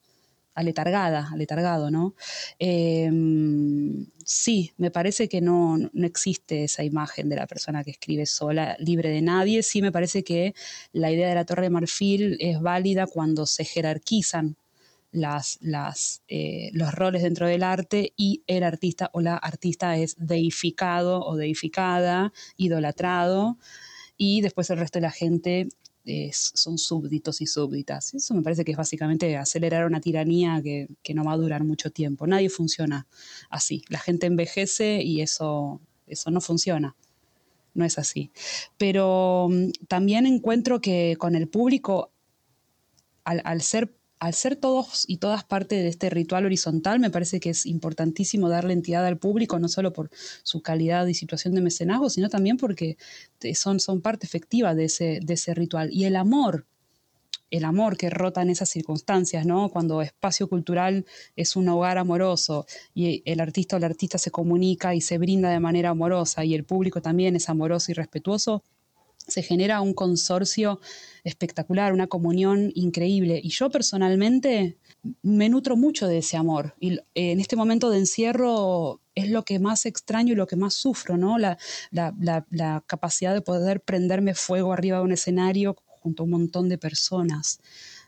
aletargada, 0.54 1.28
aletargado, 1.32 1.90
¿no? 1.90 2.14
Em, 2.58 4.06
sí, 4.24 4.72
me 4.76 4.90
parece 4.90 5.28
que 5.28 5.40
no, 5.40 5.76
no, 5.78 6.06
existe 6.06 6.64
esa 6.64 6.84
imagen 6.84 7.28
de 7.28 7.36
la 7.36 7.46
persona 7.46 7.84
que 7.84 7.90
escribe 7.90 8.26
sola, 8.26 8.76
libre 8.78 9.10
de 9.10 9.22
nadie. 9.22 9.62
Sí 9.62 9.82
me 9.82 9.92
parece 9.92 10.24
que 10.24 10.54
la 10.92 11.10
idea 11.10 11.28
de 11.28 11.34
la 11.34 11.44
Torre 11.44 11.64
de 11.64 11.70
Marfil 11.70 12.36
es 12.40 12.60
válida 12.60 13.06
cuando 13.06 13.46
se 13.46 13.64
jerarquizan 13.64 14.56
las, 15.14 15.58
las, 15.60 16.22
eh, 16.28 16.70
los 16.72 16.92
roles 16.92 17.22
dentro 17.22 17.46
del 17.46 17.62
arte 17.62 18.12
y 18.16 18.42
el 18.46 18.64
artista 18.64 19.10
o 19.12 19.20
la 19.20 19.36
artista 19.36 19.96
es 19.96 20.16
deificado 20.18 21.24
o 21.24 21.36
deificada, 21.36 22.32
idolatrado, 22.56 23.58
y 24.16 24.40
después 24.40 24.70
el 24.70 24.78
resto 24.78 24.98
de 24.98 25.02
la 25.02 25.10
gente 25.10 25.68
son 26.32 26.78
súbditos 26.78 27.40
y 27.40 27.46
súbditas. 27.46 28.14
Eso 28.14 28.34
me 28.34 28.42
parece 28.42 28.64
que 28.64 28.72
es 28.72 28.76
básicamente 28.76 29.36
acelerar 29.36 29.86
una 29.86 30.00
tiranía 30.00 30.60
que, 30.62 31.14
no 31.14 31.24
va 31.24 31.32
a 31.32 31.36
durar 31.36 31.64
mucho 31.64 31.90
tiempo. 31.90 32.26
Nadie 32.26 32.50
funciona 32.50 33.06
así. 33.50 33.82
La 33.88 33.98
gente 33.98 34.26
envejece 34.26 35.02
y 35.02 35.22
eso, 35.22 35.80
eso 36.06 36.30
no 36.30 36.40
funciona. 36.40 36.94
No 37.72 37.84
es 37.84 37.98
así. 37.98 38.30
Pero 38.76 39.48
mm, 39.50 39.70
también 39.88 40.26
encuentro 40.26 40.80
que 40.80 41.16
con 41.18 41.34
el 41.34 41.48
público, 41.48 42.12
al, 43.24 43.40
al 43.44 43.62
ser 43.62 43.94
al 44.18 44.34
ser 44.34 44.56
todos 44.56 45.04
y 45.06 45.18
todas 45.18 45.44
parte 45.44 45.74
de 45.76 45.88
este 45.88 46.08
ritual 46.10 46.46
horizontal, 46.46 47.00
me 47.00 47.10
parece 47.10 47.40
que 47.40 47.50
es 47.50 47.66
importantísimo 47.66 48.48
darle 48.48 48.72
entidad 48.72 49.06
al 49.06 49.18
público, 49.18 49.58
no 49.58 49.68
solo 49.68 49.92
por 49.92 50.10
su 50.42 50.62
calidad 50.62 51.06
y 51.06 51.14
situación 51.14 51.54
de 51.54 51.60
mecenazgo, 51.60 52.08
sino 52.10 52.28
también 52.28 52.56
porque 52.56 52.96
son, 53.54 53.80
son 53.80 54.00
parte 54.00 54.26
efectiva 54.26 54.74
de 54.74 54.86
ese, 54.86 55.20
de 55.22 55.34
ese 55.34 55.54
ritual. 55.54 55.90
Y 55.92 56.04
el 56.04 56.16
amor, 56.16 56.66
el 57.50 57.64
amor 57.64 57.96
que 57.96 58.10
rota 58.10 58.42
en 58.42 58.50
esas 58.50 58.68
circunstancias, 58.68 59.46
¿no? 59.46 59.68
Cuando 59.68 60.02
espacio 60.02 60.48
cultural 60.48 61.06
es 61.36 61.56
un 61.56 61.68
hogar 61.68 61.98
amoroso 61.98 62.66
y 62.94 63.22
el 63.26 63.40
artista 63.40 63.76
o 63.76 63.78
la 63.78 63.86
artista 63.86 64.18
se 64.18 64.30
comunica 64.30 64.94
y 64.94 65.00
se 65.00 65.18
brinda 65.18 65.50
de 65.50 65.60
manera 65.60 65.90
amorosa 65.90 66.44
y 66.44 66.54
el 66.54 66.64
público 66.64 67.00
también 67.02 67.36
es 67.36 67.48
amoroso 67.48 67.92
y 67.92 67.94
respetuoso, 67.94 68.64
se 69.26 69.42
genera 69.42 69.80
un 69.80 69.94
consorcio 69.94 70.80
espectacular, 71.24 71.92
una 71.92 72.06
comunión 72.06 72.70
increíble. 72.74 73.40
Y 73.42 73.48
yo 73.50 73.70
personalmente 73.70 74.76
me 75.22 75.48
nutro 75.48 75.76
mucho 75.76 76.06
de 76.06 76.18
ese 76.18 76.36
amor. 76.36 76.74
Y 76.80 76.98
en 77.14 77.40
este 77.40 77.56
momento 77.56 77.90
de 77.90 77.98
encierro 77.98 79.00
es 79.14 79.30
lo 79.30 79.44
que 79.44 79.58
más 79.58 79.86
extraño 79.86 80.32
y 80.32 80.36
lo 80.36 80.46
que 80.46 80.56
más 80.56 80.74
sufro, 80.74 81.16
¿no? 81.16 81.38
La, 81.38 81.56
capacidad 82.86 83.34
de 83.34 83.40
poder 83.40 83.80
prenderme 83.80 84.34
fuego 84.34 84.72
arriba 84.72 84.98
de 84.98 85.04
un 85.04 85.12
escenario 85.12 85.76
junto 85.86 86.22
a 86.22 86.24
un 86.24 86.30
montón 86.30 86.68
de 86.68 86.78
personas. 86.78 87.60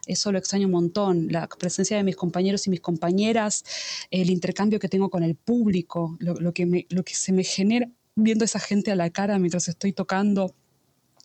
Eso 0.06 0.30
lo 0.30 0.38
extraño 0.38 0.66
un 0.66 0.72
montón, 0.72 1.28
la 1.30 1.48
presencia 1.48 1.96
de 1.96 2.04
mis 2.04 2.14
compañeros 2.14 2.66
y 2.66 2.70
mis 2.70 2.80
compañeras, 2.80 3.64
el 4.10 4.30
intercambio 4.30 4.78
que 4.78 4.88
tengo 4.88 5.10
con 5.10 5.22
el 5.22 5.34
público, 5.34 6.16
lo, 6.20 6.52
que, 6.52 6.86
lo 6.90 7.02
que 7.02 7.14
se 7.14 7.32
me 7.32 7.42
genera 7.42 7.88
viendo 8.14 8.44
a 8.44 8.46
esa 8.46 8.60
gente 8.60 8.90
a 8.90 8.96
la 8.96 9.10
cara 9.10 9.38
mientras 9.38 9.68
estoy 9.68 9.92
tocando, 9.92 10.54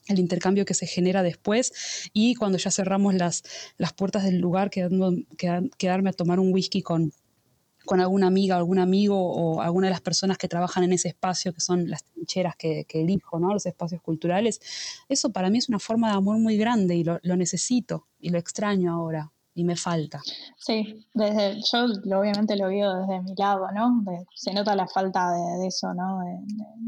el 0.07 0.19
intercambio 0.19 0.65
que 0.65 0.73
se 0.73 0.87
genera 0.87 1.23
después 1.23 2.09
y 2.13 2.35
cuando 2.35 2.57
ya 2.57 2.71
cerramos 2.71 3.13
las, 3.13 3.43
las 3.77 3.93
puertas 3.93 4.23
del 4.23 4.39
lugar, 4.39 4.69
quedando, 4.69 5.13
quedarme 5.77 6.09
a 6.09 6.13
tomar 6.13 6.39
un 6.39 6.53
whisky 6.53 6.81
con, 6.81 7.13
con 7.85 7.99
alguna 7.99 8.27
amiga, 8.27 8.55
algún 8.55 8.79
amigo 8.79 9.17
o 9.17 9.61
alguna 9.61 9.87
de 9.87 9.91
las 9.91 10.01
personas 10.01 10.37
que 10.37 10.47
trabajan 10.47 10.83
en 10.83 10.93
ese 10.93 11.09
espacio, 11.09 11.53
que 11.53 11.61
son 11.61 11.89
las 11.89 12.03
trincheras 12.03 12.55
que, 12.55 12.85
elijo, 12.89 13.39
¿no? 13.39 13.53
los 13.53 13.65
espacios 13.65 14.01
culturales, 14.01 14.61
eso 15.09 15.31
para 15.31 15.49
mí 15.49 15.57
es 15.57 15.69
una 15.69 15.79
forma 15.79 16.09
de 16.09 16.17
amor 16.17 16.37
muy 16.37 16.57
grande 16.57 16.95
y 16.95 17.03
lo, 17.03 17.19
necesito 17.35 18.07
y 18.19 18.29
lo 18.29 18.37
extraño 18.37 18.93
ahora 18.93 19.31
y 19.53 19.63
me 19.63 19.75
falta. 19.75 20.21
Sí, 20.57 21.05
desde, 21.13 21.59
yo 21.71 21.85
obviamente 22.17 22.55
lo 22.55 22.67
veo 22.67 22.93
desde 22.95 23.21
mi 23.21 23.35
lado, 23.35 23.67
¿no? 23.73 24.03
se 24.35 24.53
nota 24.53 24.75
la 24.75 24.87
falta 24.87 25.31
de, 25.31 25.67
eso, 25.67 25.93
¿no? 25.93 26.19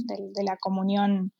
De, 0.05 0.43
la 0.43 0.57
comunión 0.57 1.33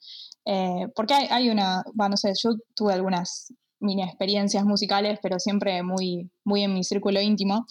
eh, 0.46 0.88
porque 0.96 1.14
hay, 1.14 1.50
una, 1.50 1.84
bueno, 1.94 2.12
no 2.12 2.18
sé, 2.18 2.34
yo 2.42 2.52
tuve 2.76 2.94
algunas 2.94 3.54
mini 3.80 4.04
experiencias 4.04 4.66
musicales, 4.66 5.20
pero 5.22 5.40
siempre 5.40 5.84
muy, 5.84 6.32
muy 6.44 6.64
en 6.64 6.74
mi 6.74 6.84
círculo 6.84 7.22
íntimo, 7.22 7.66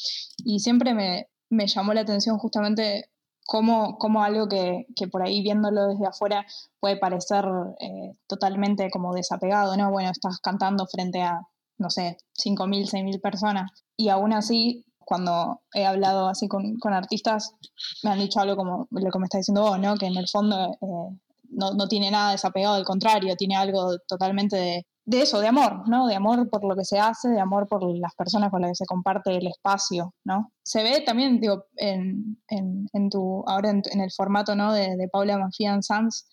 y 0.45 0.61
siempre 0.61 0.95
me, 0.95 1.27
me 1.51 1.67
llamó 1.67 1.95
la 1.95 2.03
atención 2.03 2.39
justamente 2.39 3.11
cómo, 3.45 3.97
cómo 3.99 4.23
algo 4.23 4.49
que, 4.49 4.87
que, 4.95 5.09
por 5.09 5.23
ahí 5.23 5.43
viéndolo 5.43 5.89
desde 5.89 6.07
afuera 6.07 6.47
puede 6.81 6.97
parecer 6.97 7.45
eh, 7.81 8.13
totalmente 8.27 8.91
como 8.91 9.15
desapegado, 9.15 9.77
¿no? 9.77 9.91
Bueno, 9.91 10.11
estás 10.11 10.39
cantando 10.39 10.87
frente 10.87 11.23
a, 11.23 11.41
no 11.79 11.91
sé, 11.91 12.19
5.000, 12.43 12.91
6.000 12.91 13.21
personas, 13.21 13.71
y 13.97 14.09
aún 14.09 14.33
así 14.33 14.85
cuando 15.05 15.61
he 15.75 15.85
hablado 15.85 16.29
así 16.29 16.49
con, 16.49 16.79
con, 16.79 16.93
artistas, 16.95 17.55
me 18.03 18.11
han 18.11 18.19
dicho 18.19 18.41
algo 18.41 18.57
como 18.57 18.87
lo 18.91 19.11
que 19.11 19.19
me 19.19 19.25
está 19.25 19.39
diciendo 19.39 19.63
vos, 19.63 19.79
¿no? 19.79 19.97
Que 19.97 20.07
en 20.07 20.17
el 20.17 20.29
fondo 20.29 20.79
eh, 20.81 21.19
no, 21.53 21.75
no, 21.75 21.89
tiene 21.89 22.11
nada 22.11 22.33
desapegado, 22.33 22.75
al 22.75 22.85
contrario, 22.85 23.37
tiene 23.37 23.57
algo 23.57 23.99
totalmente 24.07 24.57
de, 24.57 24.87
de, 25.05 25.23
eso, 25.23 25.41
de 25.41 25.49
amor, 25.49 25.89
¿no? 25.89 26.07
De 26.07 26.15
amor 26.15 26.49
por 26.51 26.65
lo 26.65 26.75
que 26.75 26.85
se 26.85 26.99
hace, 26.99 27.29
de 27.29 27.41
amor 27.41 27.69
por 27.69 27.83
las 27.97 28.15
personas 28.15 28.51
con 28.51 28.63
las 28.63 28.71
que 28.71 28.77
se 28.77 28.87
comparte 28.87 29.37
el 29.37 29.47
espacio, 29.47 30.15
¿no? 30.25 30.53
Se 30.63 30.83
ve 30.83 31.01
también, 31.01 31.41
digo, 31.41 31.67
en, 31.77 32.39
en, 32.49 32.89
en 32.93 33.11
tu, 33.11 33.45
ahora 33.47 33.71
en, 33.71 34.01
el 34.01 34.11
formato, 34.11 34.55
¿no? 34.55 34.73
De, 34.73 34.97
de 34.97 35.09
Paula 35.09 35.39
Mafian 35.39 35.83
Sanz, 35.83 36.27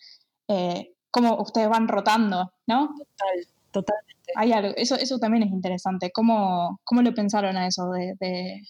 eh, 0.48 0.94
cómo 1.12 1.38
ustedes 1.42 1.70
van 1.70 1.88
rotando, 1.88 2.52
¿no? 2.68 2.88
Total, 2.90 3.48
totalmente. 3.72 4.10
Hay 4.36 4.52
algo, 4.54 4.74
eso, 4.78 4.96
eso 4.96 5.20
también 5.20 5.44
es 5.44 5.52
interesante. 5.52 6.12
¿Cómo, 6.12 6.80
cómo 6.84 7.02
le 7.02 7.12
pensaron 7.12 7.58
a 7.58 7.68
eso 7.68 7.90
de, 7.92 8.16
de, 8.20 8.62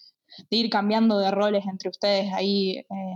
ir 0.49 0.69
cambiando 0.69 1.19
de 1.19 1.31
roles 1.31 1.65
entre 1.65 1.89
ustedes 1.89 2.31
ahí? 2.33 2.77
Eh, 2.77 3.15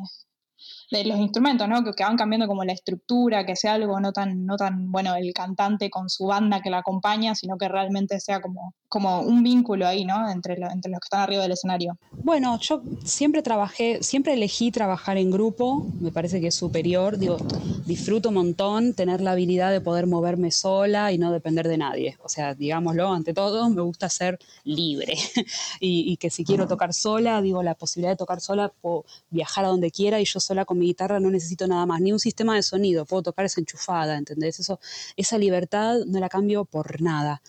de 0.97 1.05
los 1.05 1.19
instrumentos, 1.19 1.67
¿no? 1.67 1.83
Que, 1.83 2.03
van 2.03 2.17
cambiando 2.17 2.47
como 2.47 2.63
la 2.63 2.73
estructura, 2.73 3.45
que 3.45 3.55
sea 3.55 3.73
algo 3.73 3.99
no 3.99 4.11
tan, 4.11 4.45
no 4.45 4.57
tan, 4.57 4.91
bueno, 4.91 5.15
el 5.15 5.33
cantante 5.33 5.89
con 5.89 6.09
su 6.09 6.25
banda 6.25 6.61
que 6.61 6.69
la 6.69 6.79
acompaña, 6.79 7.35
sino 7.35 7.57
que 7.57 7.67
realmente 7.67 8.19
sea 8.19 8.41
como, 8.41 8.73
como 8.87 9.21
un 9.21 9.43
vínculo 9.43 9.87
ahí, 9.87 10.05
¿no? 10.05 10.29
Entre, 10.29 10.53
entre 10.53 10.91
los 10.91 10.99
que 10.99 11.05
están 11.05 11.21
arriba 11.21 11.43
del 11.43 11.53
escenario. 11.53 11.97
Bueno, 12.11 12.59
yo 12.59 12.81
siempre 13.03 13.41
trabajé, 13.41 14.03
siempre 14.03 14.33
elegí 14.33 14.71
trabajar 14.71 15.17
en 15.17 15.31
grupo, 15.31 15.85
me 15.99 16.11
parece 16.11 16.39
que 16.39 16.47
es 16.47 16.55
superior, 16.55 17.17
digo, 17.17 17.37
disfruto 17.85 18.29
un 18.29 18.35
montón 18.35 18.93
tener 18.93 19.21
la 19.21 19.31
habilidad 19.31 19.71
de 19.71 19.81
poder 19.81 20.07
moverme 20.07 20.51
sola 20.51 21.11
y 21.11 21.17
no 21.17 21.31
depender 21.31 21.67
de 21.67 21.77
nadie. 21.77 22.17
O 22.23 22.29
sea, 22.29 22.53
digámoslo, 22.53 23.11
ante 23.11 23.33
todo, 23.33 23.69
me 23.69 23.81
gusta 23.81 24.09
ser 24.09 24.37
libre 24.63 25.15
y, 25.79 26.11
y 26.11 26.17
que 26.17 26.29
si 26.29 26.43
quiero 26.43 26.67
tocar 26.67 26.93
sola, 26.93 27.41
digo, 27.41 27.63
la 27.63 27.75
posibilidad 27.75 28.11
de 28.11 28.17
tocar 28.17 28.41
sola, 28.41 28.71
puedo 28.81 29.05
viajar 29.29 29.65
a 29.65 29.69
donde 29.69 29.91
quiera 29.91 30.19
y 30.21 30.25
yo 30.25 30.39
sola 30.39 30.65
con 30.65 30.77
mi 30.77 30.82
guitarra 30.83 31.19
no 31.19 31.29
necesito 31.29 31.67
nada 31.67 31.85
más, 31.85 32.01
ni 32.01 32.11
un 32.11 32.19
sistema 32.19 32.55
de 32.55 32.63
sonido, 32.63 33.05
puedo 33.05 33.23
tocar 33.23 33.45
esa 33.45 33.61
enchufada, 33.61 34.17
¿entendés? 34.17 34.59
Eso, 34.59 34.79
esa 35.17 35.37
libertad 35.37 35.99
no 36.05 36.19
la 36.19 36.29
cambio 36.29 36.65
por 36.65 37.01
nada. 37.01 37.41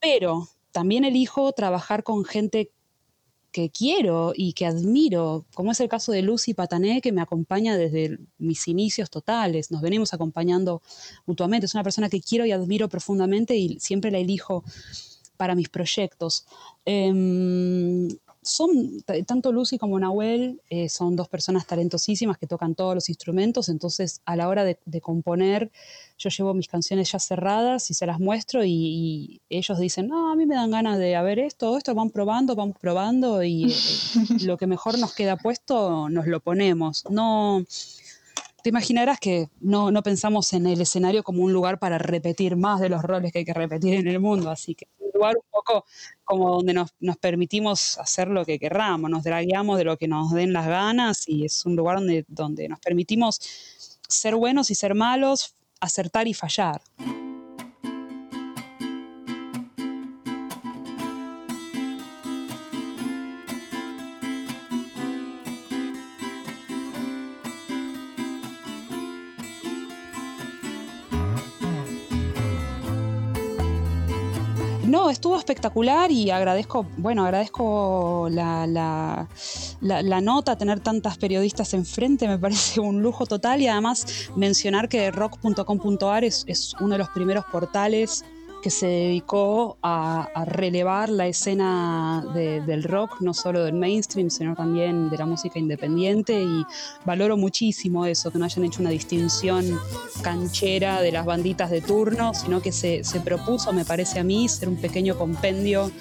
Pero 0.00 0.48
también 0.72 1.04
elijo 1.04 1.52
trabajar 1.52 2.02
con 2.02 2.24
gente 2.24 2.70
que 3.56 3.70
quiero 3.70 4.34
y 4.36 4.52
que 4.52 4.66
admiro, 4.66 5.46
como 5.54 5.72
es 5.72 5.80
el 5.80 5.88
caso 5.88 6.12
de 6.12 6.20
Lucy 6.20 6.52
Patané, 6.52 7.00
que 7.00 7.10
me 7.12 7.22
acompaña 7.22 7.78
desde 7.78 8.18
mis 8.36 8.68
inicios 8.68 9.08
totales, 9.08 9.70
nos 9.70 9.80
venimos 9.80 10.12
acompañando 10.12 10.82
mutuamente, 11.24 11.64
es 11.64 11.72
una 11.72 11.82
persona 11.82 12.10
que 12.10 12.20
quiero 12.20 12.44
y 12.44 12.52
admiro 12.52 12.90
profundamente 12.90 13.56
y 13.56 13.80
siempre 13.80 14.10
la 14.10 14.18
elijo 14.18 14.62
para 15.38 15.54
mis 15.54 15.70
proyectos. 15.70 16.44
Em, 16.84 18.08
son, 18.46 19.02
tanto 19.26 19.52
Lucy 19.52 19.76
como 19.76 19.98
Nahuel 19.98 20.60
eh, 20.70 20.88
son 20.88 21.16
dos 21.16 21.28
personas 21.28 21.66
talentosísimas 21.66 22.38
que 22.38 22.46
tocan 22.46 22.74
todos 22.74 22.94
los 22.94 23.08
instrumentos, 23.08 23.68
entonces 23.68 24.20
a 24.24 24.36
la 24.36 24.48
hora 24.48 24.64
de, 24.64 24.76
componer 25.00 25.70
yo 26.18 26.30
llevo 26.30 26.54
mis 26.54 26.68
canciones 26.68 27.12
ya 27.12 27.18
cerradas 27.18 27.90
y 27.90 27.94
se 27.94 28.06
las 28.06 28.18
muestro 28.18 28.64
y, 28.64 29.42
ellos 29.50 29.78
dicen, 29.78 30.08
no, 30.08 30.32
a 30.32 30.36
mí 30.36 30.46
me 30.46 30.54
dan 30.54 30.70
ganas 30.70 30.98
de 30.98 31.16
haber 31.16 31.38
esto, 31.38 31.76
esto, 31.76 31.94
van 31.94 32.10
probando, 32.10 32.54
vamos 32.54 32.76
probando 32.80 33.42
y 33.42 33.72
eh, 33.72 33.74
lo 34.44 34.56
que 34.56 34.66
mejor 34.66 34.98
nos 34.98 35.14
queda 35.14 35.36
puesto 35.36 36.08
nos 36.08 36.26
lo 36.26 36.40
ponemos. 36.40 37.04
No, 37.10 37.64
te 38.66 38.70
imaginarás 38.70 39.20
que 39.20 39.48
no, 39.60 39.92
no 39.92 40.02
pensamos 40.02 40.52
en 40.52 40.66
el 40.66 40.80
escenario 40.80 41.22
como 41.22 41.44
un 41.44 41.52
lugar 41.52 41.78
para 41.78 41.98
repetir 41.98 42.56
más 42.56 42.80
de 42.80 42.88
los 42.88 43.00
roles 43.00 43.30
que 43.30 43.38
hay 43.38 43.44
que 43.44 43.54
repetir 43.54 43.94
en 43.94 44.08
el 44.08 44.18
mundo, 44.18 44.50
así 44.50 44.74
que 44.74 44.88
un 44.98 45.12
lugar 45.14 45.36
un 45.36 45.48
poco 45.52 45.84
como 46.24 46.50
donde 46.50 46.74
nos, 46.74 46.92
nos 46.98 47.16
permitimos 47.16 47.96
hacer 47.98 48.26
lo 48.26 48.44
que 48.44 48.58
querramos, 48.58 49.08
nos 49.08 49.22
dragueamos 49.22 49.78
de 49.78 49.84
lo 49.84 49.96
que 49.96 50.08
nos 50.08 50.32
den 50.32 50.52
las 50.52 50.66
ganas 50.66 51.28
y 51.28 51.44
es 51.44 51.64
un 51.64 51.76
lugar 51.76 51.98
donde, 51.98 52.24
donde 52.26 52.68
nos 52.68 52.80
permitimos 52.80 53.38
ser 54.08 54.34
buenos 54.34 54.68
y 54.72 54.74
ser 54.74 54.96
malos, 54.96 55.54
acertar 55.78 56.26
y 56.26 56.34
fallar. 56.34 56.80
Estuvo 75.10 75.36
espectacular 75.36 76.10
y 76.10 76.30
agradezco, 76.30 76.86
bueno, 76.96 77.24
agradezco 77.24 78.28
la, 78.30 78.66
la, 79.80 80.20
nota, 80.20 80.58
tener 80.58 80.80
tantas 80.80 81.16
periodistas 81.18 81.74
enfrente, 81.74 82.26
me 82.28 82.38
parece 82.46 82.80
un 82.80 83.02
lujo 83.02 83.26
total 83.26 83.60
y 83.62 83.68
además 83.68 84.30
mencionar 84.36 84.88
que 84.88 85.10
rock.com.ar 85.10 86.24
es 86.24 86.74
uno 86.80 86.94
de 86.94 86.98
los 86.98 87.08
primeros 87.10 87.44
portales 87.46 88.24
que 88.66 88.70
se 88.70 88.88
dedicó 88.88 89.78
a, 89.80 90.28
relevar 90.44 91.08
la 91.08 91.28
escena 91.28 92.26
del 92.34 92.82
rock, 92.82 93.20
no 93.20 93.32
solo 93.32 93.62
del 93.62 93.74
mainstream, 93.74 94.28
sino 94.28 94.56
también 94.56 95.08
de 95.08 95.16
la 95.16 95.24
música 95.24 95.60
independiente 95.60 96.42
y 96.42 96.64
valoro 97.04 97.36
muchísimo 97.36 98.06
eso, 98.06 98.32
que 98.32 98.40
no 98.40 98.44
hayan 98.44 98.64
hecho 98.64 98.80
una 98.80 98.90
distinción 98.90 99.78
canchera 100.20 101.00
de 101.00 101.12
las 101.12 101.24
banditas 101.24 101.70
de 101.70 101.80
turno, 101.80 102.34
sino 102.34 102.60
que 102.60 102.72
se, 102.72 103.04
se 103.04 103.20
propuso, 103.20 103.72
me 103.72 103.84
parece 103.84 104.18
a 104.18 104.24
mí, 104.24 104.48
ser 104.48 104.68
un 104.68 104.78
pequeño 104.78 105.16
compendio 105.16 105.92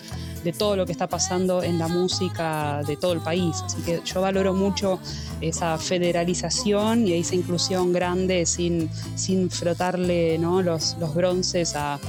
de 0.44 0.52
todo 0.52 0.76
lo 0.76 0.88
que 0.88 0.92
está 0.92 1.08
pasando 1.08 1.62
en 1.62 1.78
la 1.78 1.88
música 1.88 2.82
de 2.88 2.98
todo 2.98 3.14
el 3.14 3.22
país. 3.22 3.62
Así 3.64 3.80
que 3.84 4.02
yo 4.04 4.22
valoro 4.22 4.56
mucho 4.56 5.00
esa 5.40 5.78
federalización 5.78 7.08
y 7.08 7.14
esa 7.14 7.36
inclusión 7.36 7.94
grande 7.94 8.48
sin, 8.48 8.90
sin 9.14 9.52
frotarle 9.52 10.40
¿no? 10.40 10.64
los, 10.64 10.98
los 11.00 11.14
bronces 11.14 11.76
a, 11.76 12.00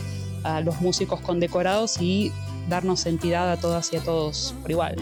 a 0.47 0.61
los 0.61 0.80
músicos 0.80 1.20
condecorados 1.20 2.01
y 2.01 2.32
darnos 2.68 3.07
entidad 3.07 3.51
a 3.51 3.57
todas 3.57 3.92
y 3.92 3.97
a 3.97 4.01
todos 4.01 4.55
por 4.62 4.70
igual. 4.70 4.97